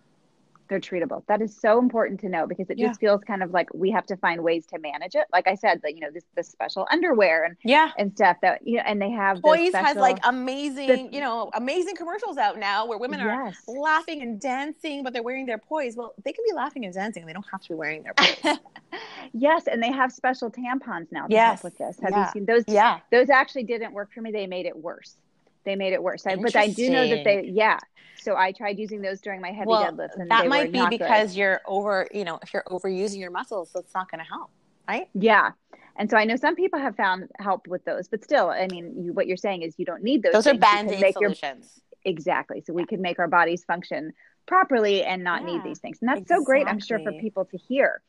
They're 0.69 0.81
treatable. 0.81 1.25
That 1.27 1.43
is 1.43 1.57
so 1.57 1.79
important 1.79 2.21
to 2.21 2.29
know 2.29 2.47
because 2.47 2.71
it 2.71 2.79
yeah. 2.79 2.89
just 2.89 3.01
feels 3.01 3.23
kind 3.25 3.43
of 3.43 3.51
like 3.51 3.69
we 3.75 3.91
have 3.91 4.07
to 4.07 4.17
find 4.17 4.43
ways 4.43 4.67
to 4.67 4.79
manage 4.79 5.15
it. 5.15 5.27
Like 5.33 5.47
I 5.47 5.55
said, 5.55 5.81
that 5.83 5.95
you 5.95 6.01
know 6.01 6.11
this 6.11 6.25
the 6.37 6.43
special 6.43 6.87
underwear 6.91 7.45
and 7.45 7.57
yeah 7.65 7.91
and 7.99 8.13
stuff 8.13 8.39
that 8.43 8.67
you 8.67 8.77
know, 8.77 8.85
and 8.87 9.01
they 9.01 9.11
have 9.11 9.43
Poise 9.43 9.71
special, 9.71 9.87
has 9.87 9.97
like 9.97 10.19
amazing 10.25 10.89
the, 10.89 11.15
you 11.15 11.21
know 11.21 11.51
amazing 11.55 11.97
commercials 11.97 12.37
out 12.37 12.59
now 12.59 12.87
where 12.87 12.99
women 12.99 13.21
yes. 13.21 13.57
are 13.69 13.75
laughing 13.75 14.23
and 14.23 14.41
dancing, 14.41 15.03
but 15.03 15.13
they're 15.13 15.23
wearing 15.23 15.47
their 15.47 15.59
poise. 15.59 15.97
Well, 15.97 16.15
they 16.25 16.33
can 16.33 16.45
be 16.49 16.55
laughing 16.55 16.85
and 16.85 16.95
dancing. 16.95 17.27
They 17.27 17.33
don't 17.33 17.47
have 17.51 17.63
to 17.63 17.69
be 17.71 17.75
wearing 17.75 18.03
their 18.03 18.15
poise. 18.15 18.59
yes, 19.33 19.67
and 19.67 19.83
they 19.83 19.93
have 19.93 20.13
special 20.13 20.51
tampons 20.51 21.11
now 21.11 21.27
to 21.27 21.33
yes. 21.33 21.61
help 21.61 21.65
with 21.65 21.79
this. 21.79 21.99
Have 22.03 22.11
yeah. 22.11 22.27
you 22.27 22.33
seen 22.33 22.47
those? 22.47 22.65
Yeah, 22.67 23.01
those 23.11 23.31
actually 23.31 23.65
didn't 23.65 23.93
work 23.93 24.13
for 24.13 24.21
me. 24.21 24.33
They 24.33 24.47
made 24.47 24.67
it 24.67 24.77
worse. 24.77 25.17
They 25.65 25.77
made 25.77 25.93
it 25.93 26.03
worse. 26.03 26.27
I, 26.27 26.37
but 26.37 26.57
I 26.57 26.69
do 26.69 26.91
know 26.91 27.09
that 27.09 27.25
they, 27.25 27.45
yeah. 27.53 27.79
So 28.21 28.37
I 28.37 28.53
tried 28.53 28.79
using 28.79 29.03
those 29.03 29.21
during 29.21 29.41
my 29.41 29.51
heavy 29.51 29.69
well, 29.69 29.85
deadlifts, 29.85 30.17
and 30.17 30.31
that 30.31 30.47
might 30.47 30.73
be 30.73 30.87
because 30.89 31.33
good. 31.33 31.39
you're 31.39 31.61
over, 31.67 32.07
you 32.13 32.25
know, 32.25 32.39
if 32.43 32.53
you're 32.55 32.65
overusing 32.69 33.19
your 33.19 33.31
muscles, 33.31 33.71
so 33.73 33.81
it's 33.81 33.95
not 33.95 34.11
going 34.11 34.21
to 34.21 34.29
help, 34.29 34.51
right? 34.89 35.09
Yeah. 35.15 35.51
And 35.97 36.09
so 36.09 36.17
I 36.17 36.25
know 36.25 36.37
some 36.37 36.55
people 36.55 36.79
have 36.79 36.97
found 36.97 37.29
help 37.39 37.67
with 37.67 37.85
those, 37.85 38.09
but 38.09 38.23
still, 38.23 38.49
I 38.49 38.67
mean, 38.69 39.05
you, 39.05 39.13
what 39.13 39.27
you're 39.27 39.37
saying 39.37 39.63
is 39.63 39.75
you 39.77 39.85
don't 39.85 40.03
need 40.03 40.23
those. 40.23 40.33
Those 40.33 40.47
are 40.47 40.55
band-aid 40.55 41.13
solutions. 41.13 41.81
Your, 42.05 42.13
exactly. 42.13 42.63
So 42.65 42.73
we 42.73 42.87
can 42.87 43.03
make 43.03 43.19
our 43.19 43.29
bodies 43.29 43.65
function 43.65 44.13
properly 44.47 45.05
and 45.05 45.23
not 45.25 45.43
yeah, 45.43 45.55
need 45.55 45.65
these 45.65 45.81
things, 45.81 45.99
and 46.01 46.09
that's 46.09 46.21
exactly. 46.21 46.43
so 46.43 46.47
great. 46.47 46.67
I'm 46.67 46.81
sure 46.81 46.99
for 47.01 47.13
people 47.13 47.45
to 47.47 47.57
hear. 47.57 48.03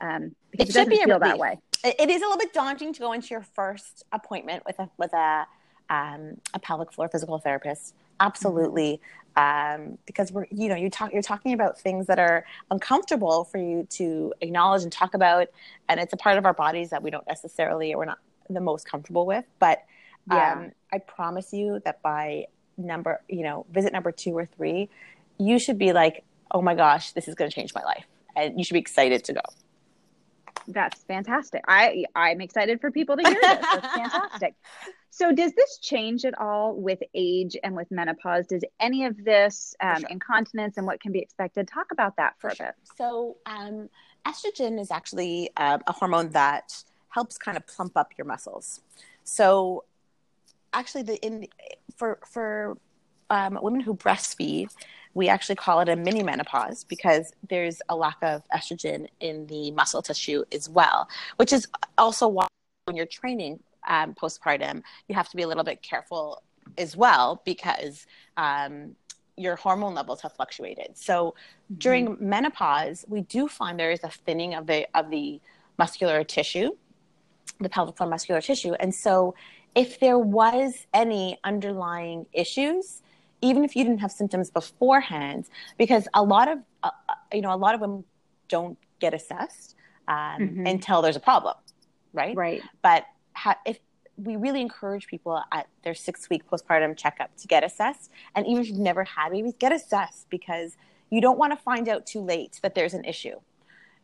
Um, 0.00 0.34
because 0.50 0.68
it, 0.68 0.70
it 0.70 0.80
should 0.80 0.88
be 0.88 1.04
feel 1.04 1.18
that 1.18 1.38
way. 1.38 1.58
It 1.84 2.10
is 2.10 2.22
a 2.22 2.24
little 2.24 2.38
bit 2.38 2.52
daunting 2.52 2.92
to 2.94 3.00
go 3.00 3.12
into 3.12 3.28
your 3.28 3.42
first 3.42 4.04
appointment 4.12 4.64
with 4.66 4.78
a 4.78 4.90
with 4.98 5.12
a 5.14 5.46
um, 5.90 6.40
a 6.54 6.58
pelvic 6.58 6.92
floor 6.92 7.08
physical 7.08 7.38
therapist. 7.38 7.94
Absolutely. 8.20 9.00
Um, 9.36 9.98
because 10.06 10.32
we're, 10.32 10.46
you 10.50 10.68
know, 10.68 10.74
you 10.74 10.90
talk, 10.90 11.12
you're 11.12 11.22
talking 11.22 11.52
about 11.52 11.78
things 11.78 12.06
that 12.06 12.18
are 12.18 12.44
uncomfortable 12.70 13.44
for 13.44 13.58
you 13.58 13.86
to 13.90 14.32
acknowledge 14.40 14.82
and 14.82 14.92
talk 14.92 15.14
about. 15.14 15.48
And 15.88 16.00
it's 16.00 16.12
a 16.12 16.16
part 16.16 16.38
of 16.38 16.46
our 16.46 16.54
bodies 16.54 16.90
that 16.90 17.02
we 17.02 17.10
don't 17.10 17.26
necessarily, 17.26 17.92
or 17.92 17.98
we're 17.98 18.04
not 18.06 18.18
the 18.48 18.60
most 18.60 18.88
comfortable 18.88 19.26
with. 19.26 19.44
But 19.58 19.82
yeah. 20.30 20.52
um, 20.52 20.72
I 20.92 20.98
promise 20.98 21.52
you 21.52 21.80
that 21.84 22.02
by 22.02 22.46
number, 22.76 23.20
you 23.28 23.42
know, 23.42 23.66
visit 23.70 23.92
number 23.92 24.12
two 24.12 24.36
or 24.36 24.46
three, 24.46 24.88
you 25.38 25.58
should 25.58 25.78
be 25.78 25.92
like, 25.92 26.24
oh 26.50 26.62
my 26.62 26.74
gosh, 26.74 27.12
this 27.12 27.28
is 27.28 27.34
going 27.34 27.50
to 27.50 27.54
change 27.54 27.74
my 27.74 27.82
life. 27.82 28.04
And 28.36 28.58
you 28.58 28.64
should 28.64 28.74
be 28.74 28.80
excited 28.80 29.24
to 29.24 29.32
go. 29.34 29.40
That's 30.68 31.02
fantastic. 31.04 31.62
I 31.66 32.04
I'm 32.14 32.40
excited 32.40 32.80
for 32.80 32.90
people 32.90 33.16
to 33.16 33.22
hear 33.22 33.34
this. 33.40 33.42
That's 33.42 33.86
fantastic. 33.96 34.54
So, 35.10 35.32
does 35.32 35.52
this 35.54 35.78
change 35.78 36.24
at 36.24 36.38
all 36.38 36.76
with 36.76 37.00
age 37.14 37.56
and 37.64 37.74
with 37.74 37.90
menopause? 37.90 38.46
Does 38.46 38.62
any 38.78 39.04
of 39.04 39.22
this 39.24 39.74
um, 39.80 40.00
sure. 40.00 40.08
incontinence 40.08 40.76
and 40.76 40.86
what 40.86 41.00
can 41.00 41.10
be 41.10 41.18
expected? 41.18 41.66
Talk 41.66 41.88
about 41.90 42.16
that 42.16 42.34
for, 42.38 42.50
for 42.50 42.64
a 42.64 42.66
bit. 42.68 42.74
So, 42.96 43.36
um, 43.44 43.90
estrogen 44.24 44.80
is 44.80 44.90
actually 44.90 45.50
uh, 45.56 45.78
a 45.86 45.92
hormone 45.92 46.30
that 46.30 46.84
helps 47.08 47.38
kind 47.38 47.56
of 47.56 47.66
plump 47.66 47.96
up 47.96 48.12
your 48.16 48.24
muscles. 48.24 48.80
So, 49.24 49.84
actually, 50.72 51.02
the 51.02 51.16
in 51.26 51.48
for 51.96 52.20
for 52.24 52.78
um, 53.30 53.58
women 53.60 53.80
who 53.80 53.96
breastfeed, 53.96 54.70
we 55.14 55.28
actually 55.28 55.56
call 55.56 55.80
it 55.80 55.88
a 55.88 55.96
mini 55.96 56.22
menopause 56.22 56.84
because 56.84 57.32
there's 57.48 57.82
a 57.88 57.96
lack 57.96 58.18
of 58.22 58.42
estrogen 58.54 59.08
in 59.18 59.46
the 59.48 59.72
muscle 59.72 60.02
tissue 60.02 60.44
as 60.52 60.68
well, 60.68 61.08
which 61.36 61.52
is 61.52 61.66
also 61.98 62.28
why 62.28 62.46
when 62.84 62.96
you're 62.96 63.06
training 63.06 63.60
um, 63.88 64.14
postpartum, 64.14 64.82
you 65.08 65.14
have 65.14 65.28
to 65.28 65.36
be 65.36 65.42
a 65.42 65.48
little 65.48 65.64
bit 65.64 65.82
careful 65.82 66.42
as 66.78 66.96
well 66.96 67.42
because 67.44 68.06
um, 68.36 68.94
your 69.36 69.56
hormone 69.56 69.94
levels 69.94 70.20
have 70.20 70.32
fluctuated. 70.32 70.96
So 70.96 71.30
mm-hmm. 71.30 71.78
during 71.78 72.16
menopause, 72.20 73.04
we 73.08 73.22
do 73.22 73.48
find 73.48 73.78
there 73.78 73.90
is 73.90 74.04
a 74.04 74.10
thinning 74.10 74.54
of 74.54 74.66
the 74.66 74.86
of 74.94 75.10
the 75.10 75.40
muscular 75.78 76.24
tissue, 76.24 76.70
the 77.60 77.68
pelvic 77.68 77.96
floor 77.96 78.08
muscular 78.08 78.40
tissue, 78.40 78.74
and 78.74 78.94
so 78.94 79.34
if 79.74 80.00
there 80.00 80.18
was 80.18 80.86
any 80.92 81.38
underlying 81.44 82.26
issues 82.32 83.02
even 83.42 83.64
if 83.64 83.74
you 83.76 83.84
didn't 83.84 84.00
have 84.00 84.12
symptoms 84.12 84.50
beforehand, 84.50 85.48
because 85.78 86.06
a 86.14 86.22
lot 86.22 86.48
of 86.48 86.58
uh, 86.82 86.90
uh 87.08 87.14
you 87.32 87.42
know 87.42 87.52
a 87.52 87.56
lot 87.56 87.74
of 87.74 87.80
them 87.80 88.04
don't 88.48 88.78
get 88.98 89.14
assessed 89.14 89.76
um, 90.08 90.16
mm-hmm. 90.16 90.66
until 90.66 91.02
there's 91.02 91.16
a 91.16 91.20
problem, 91.20 91.54
right? 92.12 92.36
Right. 92.36 92.62
But 92.82 93.04
ha- 93.40 93.58
if 93.64 93.78
we 94.16 94.36
really 94.36 94.60
encourage 94.60 95.06
people 95.06 95.42
at 95.50 95.66
their 95.82 95.94
six 95.94 96.28
week 96.28 96.42
postpartum 96.48 96.96
checkup 96.96 97.34
to 97.38 97.46
get 97.46 97.64
assessed, 97.64 98.10
and 98.34 98.46
even 98.46 98.62
if 98.62 98.68
you've 98.68 98.78
never 98.78 99.04
had 99.04 99.30
babies, 99.32 99.54
get 99.58 99.72
assessed 99.72 100.28
because 100.28 100.76
you 101.10 101.20
don't 101.20 101.38
want 101.38 101.52
to 101.52 101.56
find 101.56 101.88
out 101.88 102.06
too 102.06 102.20
late 102.20 102.58
that 102.62 102.74
there's 102.74 102.94
an 102.94 103.04
issue. 103.04 103.36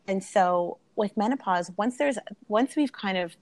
And 0.09 0.22
so 0.22 0.79
with 0.94 1.16
menopause, 1.16 1.70
once 1.77 1.99
there's 1.99 2.18
once 2.49 2.77
we've 2.77 2.92
kind 2.92 3.18
of 3.18 3.37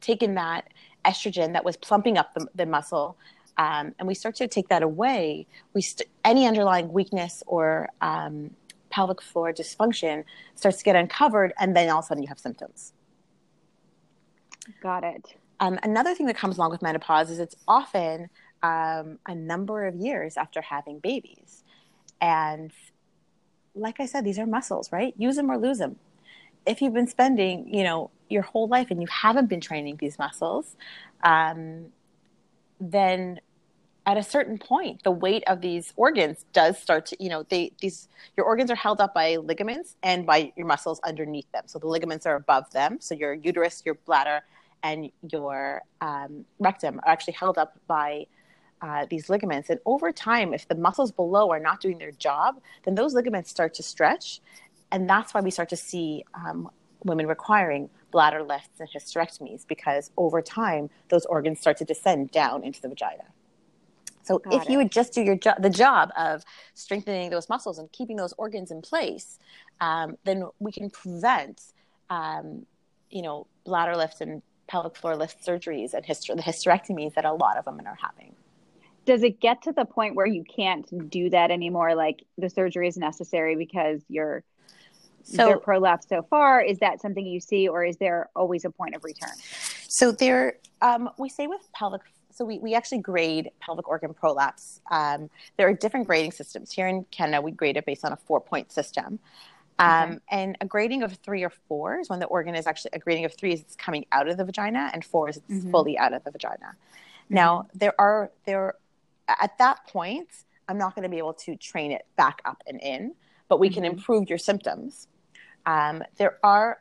taken 0.00 0.34
that 0.34 0.68
estrogen 1.04 1.52
that 1.54 1.64
was 1.64 1.76
plumping 1.76 2.18
up 2.18 2.34
the, 2.34 2.46
the 2.54 2.66
muscle 2.66 3.16
um, 3.56 3.94
and 3.98 4.06
we 4.06 4.14
start 4.14 4.34
to 4.36 4.46
take 4.46 4.68
that 4.68 4.82
away, 4.82 5.46
we 5.74 5.80
st- 5.80 6.08
any 6.24 6.46
underlying 6.46 6.92
weakness 6.92 7.42
or 7.46 7.88
um, 8.00 8.50
pelvic 8.90 9.20
floor 9.22 9.52
dysfunction 9.52 10.24
starts 10.54 10.78
to 10.78 10.84
get 10.84 10.96
uncovered, 10.96 11.52
and 11.58 11.74
then 11.76 11.88
all 11.88 12.00
of 12.00 12.04
a 12.04 12.08
sudden 12.08 12.22
you 12.22 12.28
have 12.28 12.38
symptoms. 12.38 12.92
Got 14.82 15.04
it. 15.04 15.34
Um, 15.60 15.78
another 15.82 16.14
thing 16.14 16.26
that 16.26 16.36
comes 16.36 16.56
along 16.56 16.70
with 16.70 16.82
menopause 16.82 17.30
is 17.30 17.38
it's 17.38 17.56
often 17.66 18.30
um, 18.62 19.18
a 19.26 19.34
number 19.34 19.86
of 19.86 19.96
years 19.96 20.36
after 20.36 20.60
having 20.60 20.98
babies. 20.98 21.64
And 22.20 22.72
like 23.74 24.00
I 24.00 24.06
said, 24.06 24.24
these 24.24 24.38
are 24.38 24.46
muscles, 24.46 24.92
right? 24.92 25.14
Use 25.16 25.36
them 25.36 25.50
or 25.50 25.58
lose 25.58 25.78
them. 25.78 25.96
If 26.66 26.82
you've 26.82 26.94
been 26.94 27.08
spending, 27.08 27.72
you 27.72 27.84
know, 27.84 28.10
your 28.28 28.42
whole 28.42 28.68
life 28.68 28.90
and 28.90 29.00
you 29.00 29.08
haven't 29.08 29.48
been 29.48 29.60
training 29.60 29.96
these 29.96 30.18
muscles, 30.18 30.76
um, 31.22 31.86
then 32.80 33.40
at 34.08 34.16
a 34.16 34.22
certain 34.22 34.56
point 34.56 35.02
the 35.02 35.10
weight 35.10 35.44
of 35.46 35.60
these 35.60 35.92
organs 35.96 36.46
does 36.54 36.78
start 36.78 37.04
to 37.04 37.16
you 37.22 37.28
know 37.28 37.44
they 37.50 37.70
these 37.80 38.08
your 38.38 38.46
organs 38.46 38.70
are 38.70 38.74
held 38.74 39.02
up 39.02 39.12
by 39.12 39.36
ligaments 39.36 39.96
and 40.02 40.24
by 40.24 40.50
your 40.56 40.66
muscles 40.66 40.98
underneath 41.04 41.50
them 41.52 41.64
so 41.66 41.78
the 41.78 41.86
ligaments 41.86 42.24
are 42.24 42.36
above 42.36 42.70
them 42.70 42.96
so 43.00 43.14
your 43.14 43.34
uterus 43.34 43.82
your 43.84 43.96
bladder 44.06 44.40
and 44.82 45.10
your 45.30 45.82
um, 46.00 46.44
rectum 46.58 47.00
are 47.04 47.08
actually 47.10 47.34
held 47.34 47.58
up 47.58 47.78
by 47.86 48.26
uh, 48.80 49.06
these 49.10 49.28
ligaments. 49.28 49.70
And 49.70 49.80
over 49.86 50.12
time 50.12 50.54
if 50.54 50.68
the 50.68 50.74
muscles 50.76 51.10
below 51.10 51.50
are 51.50 51.60
not 51.60 51.80
doing 51.80 51.98
their 51.98 52.12
job 52.12 52.60
then 52.84 52.94
those 52.94 53.14
ligaments 53.14 53.50
start 53.50 53.74
to 53.74 53.82
stretch. 53.82 54.40
And 54.90 55.08
that's 55.08 55.34
why 55.34 55.40
we 55.40 55.50
start 55.50 55.68
to 55.70 55.76
see 55.76 56.24
um, 56.34 56.70
women 57.04 57.26
requiring 57.26 57.90
bladder 58.10 58.42
lifts 58.42 58.80
and 58.80 58.88
hysterectomies 58.88 59.66
because 59.66 60.10
over 60.16 60.40
time 60.40 60.90
those 61.08 61.26
organs 61.26 61.60
start 61.60 61.76
to 61.78 61.84
descend 61.84 62.30
down 62.30 62.64
into 62.64 62.80
the 62.80 62.88
vagina. 62.88 63.24
So 64.22 64.40
Got 64.40 64.54
if 64.54 64.62
it. 64.64 64.70
you 64.70 64.78
would 64.78 64.92
just 64.92 65.14
do 65.14 65.22
your 65.22 65.36
jo- 65.36 65.54
the 65.58 65.70
job 65.70 66.10
of 66.16 66.44
strengthening 66.74 67.30
those 67.30 67.48
muscles 67.48 67.78
and 67.78 67.90
keeping 67.92 68.16
those 68.16 68.34
organs 68.36 68.70
in 68.70 68.82
place, 68.82 69.38
um, 69.80 70.16
then 70.24 70.44
we 70.58 70.70
can 70.70 70.90
prevent, 70.90 71.62
um, 72.10 72.66
you 73.10 73.22
know, 73.22 73.46
bladder 73.64 73.96
lift 73.96 74.20
and 74.20 74.42
pelvic 74.68 74.96
floor 74.96 75.16
lift 75.16 75.44
surgeries 75.44 75.94
and 75.94 76.04
hyster- 76.04 76.36
the 76.36 76.42
hysterectomies 76.42 77.14
that 77.14 77.24
a 77.24 77.32
lot 77.32 77.56
of 77.56 77.66
women 77.66 77.86
are 77.86 77.98
having. 78.00 78.34
Does 79.04 79.22
it 79.22 79.40
get 79.40 79.62
to 79.62 79.72
the 79.72 79.84
point 79.84 80.14
where 80.14 80.26
you 80.26 80.44
can't 80.44 81.10
do 81.10 81.30
that 81.30 81.50
anymore? 81.50 81.94
Like 81.94 82.24
the 82.36 82.50
surgery 82.50 82.86
is 82.86 82.96
necessary 82.96 83.56
because 83.56 84.02
you're 84.08 84.44
so 85.22 85.46
they're 85.46 85.58
prolapsed 85.58 86.08
so 86.08 86.22
far. 86.22 86.60
Is 86.60 86.78
that 86.78 87.02
something 87.02 87.26
you 87.26 87.40
see, 87.40 87.68
or 87.68 87.84
is 87.84 87.96
there 87.96 88.28
always 88.36 88.64
a 88.64 88.70
point 88.70 88.94
of 88.94 89.04
return? 89.04 89.32
So 89.88 90.12
there, 90.12 90.58
um, 90.80 91.10
we 91.18 91.28
say 91.28 91.46
with 91.46 91.60
pelvic 91.72 92.02
so 92.38 92.44
we, 92.44 92.60
we 92.60 92.74
actually 92.74 92.98
grade 92.98 93.50
pelvic 93.60 93.88
organ 93.88 94.14
prolapse. 94.14 94.80
Um, 94.92 95.28
there 95.56 95.68
are 95.68 95.72
different 95.72 96.06
grading 96.06 96.30
systems. 96.30 96.70
Here 96.70 96.86
in 96.86 97.04
Canada, 97.10 97.42
we 97.42 97.50
grade 97.50 97.76
it 97.76 97.84
based 97.84 98.04
on 98.04 98.12
a 98.12 98.16
four 98.16 98.40
point 98.40 98.70
system. 98.70 99.18
Um, 99.78 100.10
okay. 100.10 100.18
And 100.30 100.58
a 100.60 100.66
grading 100.66 101.02
of 101.02 101.12
three 101.16 101.44
or 101.44 101.50
four 101.68 102.00
is 102.00 102.08
when 102.08 102.18
the 102.18 102.26
organ 102.26 102.54
is 102.54 102.66
actually 102.66 102.90
a 102.94 102.98
grading 102.98 103.24
of 103.24 103.34
three 103.34 103.52
is 103.52 103.60
it's 103.60 103.76
coming 103.76 104.06
out 104.10 104.28
of 104.28 104.36
the 104.36 104.44
vagina, 104.44 104.90
and 104.92 105.04
four 105.04 105.28
is 105.28 105.36
it's 105.36 105.46
mm-hmm. 105.48 105.70
fully 105.70 105.96
out 105.98 106.12
of 106.12 106.24
the 106.24 106.30
vagina. 106.30 106.56
Mm-hmm. 106.66 107.34
Now 107.34 107.68
there 107.74 107.94
are 108.00 108.30
there 108.44 108.74
at 109.28 109.56
that 109.58 109.86
point, 109.86 110.28
I'm 110.68 110.78
not 110.78 110.94
going 110.94 111.02
to 111.02 111.08
be 111.08 111.18
able 111.18 111.34
to 111.34 111.56
train 111.56 111.92
it 111.92 112.06
back 112.16 112.40
up 112.44 112.62
and 112.66 112.80
in, 112.80 113.14
but 113.48 113.60
we 113.60 113.68
mm-hmm. 113.68 113.74
can 113.74 113.84
improve 113.84 114.28
your 114.28 114.38
symptoms. 114.38 115.06
Um, 115.66 116.02
there 116.16 116.38
are 116.42 116.78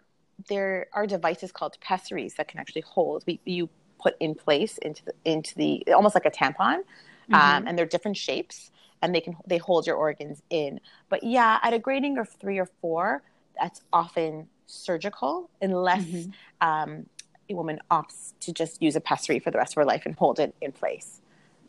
there 0.47 0.87
are 0.93 1.07
devices 1.07 1.51
called 1.51 1.77
pessaries 1.81 2.35
that 2.35 2.47
can 2.47 2.59
actually 2.59 2.83
hold. 2.83 3.23
We, 3.25 3.39
you 3.45 3.69
put 3.99 4.15
in 4.19 4.35
place 4.35 4.77
into 4.77 5.03
the, 5.05 5.13
into 5.25 5.55
the 5.55 5.93
almost 5.93 6.15
like 6.15 6.25
a 6.25 6.31
tampon, 6.31 6.59
um, 6.59 6.83
mm-hmm. 6.83 7.33
um, 7.33 7.67
and 7.67 7.77
they're 7.77 7.87
different 7.87 8.17
shapes, 8.17 8.71
and 9.01 9.13
they 9.13 9.21
can 9.21 9.35
they 9.45 9.57
hold 9.57 9.87
your 9.87 9.95
organs 9.95 10.41
in. 10.49 10.79
But 11.09 11.23
yeah, 11.23 11.59
at 11.61 11.73
a 11.73 11.79
grading 11.79 12.17
of 12.17 12.29
three 12.29 12.57
or 12.57 12.69
four, 12.81 13.21
that's 13.59 13.81
often 13.93 14.47
surgical 14.65 15.49
unless 15.61 16.03
mm-hmm. 16.03 16.67
um, 16.67 17.05
a 17.49 17.53
woman 17.53 17.79
opts 17.89 18.33
to 18.41 18.51
just 18.51 18.81
use 18.81 18.95
a 18.95 19.01
pessary 19.01 19.39
for 19.39 19.51
the 19.51 19.57
rest 19.57 19.73
of 19.73 19.75
her 19.75 19.85
life 19.85 20.03
and 20.05 20.15
hold 20.15 20.39
it 20.39 20.53
in 20.61 20.71
place. 20.71 21.21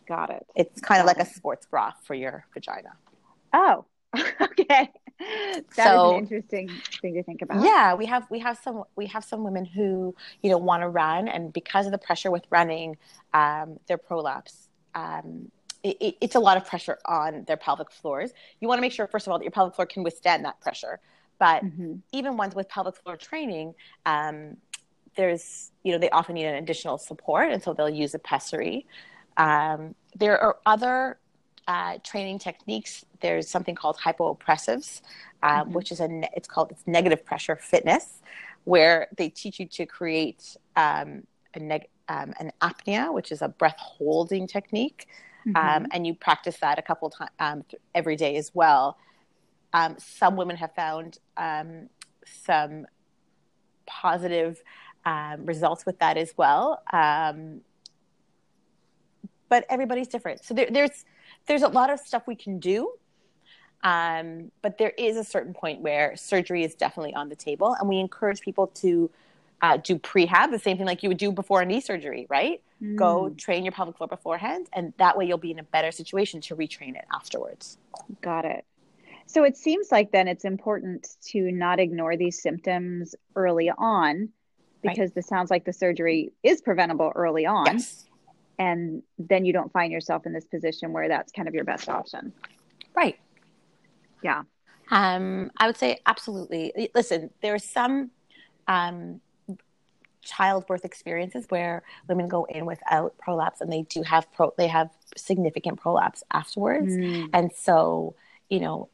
Got 0.06 0.30
it. 0.30 0.46
It's 0.54 0.80
kind 0.80 0.98
Got 0.98 1.02
of 1.02 1.06
like 1.06 1.26
it. 1.26 1.30
a 1.30 1.34
sports 1.34 1.66
bra 1.66 1.92
for 2.02 2.14
your 2.14 2.46
vagina. 2.54 2.92
Oh, 3.52 3.84
okay. 4.16 4.90
That 5.20 5.64
so, 5.74 6.10
is 6.10 6.12
an 6.12 6.18
interesting 6.22 6.70
thing 7.02 7.14
to 7.14 7.22
think 7.22 7.42
about. 7.42 7.64
Yeah, 7.64 7.94
we 7.94 8.06
have 8.06 8.26
we 8.30 8.38
have 8.38 8.58
some 8.62 8.84
we 8.96 9.06
have 9.06 9.24
some 9.24 9.42
women 9.42 9.64
who 9.64 10.14
you 10.42 10.50
know 10.50 10.58
want 10.58 10.82
to 10.82 10.88
run, 10.88 11.28
and 11.28 11.52
because 11.52 11.86
of 11.86 11.92
the 11.92 11.98
pressure 11.98 12.30
with 12.30 12.44
running, 12.50 12.96
um, 13.34 13.78
their 13.88 13.98
prolapse. 13.98 14.68
Um, 14.94 15.50
it, 15.82 16.16
it's 16.20 16.34
a 16.34 16.40
lot 16.40 16.56
of 16.56 16.64
pressure 16.64 16.98
on 17.06 17.44
their 17.46 17.56
pelvic 17.56 17.90
floors. 17.90 18.32
You 18.60 18.68
want 18.68 18.78
to 18.78 18.82
make 18.82 18.92
sure, 18.92 19.06
first 19.06 19.26
of 19.26 19.32
all, 19.32 19.38
that 19.38 19.44
your 19.44 19.52
pelvic 19.52 19.74
floor 19.74 19.86
can 19.86 20.02
withstand 20.02 20.44
that 20.44 20.60
pressure. 20.60 21.00
But 21.38 21.64
mm-hmm. 21.64 21.94
even 22.12 22.36
ones 22.36 22.54
with 22.54 22.68
pelvic 22.68 22.96
floor 22.96 23.16
training, 23.16 23.74
um, 24.06 24.56
there's 25.14 25.70
you 25.82 25.92
know 25.92 25.98
they 25.98 26.10
often 26.10 26.34
need 26.34 26.46
an 26.46 26.56
additional 26.56 26.98
support, 26.98 27.50
and 27.50 27.62
so 27.62 27.72
they'll 27.74 27.88
use 27.88 28.14
a 28.14 28.18
pessary. 28.18 28.86
Um, 29.36 29.94
there 30.16 30.38
are 30.40 30.58
other 30.66 31.18
uh, 31.68 31.98
training 32.02 32.38
techniques. 32.38 33.04
There's 33.20 33.48
something 33.48 33.74
called 33.74 33.98
hypopressives, 33.98 35.02
um, 35.42 35.50
mm-hmm. 35.50 35.72
which 35.74 35.92
is 35.92 36.00
a 36.00 36.08
ne- 36.08 36.30
it's 36.34 36.48
called 36.48 36.72
it's 36.72 36.86
negative 36.86 37.24
pressure 37.24 37.56
fitness, 37.56 38.20
where 38.64 39.08
they 39.16 39.28
teach 39.28 39.60
you 39.60 39.66
to 39.66 39.86
create 39.86 40.56
um, 40.76 41.24
a 41.54 41.60
neg- 41.60 41.88
um, 42.08 42.32
an 42.40 42.50
apnea, 42.62 43.12
which 43.12 43.30
is 43.30 43.42
a 43.42 43.48
breath 43.48 43.76
holding 43.78 44.46
technique, 44.46 45.08
um, 45.54 45.54
mm-hmm. 45.54 45.84
and 45.92 46.06
you 46.06 46.14
practice 46.14 46.58
that 46.58 46.78
a 46.78 46.82
couple 46.82 47.10
times 47.10 47.30
um, 47.38 47.62
th- 47.68 47.80
every 47.94 48.16
day 48.16 48.36
as 48.36 48.50
well. 48.54 48.98
Um, 49.72 49.96
some 49.98 50.36
women 50.36 50.56
have 50.56 50.74
found 50.74 51.18
some 52.44 52.86
positive 53.86 54.62
results 55.44 55.86
with 55.86 55.98
that 56.00 56.16
as 56.18 56.34
well 56.36 56.82
but 59.48 59.64
everybody's 59.68 60.08
different. 60.08 60.44
So 60.44 60.54
there, 60.54 60.68
there's 60.70 61.04
there's 61.46 61.62
a 61.62 61.68
lot 61.68 61.90
of 61.90 62.00
stuff 62.00 62.26
we 62.26 62.36
can 62.36 62.58
do. 62.58 62.92
Um, 63.84 64.50
but 64.60 64.76
there 64.76 64.92
is 64.98 65.16
a 65.16 65.22
certain 65.22 65.54
point 65.54 65.80
where 65.80 66.16
surgery 66.16 66.64
is 66.64 66.74
definitely 66.74 67.14
on 67.14 67.28
the 67.28 67.36
table, 67.36 67.76
and 67.78 67.88
we 67.88 67.98
encourage 67.98 68.40
people 68.40 68.66
to 68.68 69.08
uh, 69.62 69.76
do 69.76 69.98
prehab, 69.98 70.50
the 70.50 70.58
same 70.58 70.76
thing 70.76 70.86
like 70.86 71.02
you 71.02 71.08
would 71.08 71.18
do 71.18 71.30
before 71.30 71.62
a 71.62 71.64
knee 71.64 71.80
surgery, 71.80 72.26
right? 72.28 72.60
Mm. 72.82 72.96
Go 72.96 73.30
train 73.30 73.64
your 73.64 73.72
pelvic 73.72 73.96
floor 73.96 74.08
beforehand, 74.08 74.68
and 74.72 74.92
that 74.98 75.16
way 75.16 75.26
you'll 75.26 75.38
be 75.38 75.50
in 75.50 75.58
a 75.58 75.64
better 75.64 75.90
situation 75.90 76.40
to 76.42 76.56
retrain 76.56 76.96
it 76.96 77.04
afterwards. 77.12 77.78
Got 78.20 78.44
it. 78.44 78.64
So 79.26 79.44
it 79.44 79.56
seems 79.56 79.92
like 79.92 80.12
then 80.12 80.28
it's 80.28 80.44
important 80.44 81.16
to 81.26 81.52
not 81.52 81.80
ignore 81.80 82.16
these 82.16 82.40
symptoms 82.40 83.14
early 83.36 83.70
on 83.70 84.30
because 84.80 84.98
right. 85.10 85.14
this 85.16 85.26
sounds 85.26 85.50
like 85.50 85.64
the 85.64 85.72
surgery 85.72 86.32
is 86.42 86.60
preventable 86.60 87.12
early 87.14 87.44
on. 87.44 87.66
Yes 87.66 88.06
and 88.58 89.02
then 89.18 89.44
you 89.44 89.52
don't 89.52 89.72
find 89.72 89.92
yourself 89.92 90.26
in 90.26 90.32
this 90.32 90.44
position 90.44 90.92
where 90.92 91.08
that's 91.08 91.32
kind 91.32 91.48
of 91.48 91.54
your 91.54 91.64
best 91.64 91.88
option 91.88 92.32
right 92.94 93.18
yeah 94.22 94.42
um, 94.90 95.50
i 95.58 95.66
would 95.66 95.76
say 95.76 95.98
absolutely 96.06 96.90
listen 96.94 97.30
there 97.42 97.54
are 97.54 97.58
some 97.58 98.10
um, 98.66 99.20
childbirth 100.22 100.84
experiences 100.84 101.46
where 101.48 101.82
women 102.08 102.28
go 102.28 102.44
in 102.44 102.66
without 102.66 103.16
prolapse 103.18 103.60
and 103.60 103.72
they 103.72 103.82
do 103.82 104.02
have 104.02 104.30
pro 104.32 104.52
they 104.58 104.66
have 104.68 104.90
significant 105.16 105.80
prolapse 105.80 106.22
afterwards. 106.32 106.92
Mm. 106.94 107.30
and 107.32 107.50
so 107.52 108.14
you 108.48 108.60
know 108.60 108.88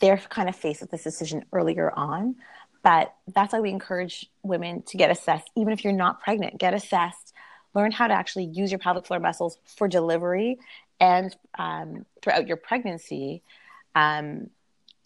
they're 0.00 0.18
kind 0.18 0.48
of 0.48 0.56
faced 0.56 0.80
with 0.80 0.90
this 0.90 1.02
decision 1.02 1.44
earlier 1.52 1.90
on. 1.90 2.36
But 2.82 3.14
that's 3.32 3.54
why 3.54 3.60
we 3.60 3.70
encourage 3.70 4.26
women 4.42 4.82
to 4.82 4.98
get 4.98 5.10
assessed. 5.10 5.48
Even 5.56 5.72
if 5.72 5.84
you're 5.84 5.94
not 5.94 6.20
pregnant 6.20 6.58
get 6.58 6.74
assessed. 6.74 7.32
Learn 7.72 7.90
how 7.90 8.06
to 8.06 8.14
actually 8.14 8.44
use 8.44 8.70
your 8.70 8.78
pelvic 8.78 9.04
floor 9.04 9.18
muscles 9.18 9.58
for 9.64 9.88
delivery 9.88 10.58
and 11.00 11.36
um, 11.58 12.06
throughout 12.22 12.46
your 12.46 12.56
pregnancy 12.56 13.42
um, 13.96 14.48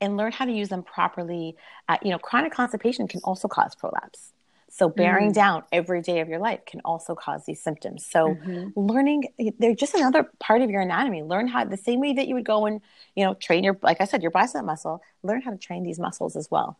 and 0.03 0.19
learn 0.19 0.33
how 0.33 0.45
to 0.45 0.53
use 0.53 0.69
them 0.69 0.83
properly. 0.83 1.57
Uh, 1.89 1.97
you 2.03 2.11
know 2.11 2.19
chronic 2.19 2.53
constipation 2.53 3.09
can 3.09 3.21
also 3.25 3.49
cause 3.49 3.75
prolapse 3.75 4.33
so 4.71 4.89
bearing 4.89 5.31
mm. 5.31 5.35
down 5.35 5.63
every 5.73 6.03
day 6.03 6.21
of 6.21 6.29
your 6.29 6.39
life 6.39 6.61
can 6.67 6.81
also 6.85 7.15
cause 7.15 7.45
these 7.47 7.63
symptoms 7.63 8.05
so 8.05 8.35
mm-hmm. 8.35 8.69
learning 8.79 9.25
they're 9.59 9.75
just 9.75 9.95
another 9.95 10.31
part 10.39 10.63
of 10.63 10.71
your 10.71 10.81
anatomy 10.81 11.23
learn 11.23 11.49
how 11.49 11.65
the 11.65 11.77
same 11.77 12.01
way 12.01 12.13
that 12.13 12.29
you 12.29 12.35
would 12.35 12.45
go 12.45 12.67
and 12.67 12.81
you 13.15 13.25
know 13.25 13.35
train 13.35 13.65
your 13.65 13.79
like 13.83 14.01
i 14.01 14.05
said 14.05 14.23
your 14.23 14.31
bicep 14.31 14.65
muscle 14.65 15.03
learn 15.23 15.41
how 15.41 15.51
to 15.51 15.59
train 15.59 15.83
these 15.83 15.99
muscles 15.99 16.37
as 16.37 16.51
well 16.51 16.79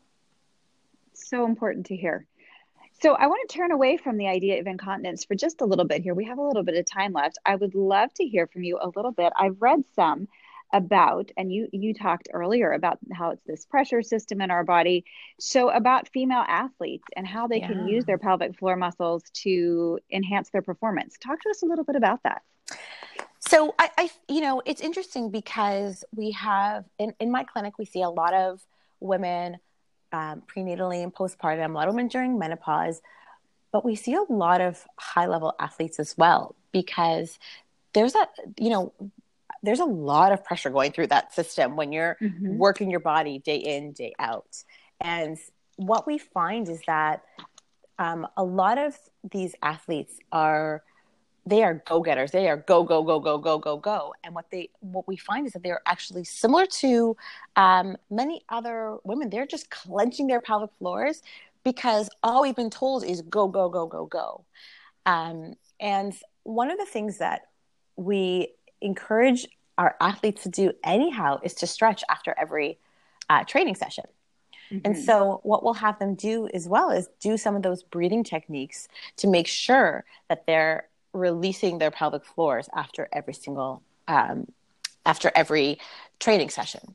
so 1.15 1.45
important 1.45 1.87
to 1.87 1.97
hear 1.97 2.27
so 3.01 3.15
I 3.15 3.29
want 3.29 3.49
to 3.49 3.57
turn 3.57 3.71
away 3.71 3.97
from 3.97 4.17
the 4.17 4.27
idea 4.27 4.59
of 4.59 4.67
incontinence 4.67 5.25
for 5.25 5.37
just 5.37 5.61
a 5.61 5.65
little 5.65 5.85
bit 5.85 6.03
here. 6.03 6.15
We 6.15 6.25
have 6.25 6.39
a 6.39 6.43
little 6.43 6.65
bit 6.65 6.77
of 6.77 6.85
time 6.85 7.13
left. 7.13 7.39
I 7.47 7.55
would 7.55 7.77
love 7.77 8.13
to 8.15 8.25
hear 8.25 8.49
from 8.49 8.65
you 8.65 8.77
a 8.81 8.91
little 8.97 9.13
bit. 9.13 9.33
I've 9.39 9.63
read 9.63 9.85
some 9.95 10.27
about 10.73 11.31
and 11.37 11.53
you 11.53 11.69
you 11.73 11.95
talked 11.95 12.29
earlier 12.33 12.73
about 12.73 12.99
how 13.13 13.31
it's 13.31 13.43
this 13.47 13.65
pressure 13.65 14.03
system 14.03 14.41
in 14.41 14.51
our 14.51 14.65
body. 14.65 15.05
So 15.39 15.71
about 15.71 16.09
female 16.09 16.45
athletes 16.47 17.05
and 17.17 17.27
how 17.27 17.47
they 17.47 17.61
yeah. 17.61 17.69
can 17.69 17.89
use 17.89 18.05
their 18.05 18.19
pelvic 18.19 18.59
floor 18.59 18.77
muscles 18.77 19.25
to 19.45 19.99
enhance 20.13 20.51
their 20.51 20.63
performance. 20.63 21.17
Talk 21.19 21.41
to 21.43 21.51
us 21.51 21.63
a 21.63 21.67
little 21.67 21.85
bit 21.85 21.97
about 21.97 22.23
that. 22.25 22.43
So 23.41 23.75
i, 23.79 23.89
I 23.97 24.11
you 24.29 24.41
know 24.41 24.63
it's 24.67 24.81
interesting 24.81 25.31
because 25.31 26.05
we 26.15 26.33
have 26.33 26.85
in, 26.99 27.15
in 27.21 27.31
my 27.31 27.45
clinic 27.45 27.79
we 27.79 27.85
see 27.85 28.03
a 28.03 28.11
lot 28.11 28.35
of 28.35 28.61
women 29.01 29.59
um, 30.13 30.43
prenatally 30.47 31.03
and 31.03 31.15
postpartum, 31.15 31.71
a 31.71 31.73
lot 31.73 31.89
of 31.89 31.95
women 31.95 32.09
during 32.09 32.39
menopause, 32.39 33.03
but 33.73 33.85
we 33.85 33.95
see 33.95 34.15
a 34.15 34.23
lot 34.23 34.61
of 34.61 34.85
high 34.97 35.27
level 35.27 35.55
athletes 35.59 35.99
as 35.99 36.17
well 36.17 36.55
because 36.73 37.39
there's 37.93 38.15
a, 38.15 38.27
you 38.59 38.71
know, 38.71 38.93
there's 39.63 39.81
a 39.81 39.85
lot 39.85 40.33
of 40.33 40.45
pressure 40.45 40.71
going 40.71 40.93
through 40.93 41.09
that 41.09 41.35
system 41.35 41.77
when 41.77 41.93
you're 41.93 42.17
mm-hmm. 42.21 42.57
working 42.57 42.91
your 42.91 43.01
body 43.01 43.39
day 43.39 43.57
in, 43.57 43.93
day 43.93 44.15
out. 44.19 44.63
And 45.01 45.39
what 45.77 46.07
we 46.07 46.19
find 46.19 46.69
is 46.69 46.81
that 46.87 47.23
um, 47.99 48.27
a 48.37 48.45
lot 48.45 48.79
of 48.79 48.97
these 49.31 49.55
athletes 49.63 50.19
are 50.33 50.83
they 51.47 51.63
are 51.63 51.83
go-getters 51.87 52.31
they 52.31 52.49
are 52.49 52.59
go 52.59 52.85
go 52.85 53.03
go 53.03 53.19
go 53.19 53.39
go 53.39 53.59
go 53.59 53.77
go 53.79 54.15
and 54.23 54.35
what 54.35 54.45
they 54.51 54.69
what 54.81 55.09
we 55.09 55.17
find 55.17 55.47
is 55.47 55.55
that 55.55 55.63
they're 55.63 55.81
actually 55.87 56.23
similar 56.23 56.67
to 56.67 57.17
um, 57.57 57.97
many 58.11 58.43
other 58.51 58.99
women 59.05 59.31
they're 59.31 59.47
just 59.47 59.71
clenching 59.71 60.27
their 60.27 60.43
pelvic 60.43 60.71
floors 60.79 61.23
because 61.65 62.11
all 62.23 62.43
we've 62.43 62.57
been 62.57 62.71
told 62.71 63.03
is 63.03 63.23
go 63.23 63.49
go 63.49 63.69
go 63.69 63.87
go 63.87 64.05
go 64.05 64.45
um, 65.07 65.55
and 65.81 66.15
one 66.43 66.71
of 66.71 66.79
the 66.79 66.87
things 66.87 67.19
that 67.19 67.43
we 67.97 68.49
encourage 68.81 69.47
our 69.77 69.97
athletes 70.01 70.43
to 70.43 70.49
do 70.49 70.73
anyhow 70.83 71.39
is 71.43 71.55
to 71.55 71.67
stretch 71.67 72.03
after 72.09 72.35
every 72.39 72.79
uh, 73.31 73.45
training 73.45 73.75
session 73.75 74.05
Mm-hmm. 74.73 74.81
And 74.85 74.99
so, 74.99 75.41
what 75.45 75.65
we'll 75.65 75.75
have 75.75 75.99
them 75.99 76.15
do 76.15 76.49
as 76.53 76.69
well 76.69 76.91
is 76.91 77.09
do 77.21 77.37
some 77.37 77.57
of 77.57 77.63
those 77.63 77.83
breathing 77.83 78.25
techniques 78.25 78.89
to 79.17 79.27
make 79.27 79.47
sure 79.47 80.05
that 80.29 80.47
they're 80.47 80.89
releasing 81.13 81.79
their 81.79 81.91
pelvic 81.91 82.25
floors 82.25 82.69
after 82.75 83.09
every 83.13 83.35
single 83.35 83.83
um, 84.09 84.47
after 85.07 85.33
every 85.35 85.79
training 86.21 86.51
session. 86.51 86.95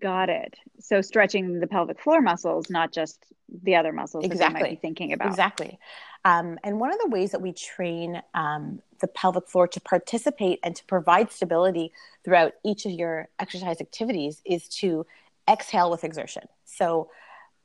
Got 0.00 0.28
it. 0.30 0.54
So 0.80 1.00
stretching 1.00 1.60
the 1.60 1.66
pelvic 1.66 2.00
floor 2.00 2.20
muscles, 2.20 2.70
not 2.70 2.92
just 2.92 3.24
the 3.62 3.76
other 3.76 3.92
muscles 3.92 4.24
exactly. 4.24 4.52
that 4.52 4.58
you 4.58 4.64
might 4.64 4.70
be 4.70 4.76
thinking 4.76 5.12
about. 5.12 5.28
Exactly. 5.28 5.78
Um, 6.24 6.58
and 6.64 6.80
one 6.80 6.92
of 6.92 6.98
the 7.00 7.08
ways 7.08 7.32
that 7.32 7.42
we 7.42 7.52
train 7.52 8.22
um, 8.32 8.80
the 9.00 9.08
pelvic 9.08 9.46
floor 9.46 9.68
to 9.68 9.80
participate 9.80 10.58
and 10.62 10.74
to 10.74 10.84
provide 10.86 11.30
stability 11.30 11.92
throughout 12.24 12.54
each 12.64 12.86
of 12.86 12.92
your 12.92 13.28
exercise 13.38 13.80
activities 13.80 14.40
is 14.46 14.68
to 14.68 15.06
exhale 15.48 15.90
with 15.90 16.02
exertion. 16.02 16.44
So 16.64 17.10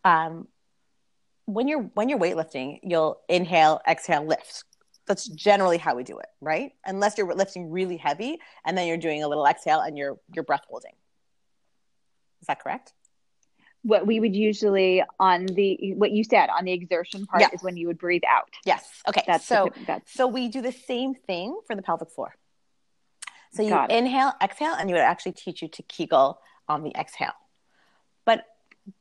um, 0.04 0.48
when 1.46 1.68
you're 1.68 1.84
when 1.94 2.10
you're 2.10 2.20
weightlifting, 2.20 2.80
you'll 2.84 3.22
inhale, 3.30 3.80
exhale, 3.88 4.26
lift 4.26 4.66
that's 5.10 5.28
generally 5.28 5.80
how 5.80 5.96
we 5.96 6.04
do 6.04 6.20
it, 6.20 6.28
right? 6.40 6.72
Unless 6.86 7.18
you're 7.18 7.34
lifting 7.34 7.72
really 7.72 7.98
heavy 7.98 8.40
and 8.64 8.78
then 8.78 8.88
you're 8.88 8.96
doing 8.96 9.24
a 9.24 9.28
little 9.28 9.46
exhale 9.46 9.80
and 9.82 9.98
you're 9.98 10.18
you're 10.34 10.44
breath 10.44 10.66
holding. 10.70 10.94
Is 12.42 12.48
that 12.48 12.60
correct? 12.60 12.94
What 13.84 14.06
we 14.06 14.20
would 14.20 14.36
usually 14.36 15.04
on 15.20 15.46
the 15.46 15.94
what 15.96 16.12
you 16.12 16.24
said 16.24 16.50
on 16.50 16.66
the 16.66 16.74
exertion 16.74 17.26
part 17.26 17.42
yeah. 17.42 17.48
is 17.54 17.64
when 17.64 17.78
you 17.78 17.88
would 17.88 17.98
breathe 17.98 18.24
out. 18.28 18.50
Yes. 18.66 18.86
Okay. 19.08 19.24
That's 19.26 19.46
so 19.46 19.70
that's... 19.88 20.14
so 20.14 20.28
we 20.28 20.50
do 20.50 20.62
the 20.62 20.74
same 20.74 21.16
thing 21.16 21.58
for 21.66 21.76
the 21.76 21.82
pelvic 21.82 22.12
floor. 22.12 22.36
So 23.52 23.64
you 23.64 23.76
inhale, 23.90 24.34
exhale, 24.44 24.74
and 24.74 24.90
you 24.90 24.96
would 24.96 25.02
actually 25.02 25.32
teach 25.32 25.62
you 25.62 25.70
to 25.70 25.84
Kegel 25.84 26.40
on 26.68 26.84
the 26.84 26.92
exhale. 26.96 27.34
But 28.26 28.46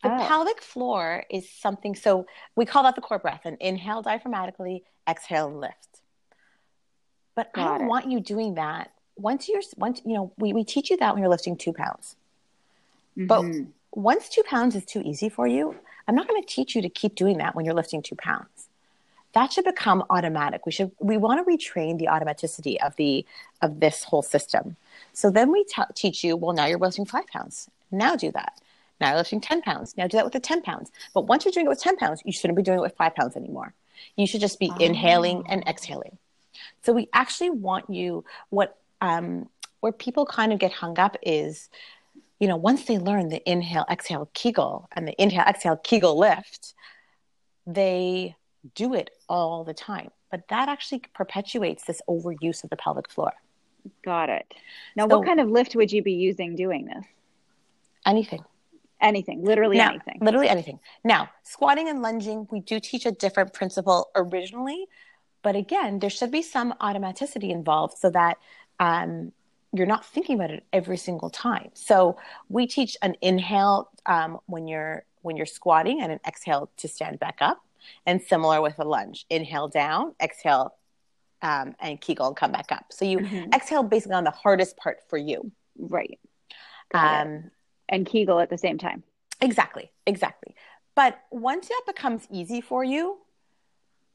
the 0.02 0.10
oh. 0.10 0.26
pelvic 0.26 0.62
floor 0.62 1.24
is 1.30 1.50
something. 1.50 1.94
So 1.94 2.26
we 2.56 2.64
call 2.64 2.82
that 2.84 2.94
the 2.94 3.00
core 3.00 3.18
breath. 3.18 3.42
And 3.44 3.56
inhale 3.60 4.02
diaphragmatically, 4.02 4.82
exhale 5.08 5.48
and 5.48 5.60
lift. 5.60 6.02
But 7.36 7.52
Got 7.52 7.62
I 7.62 7.78
don't 7.78 7.86
it. 7.86 7.88
want 7.88 8.10
you 8.10 8.20
doing 8.20 8.54
that. 8.54 8.90
Once 9.16 9.48
you're, 9.48 9.62
once, 9.76 10.00
you 10.04 10.14
know, 10.14 10.32
we, 10.38 10.52
we 10.52 10.64
teach 10.64 10.90
you 10.90 10.96
that 10.96 11.14
when 11.14 11.22
you're 11.22 11.30
lifting 11.30 11.56
two 11.56 11.72
pounds. 11.72 12.16
Mm-hmm. 13.18 13.26
But 13.26 13.66
once 13.92 14.28
two 14.28 14.42
pounds 14.44 14.76
is 14.76 14.84
too 14.84 15.02
easy 15.04 15.28
for 15.28 15.46
you, 15.46 15.74
I'm 16.06 16.14
not 16.14 16.28
going 16.28 16.40
to 16.40 16.48
teach 16.48 16.74
you 16.74 16.82
to 16.82 16.88
keep 16.88 17.14
doing 17.14 17.38
that 17.38 17.54
when 17.54 17.64
you're 17.64 17.74
lifting 17.74 18.02
two 18.02 18.14
pounds. 18.14 18.68
That 19.34 19.52
should 19.52 19.64
become 19.64 20.04
automatic. 20.08 20.64
We 20.64 20.72
should, 20.72 20.90
we 21.00 21.16
want 21.18 21.44
to 21.44 21.50
retrain 21.50 21.98
the 21.98 22.06
automaticity 22.06 22.76
of 22.84 22.96
the, 22.96 23.26
of 23.60 23.80
this 23.80 24.04
whole 24.04 24.22
system. 24.22 24.76
So 25.12 25.30
then 25.30 25.52
we 25.52 25.64
t- 25.64 25.82
teach 25.94 26.24
you, 26.24 26.36
well, 26.36 26.54
now 26.54 26.66
you're 26.66 26.78
lifting 26.78 27.04
five 27.04 27.26
pounds. 27.26 27.68
Now 27.90 28.16
do 28.16 28.32
that. 28.32 28.54
Now 29.00 29.08
you're 29.08 29.18
lifting 29.18 29.40
10 29.40 29.62
pounds. 29.62 29.96
Now 29.96 30.06
do 30.06 30.16
that 30.16 30.24
with 30.24 30.32
the 30.32 30.40
10 30.40 30.62
pounds. 30.62 30.90
But 31.12 31.26
once 31.26 31.44
you're 31.44 31.52
doing 31.52 31.66
it 31.66 31.68
with 31.68 31.82
10 31.82 31.96
pounds, 31.98 32.22
you 32.24 32.32
shouldn't 32.32 32.56
be 32.56 32.62
doing 32.62 32.78
it 32.78 32.82
with 32.82 32.96
five 32.96 33.14
pounds 33.14 33.36
anymore. 33.36 33.74
You 34.16 34.26
should 34.26 34.40
just 34.40 34.58
be 34.58 34.72
oh. 34.72 34.78
inhaling 34.78 35.44
and 35.48 35.62
exhaling. 35.68 36.16
So 36.82 36.92
we 36.92 37.08
actually 37.12 37.50
want 37.50 37.90
you, 37.90 38.24
what, 38.48 38.76
um, 39.00 39.48
where 39.80 39.92
people 39.92 40.26
kind 40.26 40.52
of 40.52 40.58
get 40.58 40.72
hung 40.72 40.98
up 40.98 41.16
is, 41.22 41.68
you 42.38 42.46
know, 42.48 42.56
once 42.56 42.84
they 42.84 42.98
learn 42.98 43.28
the 43.28 43.48
inhale, 43.50 43.84
exhale, 43.90 44.30
Kegel 44.32 44.88
and 44.92 45.06
the 45.08 45.20
inhale, 45.20 45.44
exhale, 45.46 45.76
Kegel 45.76 46.18
lift, 46.18 46.74
they 47.66 48.36
do 48.74 48.94
it 48.94 49.10
all 49.28 49.64
the 49.64 49.74
time. 49.74 50.10
But 50.30 50.48
that 50.48 50.68
actually 50.68 51.02
perpetuates 51.14 51.84
this 51.84 52.02
overuse 52.08 52.62
of 52.62 52.70
the 52.70 52.76
pelvic 52.76 53.10
floor. 53.10 53.32
Got 54.04 54.28
it. 54.28 54.46
Now, 54.94 55.08
so, 55.08 55.18
what 55.18 55.26
kind 55.26 55.40
of 55.40 55.48
lift 55.48 55.74
would 55.74 55.90
you 55.90 56.02
be 56.02 56.12
using 56.12 56.54
doing 56.54 56.86
this? 56.86 57.04
Anything. 58.04 58.44
Anything, 59.00 59.44
literally 59.44 59.76
now, 59.76 59.90
anything. 59.90 60.18
Literally 60.20 60.48
anything. 60.48 60.80
Now, 61.04 61.30
squatting 61.44 61.88
and 61.88 62.02
lunging, 62.02 62.48
we 62.50 62.58
do 62.60 62.80
teach 62.80 63.06
a 63.06 63.12
different 63.12 63.52
principle 63.52 64.10
originally, 64.16 64.86
but 65.42 65.54
again, 65.54 66.00
there 66.00 66.10
should 66.10 66.32
be 66.32 66.42
some 66.42 66.74
automaticity 66.80 67.50
involved 67.50 67.96
so 67.96 68.10
that 68.10 68.38
um, 68.80 69.32
you're 69.72 69.86
not 69.86 70.04
thinking 70.04 70.36
about 70.36 70.50
it 70.50 70.64
every 70.72 70.96
single 70.96 71.30
time. 71.30 71.70
So 71.74 72.16
we 72.48 72.66
teach 72.66 72.96
an 73.02 73.16
inhale 73.20 73.90
um, 74.06 74.38
when 74.46 74.66
you're 74.66 75.04
when 75.22 75.36
you're 75.36 75.46
squatting 75.46 76.00
and 76.00 76.12
an 76.12 76.20
exhale 76.26 76.70
to 76.78 76.88
stand 76.88 77.18
back 77.18 77.38
up, 77.40 77.62
and 78.06 78.22
similar 78.22 78.62
with 78.62 78.78
a 78.78 78.84
lunge. 78.84 79.26
Inhale 79.28 79.68
down, 79.68 80.14
exhale, 80.22 80.74
um, 81.42 81.74
and 81.80 82.00
Kegel 82.00 82.28
and 82.28 82.36
come 82.36 82.52
back 82.52 82.72
up. 82.72 82.86
So 82.90 83.04
you 83.04 83.18
mm-hmm. 83.18 83.52
exhale 83.52 83.82
basically 83.82 84.14
on 84.14 84.24
the 84.24 84.30
hardest 84.30 84.76
part 84.76 84.98
for 85.08 85.18
you. 85.18 85.50
Right. 85.78 86.18
Um, 86.94 87.50
and 87.88 88.06
Kegel 88.06 88.40
at 88.40 88.50
the 88.50 88.58
same 88.58 88.78
time. 88.78 89.02
Exactly, 89.40 89.90
exactly. 90.06 90.54
But 90.94 91.20
once 91.30 91.68
that 91.68 91.82
becomes 91.86 92.26
easy 92.30 92.60
for 92.60 92.82
you, 92.82 93.18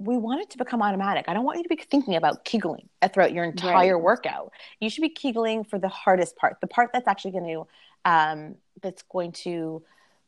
we 0.03 0.17
want 0.17 0.41
it 0.41 0.49
to 0.51 0.57
become 0.57 0.81
automatic. 0.81 1.25
I 1.27 1.33
don't 1.33 1.45
want 1.45 1.57
you 1.57 1.63
to 1.63 1.69
be 1.69 1.77
thinking 1.77 2.15
about 2.15 2.43
Kegling 2.43 2.87
throughout 3.13 3.33
your 3.33 3.45
entire 3.45 3.95
right. 3.95 4.03
workout. 4.03 4.51
You 4.79 4.89
should 4.89 5.01
be 5.01 5.09
Kegling 5.09 5.63
for 5.67 5.79
the 5.79 5.87
hardest 5.87 6.35
part, 6.35 6.57
the 6.61 6.67
part 6.67 6.91
that's 6.93 7.07
actually 7.07 7.31
going 7.31 7.45
to 7.45 7.67
um, 8.05 8.55
that's 8.81 9.03
going 9.03 9.31
to 9.31 9.81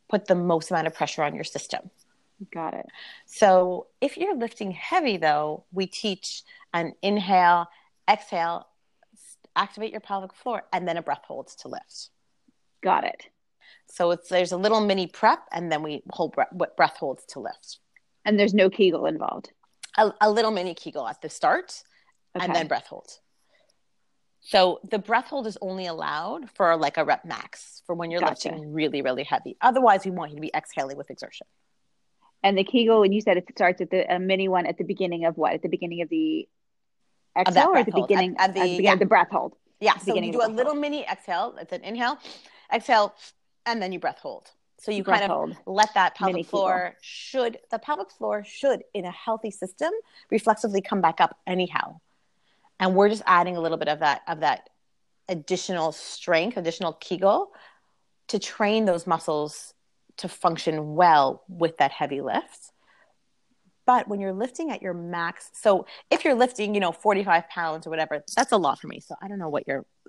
put 0.10 0.28
the 0.28 0.36
most 0.36 0.72
amount 0.72 0.88
of 0.88 0.94
pressure 0.94 1.24
on 1.24 1.36
your 1.36 1.44
system. 1.44 1.90
Got 2.54 2.74
it. 2.74 2.86
So 3.26 3.88
if 4.02 4.18
you're 4.18 4.36
lifting 4.36 4.72
heavy, 4.72 5.18
though, 5.18 5.64
we 5.72 5.88
teach 5.88 6.44
an 6.74 6.94
inhale, 7.02 7.68
exhale, 8.10 8.68
activate 9.56 9.92
your 9.92 10.02
pelvic 10.02 10.34
floor, 10.34 10.64
and 10.72 10.88
then 10.88 10.98
a 10.98 11.02
breath 11.02 11.24
hold 11.28 11.48
to 11.48 11.68
lift. 11.68 12.10
Got 12.82 13.06
it. 13.06 13.28
So 13.88 14.12
it's 14.12 14.30
there's 14.30 14.52
a 14.52 14.58
little 14.58 14.82
mini 14.82 15.08
prep, 15.08 15.40
and 15.52 15.72
then 15.72 15.84
we 15.84 16.04
hold 16.10 16.34
breath, 16.34 16.50
breath 16.78 16.98
holds 16.98 17.26
to 17.28 17.40
lift. 17.40 17.80
And 18.26 18.40
there's 18.40 18.54
no 18.54 18.70
Kegel 18.70 19.06
involved. 19.06 19.52
A, 19.98 20.12
a 20.22 20.30
little 20.30 20.52
mini 20.52 20.74
Kegel 20.74 21.08
at 21.08 21.22
the 21.22 21.30
start, 21.30 21.84
okay. 22.36 22.46
and 22.46 22.56
then 22.56 22.68
breath 22.68 22.88
hold. 22.88 23.10
So 24.42 24.80
the 24.92 25.00
breath 25.00 25.26
hold 25.26 25.48
is 25.48 25.58
only 25.60 25.88
allowed 25.88 26.52
for 26.52 26.76
like 26.78 26.98
a 26.98 27.04
rep 27.04 27.26
max 27.26 27.82
for 27.88 27.96
when 27.96 28.12
you're 28.12 28.20
gotcha. 28.20 28.50
lifting 28.50 28.74
really, 28.74 29.02
really 29.02 29.24
heavy. 29.24 29.58
Otherwise, 29.60 30.06
we 30.06 30.12
want 30.12 30.32
you 30.32 30.36
to 30.36 30.42
be 30.42 30.52
exhaling 30.54 30.98
with 30.98 31.10
exertion. 31.10 31.48
And 32.44 32.56
the 32.56 32.64
Kegel, 32.64 33.02
and 33.02 33.12
you 33.12 33.22
said 33.22 33.38
it 33.38 33.46
starts 33.56 33.82
at 33.82 33.90
the 33.90 34.14
a 34.14 34.20
mini 34.20 34.48
one 34.48 34.68
at 34.68 34.78
the 34.78 34.84
beginning 34.84 35.26
of 35.26 35.36
what? 35.36 35.54
At 35.54 35.64
the 35.64 35.68
beginning 35.68 36.04
of 36.04 36.10
the 36.10 36.48
exhale 37.36 37.70
or 37.70 37.78
at 37.78 37.88
the 37.88 37.92
hold. 37.92 38.08
beginning 38.08 38.36
at, 38.38 38.50
at 38.50 38.54
the, 38.54 38.60
at 38.60 38.64
the, 38.64 38.70
beginning 38.78 38.86
yeah. 38.86 38.94
of 38.94 39.00
the 39.00 39.06
breath 39.08 39.32
hold? 39.32 39.56
Yeah. 39.80 39.98
So 39.98 40.16
you 40.16 40.32
do 40.32 40.42
a 40.44 40.48
little 40.48 40.74
hold. 40.74 40.82
mini 40.82 41.04
exhale. 41.06 41.56
It's 41.60 41.74
an 41.74 41.84
inhale 41.84 42.20
exhale, 42.72 43.16
and 43.66 43.82
then 43.82 43.92
you 43.92 44.00
breath 44.00 44.20
hold. 44.20 44.52
So 44.78 44.92
you 44.92 45.04
kind 45.04 45.32
of 45.32 45.58
let 45.66 45.94
that 45.94 46.16
pelvic 46.16 46.46
floor 46.48 46.96
should 47.02 47.58
the 47.72 47.80
pelvic 47.80 48.12
floor 48.12 48.44
should 48.44 48.84
in 48.94 49.06
a 49.06 49.12
healthy 49.12 49.52
system 49.52 49.92
reflexively 50.30 50.82
come 50.82 51.02
back 51.02 51.22
up 51.22 51.38
anyhow. 51.48 52.00
And 52.80 52.94
we're 52.94 53.10
just 53.10 53.24
adding 53.26 53.56
a 53.56 53.62
little 53.62 53.78
bit 53.78 53.88
of 53.88 54.00
that 54.00 54.22
of 54.28 54.42
that 54.42 54.70
additional 55.30 55.92
strength, 55.92 56.58
additional 56.58 56.94
Kegel 56.94 57.52
to 58.28 58.40
train 58.40 58.86
those 58.86 59.08
muscles 59.08 59.74
to 60.18 60.28
function 60.28 60.96
well 60.96 61.44
with 61.48 61.78
that 61.78 61.92
heavy 61.92 62.22
lift. 62.22 62.72
But 63.86 64.08
when 64.08 64.20
you're 64.20 64.34
lifting 64.34 64.72
at 64.72 64.82
your 64.82 64.94
max, 64.94 65.52
so 65.54 65.86
if 66.10 66.26
you're 66.26 66.34
lifting, 66.34 66.74
you 66.74 66.80
know, 66.80 66.92
45 66.92 67.48
pounds 67.50 67.86
or 67.86 67.92
whatever, 67.92 68.24
that's 68.36 68.52
a 68.52 68.58
lot 68.58 68.80
for 68.80 68.88
me. 68.88 69.00
So 69.00 69.16
I 69.22 69.28
don't 69.28 69.38
know 69.38 69.50
what 69.50 69.68
you're 69.68 69.86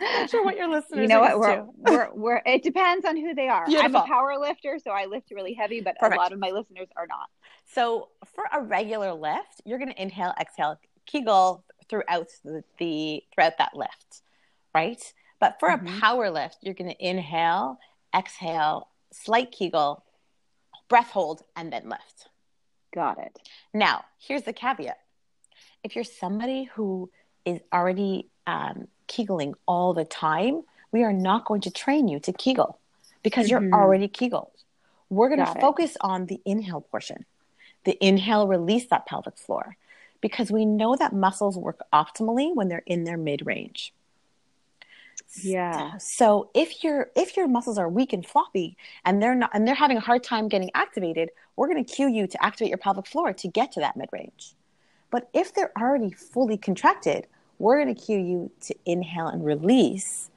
I'm 0.00 0.28
sure 0.28 0.44
what 0.44 0.56
your 0.56 0.68
listeners. 0.68 1.00
You 1.02 1.08
know 1.08 1.20
what? 1.20 1.38
We're, 1.38 1.66
we're, 1.76 2.08
we're, 2.14 2.42
it 2.46 2.62
depends 2.62 3.04
on 3.04 3.16
who 3.16 3.34
they 3.34 3.48
are. 3.48 3.66
Beautiful. 3.66 3.96
I'm 3.98 4.04
a 4.04 4.06
power 4.06 4.38
lifter, 4.38 4.78
so 4.82 4.90
I 4.90 5.06
lift 5.06 5.30
really 5.30 5.54
heavy, 5.54 5.80
but 5.80 5.96
Perfect. 5.98 6.18
a 6.18 6.20
lot 6.20 6.32
of 6.32 6.38
my 6.38 6.50
listeners 6.50 6.88
are 6.96 7.06
not. 7.06 7.28
So 7.72 8.08
for 8.34 8.44
a 8.52 8.62
regular 8.62 9.12
lift, 9.12 9.62
you're 9.64 9.78
going 9.78 9.90
to 9.90 10.02
inhale, 10.02 10.34
exhale, 10.40 10.78
Kegel 11.06 11.64
throughout 11.88 12.28
the, 12.44 12.64
the 12.78 13.22
throughout 13.34 13.58
that 13.58 13.72
lift, 13.74 14.22
right? 14.74 15.00
But 15.40 15.56
for 15.60 15.68
mm-hmm. 15.68 15.86
a 15.86 16.00
power 16.00 16.30
lift, 16.30 16.58
you're 16.62 16.74
going 16.74 16.90
to 16.90 17.06
inhale, 17.06 17.78
exhale, 18.16 18.88
slight 19.12 19.52
Kegel, 19.52 20.04
breath 20.88 21.10
hold, 21.10 21.42
and 21.56 21.72
then 21.72 21.88
lift. 21.88 22.28
Got 22.94 23.18
it. 23.18 23.38
Now, 23.72 24.04
here's 24.18 24.42
the 24.42 24.52
caveat. 24.52 24.98
If 25.82 25.94
you're 25.94 26.04
somebody 26.04 26.70
who 26.74 27.10
is 27.44 27.60
already 27.72 28.30
um, 28.46 28.88
Kegeling 29.08 29.54
all 29.66 29.94
the 29.94 30.04
time, 30.04 30.62
we 30.92 31.02
are 31.02 31.12
not 31.12 31.44
going 31.44 31.60
to 31.62 31.70
train 31.70 32.08
you 32.08 32.20
to 32.20 32.32
Kegel 32.32 32.78
because 33.22 33.48
mm-hmm. 33.48 33.64
you're 33.64 33.74
already 33.74 34.08
Kegeled. 34.08 34.50
We're 35.10 35.28
going 35.28 35.44
to 35.44 35.60
focus 35.60 35.92
it. 35.92 35.96
on 36.00 36.26
the 36.26 36.40
inhale 36.44 36.80
portion. 36.80 37.24
The 37.84 38.02
inhale, 38.04 38.46
release 38.46 38.86
that 38.86 39.06
pelvic 39.06 39.36
floor 39.36 39.76
because 40.20 40.50
we 40.50 40.64
know 40.64 40.96
that 40.96 41.12
muscles 41.12 41.58
work 41.58 41.80
optimally 41.92 42.54
when 42.54 42.68
they're 42.68 42.82
in 42.86 43.04
their 43.04 43.18
mid 43.18 43.44
range. 43.44 43.92
Yeah. 45.42 45.98
So 45.98 46.50
if 46.54 46.82
your 46.82 47.10
if 47.14 47.36
your 47.36 47.48
muscles 47.48 47.76
are 47.78 47.88
weak 47.88 48.12
and 48.12 48.24
floppy 48.24 48.76
and 49.04 49.22
they're 49.22 49.34
not 49.34 49.50
and 49.52 49.66
they're 49.66 49.74
having 49.74 49.96
a 49.96 50.00
hard 50.00 50.22
time 50.22 50.48
getting 50.48 50.70
activated, 50.74 51.30
we're 51.56 51.68
going 51.68 51.84
to 51.84 51.94
cue 51.94 52.08
you 52.08 52.26
to 52.26 52.44
activate 52.44 52.70
your 52.70 52.78
pelvic 52.78 53.06
floor 53.06 53.32
to 53.34 53.48
get 53.48 53.72
to 53.72 53.80
that 53.80 53.96
mid 53.96 54.08
range. 54.12 54.54
But 55.10 55.28
if 55.32 55.54
they're 55.54 55.72
already 55.78 56.10
fully 56.10 56.56
contracted, 56.56 57.26
we're 57.64 57.82
going 57.82 57.94
to 57.94 58.00
cue 58.00 58.18
you 58.18 58.50
to 58.60 58.74
inhale 58.84 59.26
and 59.26 59.42
release. 59.42 60.30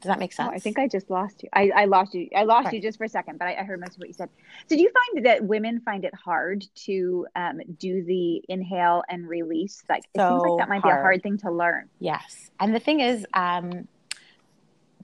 Does 0.00 0.08
that 0.08 0.18
make 0.18 0.32
sense? 0.32 0.48
Oh, 0.50 0.54
I 0.54 0.58
think 0.58 0.78
I 0.78 0.88
just 0.88 1.10
lost 1.10 1.42
you. 1.42 1.50
I, 1.52 1.70
I 1.76 1.84
lost 1.84 2.14
you. 2.14 2.28
I 2.34 2.44
lost 2.44 2.64
right. 2.64 2.74
you 2.74 2.80
just 2.80 2.96
for 2.96 3.04
a 3.04 3.08
second, 3.10 3.38
but 3.38 3.46
I, 3.46 3.56
I, 3.56 3.62
heard 3.62 3.78
most 3.78 3.92
of 3.92 3.98
what 3.98 4.08
you 4.08 4.14
said. 4.14 4.30
So, 4.68 4.74
do 4.74 4.82
you 4.82 4.90
find 4.90 5.26
that 5.26 5.44
women 5.44 5.80
find 5.80 6.04
it 6.04 6.14
hard 6.14 6.64
to 6.86 7.26
um, 7.36 7.60
do 7.78 8.02
the 8.02 8.42
inhale 8.48 9.04
and 9.10 9.28
release? 9.28 9.82
Like, 9.88 10.02
so 10.16 10.26
it 10.26 10.30
seems 10.30 10.42
like 10.42 10.58
that 10.60 10.68
might 10.70 10.80
hard. 10.80 10.94
be 10.94 10.98
a 10.98 11.02
hard 11.02 11.22
thing 11.22 11.38
to 11.38 11.52
learn. 11.52 11.88
Yes, 12.00 12.50
and 12.58 12.74
the 12.74 12.80
thing 12.80 13.00
is, 13.00 13.26
um, 13.34 13.86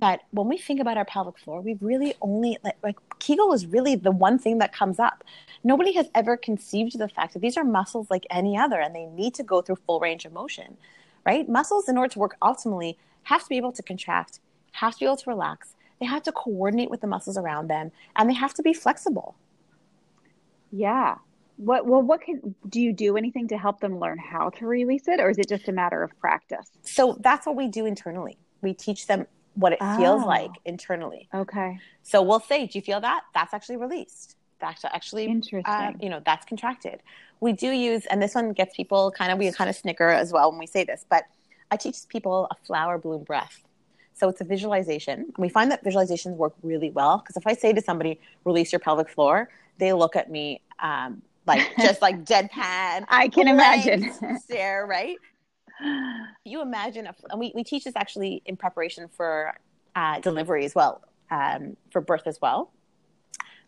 that 0.01 0.21
when 0.31 0.49
we 0.49 0.59
think 0.59 0.81
about 0.81 0.97
our 0.97 1.05
pelvic 1.05 1.39
floor, 1.39 1.61
we've 1.61 1.83
really 1.83 2.15
only 2.21 2.59
like, 2.63 2.77
like 2.83 2.97
Kegel 3.19 3.53
is 3.53 3.67
really 3.67 3.95
the 3.95 4.11
one 4.11 4.39
thing 4.39 4.59
that 4.59 4.73
comes 4.73 4.99
up. 4.99 5.25
Nobody 5.65 5.93
has 5.93 6.09
ever 6.15 6.37
conceived 6.37 6.99
the 6.99 7.09
fact 7.09 7.35
that 7.35 7.41
these 7.41 7.57
are 7.57 7.65
muscles 7.65 8.09
like 8.11 8.27
any 8.31 8.57
other 8.57 8.81
and 8.81 8.95
they 8.95 9.07
need 9.07 9.35
to 9.35 9.43
go 9.43 9.61
through 9.61 9.77
full 9.87 10.01
range 10.01 10.25
of 10.25 10.33
motion, 10.33 10.77
right? 11.27 11.49
Muscles, 11.49 11.89
in 11.89 11.99
order 11.99 12.13
to 12.13 12.19
work 12.19 12.37
optimally, 12.43 12.97
have 13.25 13.43
to 13.43 13.49
be 13.49 13.57
able 13.57 13.73
to 13.73 13.83
contract, 13.83 14.41
have 14.73 14.95
to 14.95 15.01
be 15.01 15.07
able 15.07 15.17
to 15.17 15.31
relax, 15.31 15.75
they 16.01 16.07
have 16.07 16.23
to 16.25 16.33
coordinate 16.33 16.91
with 16.91 17.01
the 17.01 17.07
muscles 17.07 17.37
around 17.37 17.69
them, 17.69 17.91
and 18.17 18.31
they 18.31 18.35
have 18.35 18.55
to 18.55 18.63
be 18.63 18.73
flexible. 18.73 19.35
Yeah. 20.71 21.17
What 21.57 21.87
well 21.87 22.03
what 22.03 22.21
can 22.21 22.55
do 22.69 22.81
you 22.81 22.93
do 22.93 23.17
anything 23.17 23.49
to 23.49 23.59
help 23.59 23.81
them 23.81 23.99
learn 23.99 24.19
how 24.19 24.51
to 24.51 24.67
release 24.67 25.09
it 25.09 25.19
or 25.19 25.29
is 25.29 25.39
it 25.39 25.49
just 25.49 25.67
a 25.67 25.73
matter 25.73 26.05
of 26.05 26.17
practice? 26.21 26.71
So 26.83 27.17
that's 27.21 27.47
what 27.47 27.57
we 27.57 27.67
do 27.67 27.85
internally. 27.85 28.39
We 28.63 28.75
teach 28.75 29.09
them 29.09 29.27
what 29.59 29.73
it 29.73 29.79
oh. 29.81 29.97
feels 29.97 30.25
like 30.25 30.53
internally. 30.65 31.29
Okay. 31.35 31.79
So 32.03 32.23
we'll 32.23 32.41
say, 32.41 32.67
do 32.67 32.79
you 32.79 32.83
feel 32.83 33.01
that? 33.01 33.23
That's 33.35 33.53
actually 33.53 33.77
released. 33.77 34.37
That's 34.61 34.85
actually 34.85 35.27
uh, 35.27 35.31
interesting. 35.31 35.65
Uh, 35.67 35.93
you 36.01 36.09
know, 36.09 36.23
that's 36.25 36.47
contracted. 36.47 37.01
We 37.41 37.53
do 37.53 37.71
use, 37.71 38.07
and 38.07 38.23
this 38.23 38.35
one 38.35 38.53
gets 38.53 38.77
people 38.77 39.11
kind 39.11 39.33
of, 39.33 39.39
we 39.39 39.51
kind 39.53 39.69
of 39.69 39.77
snicker 39.77 40.09
as 40.09 40.33
well 40.33 40.51
when 40.51 40.61
we 40.61 40.67
say 40.67 40.85
this, 40.85 41.05
but 41.09 41.25
I 41.71 41.77
teach 41.77 41.97
people 42.09 42.47
a 42.51 42.55
flower 42.67 42.99
bloom 42.99 43.25
breath. 43.25 43.63
So 44.15 44.29
it's 44.29 44.41
a 44.41 44.45
visualization. 44.45 45.21
And 45.21 45.39
We 45.39 45.49
find 45.49 45.71
that 45.71 45.85
visualizations 45.85 46.37
work 46.37 46.55
really 46.63 46.91
well 46.91 47.19
because 47.19 47.37
if 47.37 47.47
I 47.47 47.55
say 47.55 47.73
to 47.73 47.81
somebody, 47.81 48.21
release 48.45 48.73
your 48.73 48.81
pelvic 48.81 49.09
floor, 49.09 49.49
they 49.79 49.93
look 49.93 50.17
at 50.17 50.31
me 50.31 50.61
um, 50.81 51.23
like 51.47 51.69
just 51.79 52.01
like 52.01 52.25
deadpan. 52.25 53.07
I 53.09 53.29
can 53.29 53.49
imagine. 53.49 54.13
Stare, 54.43 54.87
right? 54.87 55.17
You 56.45 56.63
imagine, 56.63 57.07
a, 57.07 57.15
and 57.31 57.41
we, 57.41 57.53
we 57.55 57.65
teach 57.65 57.85
this 57.85 57.97
actually 57.97 58.43
in 58.47 58.57
preparation 58.57 59.09
for 59.09 59.55
uh, 59.95 60.21
delivery 60.21 60.65
as 60.65 60.75
well, 60.75 61.03
um, 61.31 61.77
for 61.91 62.01
birth 62.01 62.27
as 62.27 62.41
well. 62.41 62.71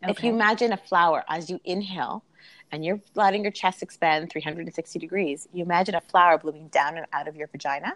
Okay. 0.03 0.11
If 0.11 0.23
you 0.23 0.33
imagine 0.33 0.73
a 0.73 0.77
flower 0.77 1.23
as 1.29 1.49
you 1.49 1.59
inhale 1.63 2.23
and 2.71 2.83
you're 2.83 2.99
letting 3.15 3.43
your 3.43 3.51
chest 3.51 3.83
expand 3.83 4.31
360 4.31 4.97
degrees, 4.99 5.47
you 5.53 5.63
imagine 5.63 5.95
a 5.95 6.01
flower 6.01 6.37
blooming 6.37 6.69
down 6.69 6.97
and 6.97 7.05
out 7.13 7.27
of 7.27 7.35
your 7.35 7.47
vagina 7.47 7.93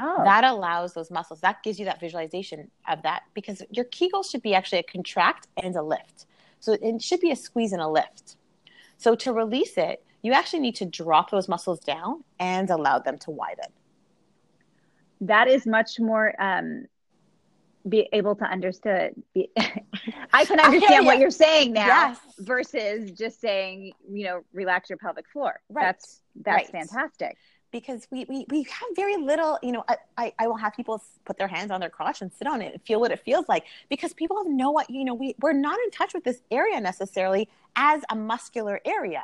Oh. 0.00 0.24
That 0.24 0.44
allows 0.44 0.94
those 0.94 1.10
muscles, 1.10 1.40
that 1.40 1.62
gives 1.62 1.78
you 1.78 1.84
that 1.84 2.00
visualization 2.00 2.70
of 2.88 3.02
that 3.02 3.24
because 3.34 3.62
your 3.70 3.84
Kegel 3.84 4.22
should 4.22 4.42
be 4.42 4.54
actually 4.54 4.78
a 4.78 4.82
contract 4.82 5.46
and 5.62 5.76
a 5.76 5.82
lift. 5.82 6.26
So 6.58 6.76
it 6.80 7.02
should 7.02 7.20
be 7.20 7.30
a 7.30 7.36
squeeze 7.36 7.72
and 7.72 7.82
a 7.82 7.88
lift. 7.88 8.36
So 8.96 9.14
to 9.16 9.32
release 9.32 9.76
it, 9.76 10.02
you 10.22 10.32
actually 10.32 10.60
need 10.60 10.76
to 10.76 10.84
drop 10.84 11.30
those 11.30 11.48
muscles 11.48 11.80
down 11.80 12.24
and 12.38 12.70
allow 12.70 12.98
them 12.98 13.18
to 13.18 13.30
widen. 13.30 13.66
That 15.22 15.48
is 15.48 15.66
much 15.66 16.00
more 16.00 16.34
um, 16.40 16.86
be 17.88 18.08
able 18.12 18.34
to 18.36 18.44
understand. 18.44 19.22
Be, 19.34 19.50
I 20.32 20.44
can 20.44 20.60
understand 20.60 21.06
what 21.06 21.18
you're 21.18 21.30
saying 21.30 21.72
now 21.72 21.86
yes. 21.86 22.18
versus 22.38 23.10
just 23.12 23.40
saying, 23.40 23.92
you 24.10 24.24
know, 24.24 24.42
relax 24.52 24.88
your 24.88 24.98
pelvic 24.98 25.28
floor. 25.28 25.60
Right. 25.68 25.84
That's 25.84 26.20
that's 26.36 26.72
right. 26.72 26.88
fantastic 26.88 27.36
because 27.72 28.06
we, 28.10 28.24
we, 28.28 28.44
we 28.48 28.62
have 28.64 28.88
very 28.96 29.16
little, 29.16 29.58
you 29.62 29.72
know, 29.72 29.84
I, 30.18 30.32
I 30.38 30.46
will 30.46 30.56
have 30.56 30.74
people 30.74 31.02
put 31.24 31.38
their 31.38 31.48
hands 31.48 31.70
on 31.70 31.80
their 31.80 31.90
crotch 31.90 32.20
and 32.20 32.32
sit 32.32 32.46
on 32.46 32.62
it 32.62 32.72
and 32.72 32.82
feel 32.82 33.00
what 33.00 33.12
it 33.12 33.20
feels 33.20 33.48
like 33.48 33.64
because 33.88 34.12
people 34.12 34.36
have 34.38 34.48
no, 34.48 34.70
what, 34.70 34.90
you 34.90 35.04
know, 35.04 35.14
we, 35.14 35.34
we're 35.40 35.52
not 35.52 35.78
in 35.84 35.90
touch 35.90 36.12
with 36.14 36.24
this 36.24 36.42
area 36.50 36.80
necessarily 36.80 37.48
as 37.76 38.02
a 38.10 38.16
muscular 38.16 38.80
area. 38.84 39.22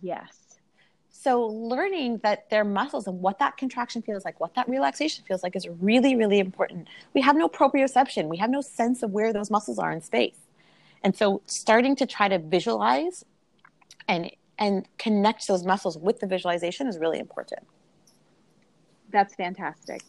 Yes. 0.00 0.58
So 1.10 1.46
learning 1.46 2.18
that 2.24 2.50
their 2.50 2.64
muscles 2.64 3.06
and 3.06 3.20
what 3.20 3.38
that 3.38 3.56
contraction 3.56 4.02
feels 4.02 4.24
like, 4.24 4.40
what 4.40 4.54
that 4.54 4.68
relaxation 4.68 5.24
feels 5.24 5.42
like 5.42 5.54
is 5.54 5.68
really, 5.68 6.16
really 6.16 6.40
important. 6.40 6.88
We 7.14 7.20
have 7.20 7.36
no 7.36 7.48
proprioception. 7.48 8.28
We 8.28 8.38
have 8.38 8.50
no 8.50 8.60
sense 8.60 9.02
of 9.02 9.12
where 9.12 9.32
those 9.32 9.50
muscles 9.50 9.78
are 9.78 9.92
in 9.92 10.00
space. 10.00 10.38
And 11.04 11.14
so 11.14 11.42
starting 11.46 11.94
to 11.96 12.06
try 12.06 12.28
to 12.28 12.38
visualize 12.38 13.24
and 14.08 14.30
and 14.58 14.86
connect 14.98 15.48
those 15.48 15.64
muscles 15.64 15.98
with 15.98 16.20
the 16.20 16.26
visualization 16.26 16.86
is 16.86 16.98
really 16.98 17.18
important. 17.18 17.62
That's 19.10 19.34
fantastic. 19.34 20.02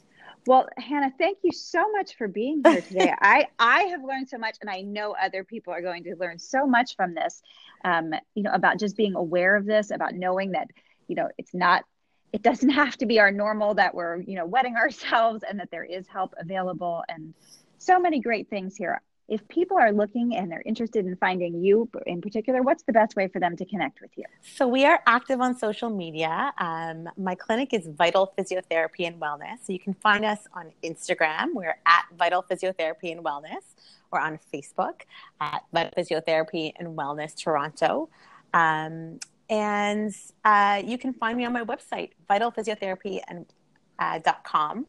Well, 0.45 0.67
Chana, 0.79 1.11
thank 1.17 1.39
you 1.43 1.51
so 1.51 1.89
much 1.91 2.15
for 2.17 2.27
being 2.27 2.61
here 2.65 2.81
today. 2.81 3.13
I 3.21 3.47
I 3.59 3.83
have 3.83 4.03
learned 4.03 4.29
so 4.29 4.37
much, 4.37 4.57
and 4.61 4.69
I 4.69 4.81
know 4.81 5.15
other 5.21 5.43
people 5.43 5.73
are 5.73 5.81
going 5.81 6.03
to 6.03 6.15
learn 6.15 6.39
so 6.39 6.67
much 6.67 6.95
from 6.95 7.13
this. 7.13 7.41
Um, 7.85 8.13
you 8.35 8.43
know, 8.43 8.51
about 8.51 8.79
just 8.79 8.97
being 8.97 9.15
aware 9.15 9.55
of 9.55 9.65
this, 9.65 9.91
about 9.91 10.13
knowing 10.15 10.51
that 10.51 10.67
you 11.07 11.15
know 11.15 11.29
it's 11.37 11.53
not, 11.53 11.85
it 12.33 12.41
doesn't 12.41 12.69
have 12.81 12.97
to 12.97 13.05
be 13.05 13.19
our 13.19 13.31
normal 13.31 13.75
that 13.75 13.95
we're 13.95 14.21
you 14.21 14.35
know 14.35 14.45
wetting 14.45 14.75
ourselves, 14.75 15.43
and 15.47 15.59
that 15.59 15.71
there 15.71 15.85
is 15.85 16.07
help 16.07 16.33
available, 16.37 17.03
and 17.07 17.33
so 17.77 17.99
many 17.99 18.19
great 18.19 18.49
things 18.49 18.75
here 18.75 19.01
if 19.27 19.47
people 19.47 19.77
are 19.77 19.91
looking 19.91 20.35
and 20.35 20.51
they're 20.51 20.63
interested 20.65 21.05
in 21.05 21.15
finding 21.15 21.63
you 21.63 21.89
in 22.05 22.21
particular, 22.21 22.61
what's 22.61 22.83
the 22.83 22.91
best 22.91 23.15
way 23.15 23.27
for 23.27 23.39
them 23.39 23.55
to 23.55 23.65
connect 23.65 24.01
with 24.01 24.11
you? 24.15 24.25
So 24.41 24.67
we 24.67 24.85
are 24.85 24.99
active 25.07 25.39
on 25.39 25.57
social 25.57 25.89
media. 25.89 26.53
Um, 26.57 27.09
my 27.17 27.35
clinic 27.35 27.73
is 27.73 27.87
Vital 27.87 28.33
Physiotherapy 28.37 29.07
and 29.07 29.21
Wellness. 29.21 29.65
So 29.65 29.71
you 29.71 29.79
can 29.79 29.93
find 29.93 30.25
us 30.25 30.39
on 30.53 30.71
Instagram. 30.83 31.53
We're 31.53 31.77
at 31.85 32.05
Vital 32.17 32.43
Physiotherapy 32.43 33.11
and 33.11 33.23
Wellness, 33.23 33.63
or 34.11 34.19
on 34.19 34.39
Facebook 34.53 35.01
at 35.39 35.63
Vital 35.71 35.91
Physiotherapy 35.97 36.73
and 36.77 36.97
Wellness 36.97 37.35
Toronto. 37.35 38.09
Um, 38.53 39.19
and 39.49 40.13
uh, 40.43 40.81
you 40.83 40.97
can 40.97 41.13
find 41.13 41.37
me 41.37 41.45
on 41.45 41.53
my 41.53 41.63
website, 41.63 42.09
vitalphysiotherapy.com. 42.29 44.79
Uh, 44.79 44.83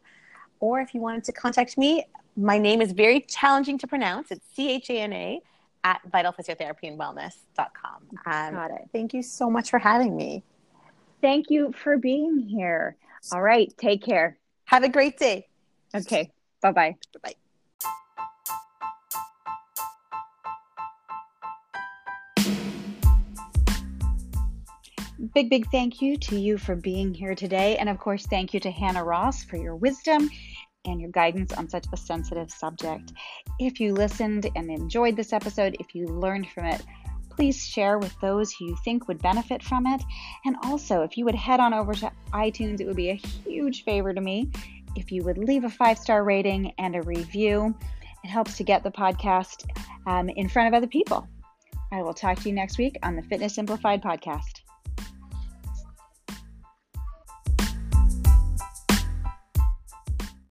or 0.59 0.79
if 0.79 0.93
you 0.93 1.01
wanted 1.01 1.23
to 1.25 1.31
contact 1.31 1.77
me, 1.77 2.05
my 2.35 2.57
name 2.57 2.81
is 2.81 2.91
very 2.91 3.21
challenging 3.21 3.77
to 3.79 3.87
pronounce. 3.87 4.31
It's 4.31 4.45
C 4.53 4.71
H 4.71 4.89
A 4.89 4.99
N 4.99 5.13
A 5.13 5.41
at 5.83 6.01
vitalphysiotherapyandwellness.com. 6.11 8.07
Um, 8.25 8.53
Got 8.53 8.71
it. 8.71 8.89
Thank 8.91 9.13
you 9.13 9.21
so 9.21 9.49
much 9.49 9.69
for 9.69 9.79
having 9.79 10.15
me. 10.15 10.43
Thank 11.21 11.49
you 11.49 11.71
for 11.71 11.97
being 11.97 12.39
here. 12.39 12.97
All 13.31 13.41
right. 13.41 13.73
Take 13.77 14.03
care. 14.03 14.37
Have 14.65 14.83
a 14.83 14.89
great 14.89 15.17
day. 15.17 15.47
Okay. 15.93 16.31
Bye 16.61 16.71
bye. 16.71 16.95
Bye 17.13 17.19
bye. 17.23 17.35
Big, 25.33 25.49
big 25.49 25.69
thank 25.71 26.01
you 26.01 26.17
to 26.17 26.37
you 26.39 26.57
for 26.57 26.75
being 26.75 27.13
here 27.13 27.35
today. 27.35 27.77
And 27.77 27.89
of 27.89 27.97
course, 27.97 28.25
thank 28.25 28.53
you 28.53 28.59
to 28.61 28.71
Chana 28.71 29.05
Ross 29.05 29.43
for 29.43 29.57
your 29.57 29.75
wisdom 29.75 30.29
and 30.85 31.01
your 31.01 31.11
guidance 31.11 31.53
on 31.53 31.69
such 31.69 31.85
a 31.91 31.97
sensitive 31.97 32.51
subject. 32.51 33.13
If 33.59 33.79
you 33.79 33.93
listened 33.93 34.49
and 34.55 34.69
enjoyed 34.69 35.15
this 35.15 35.33
episode, 35.33 35.77
if 35.79 35.95
you 35.95 36.07
learned 36.07 36.49
from 36.49 36.65
it, 36.65 36.81
please 37.29 37.65
share 37.65 37.97
with 37.99 38.13
those 38.21 38.53
who 38.53 38.65
you 38.65 38.77
think 38.83 39.07
would 39.07 39.21
benefit 39.21 39.61
from 39.61 39.85
it. 39.85 40.01
And 40.45 40.55
also, 40.63 41.01
if 41.01 41.17
you 41.17 41.25
would 41.25 41.35
head 41.35 41.59
on 41.59 41.73
over 41.73 41.93
to 41.93 42.11
iTunes, 42.33 42.79
it 42.79 42.87
would 42.87 42.95
be 42.95 43.09
a 43.09 43.15
huge 43.15 43.83
favor 43.83 44.13
to 44.13 44.21
me 44.21 44.49
if 44.95 45.11
you 45.11 45.23
would 45.23 45.37
leave 45.37 45.63
a 45.63 45.69
five 45.69 45.97
star 45.97 46.23
rating 46.23 46.73
and 46.77 46.95
a 46.95 47.01
review. 47.01 47.75
It 48.23 48.29
helps 48.29 48.57
to 48.57 48.63
get 48.63 48.83
the 48.83 48.91
podcast 48.91 49.69
um, 50.07 50.29
in 50.29 50.49
front 50.49 50.67
of 50.67 50.73
other 50.73 50.87
people. 50.87 51.27
I 51.91 52.01
will 52.01 52.13
talk 52.13 52.39
to 52.39 52.49
you 52.49 52.55
next 52.55 52.77
week 52.77 52.97
on 53.03 53.15
the 53.15 53.21
Fitness 53.21 53.55
Simplified 53.55 54.01
podcast. 54.01 54.64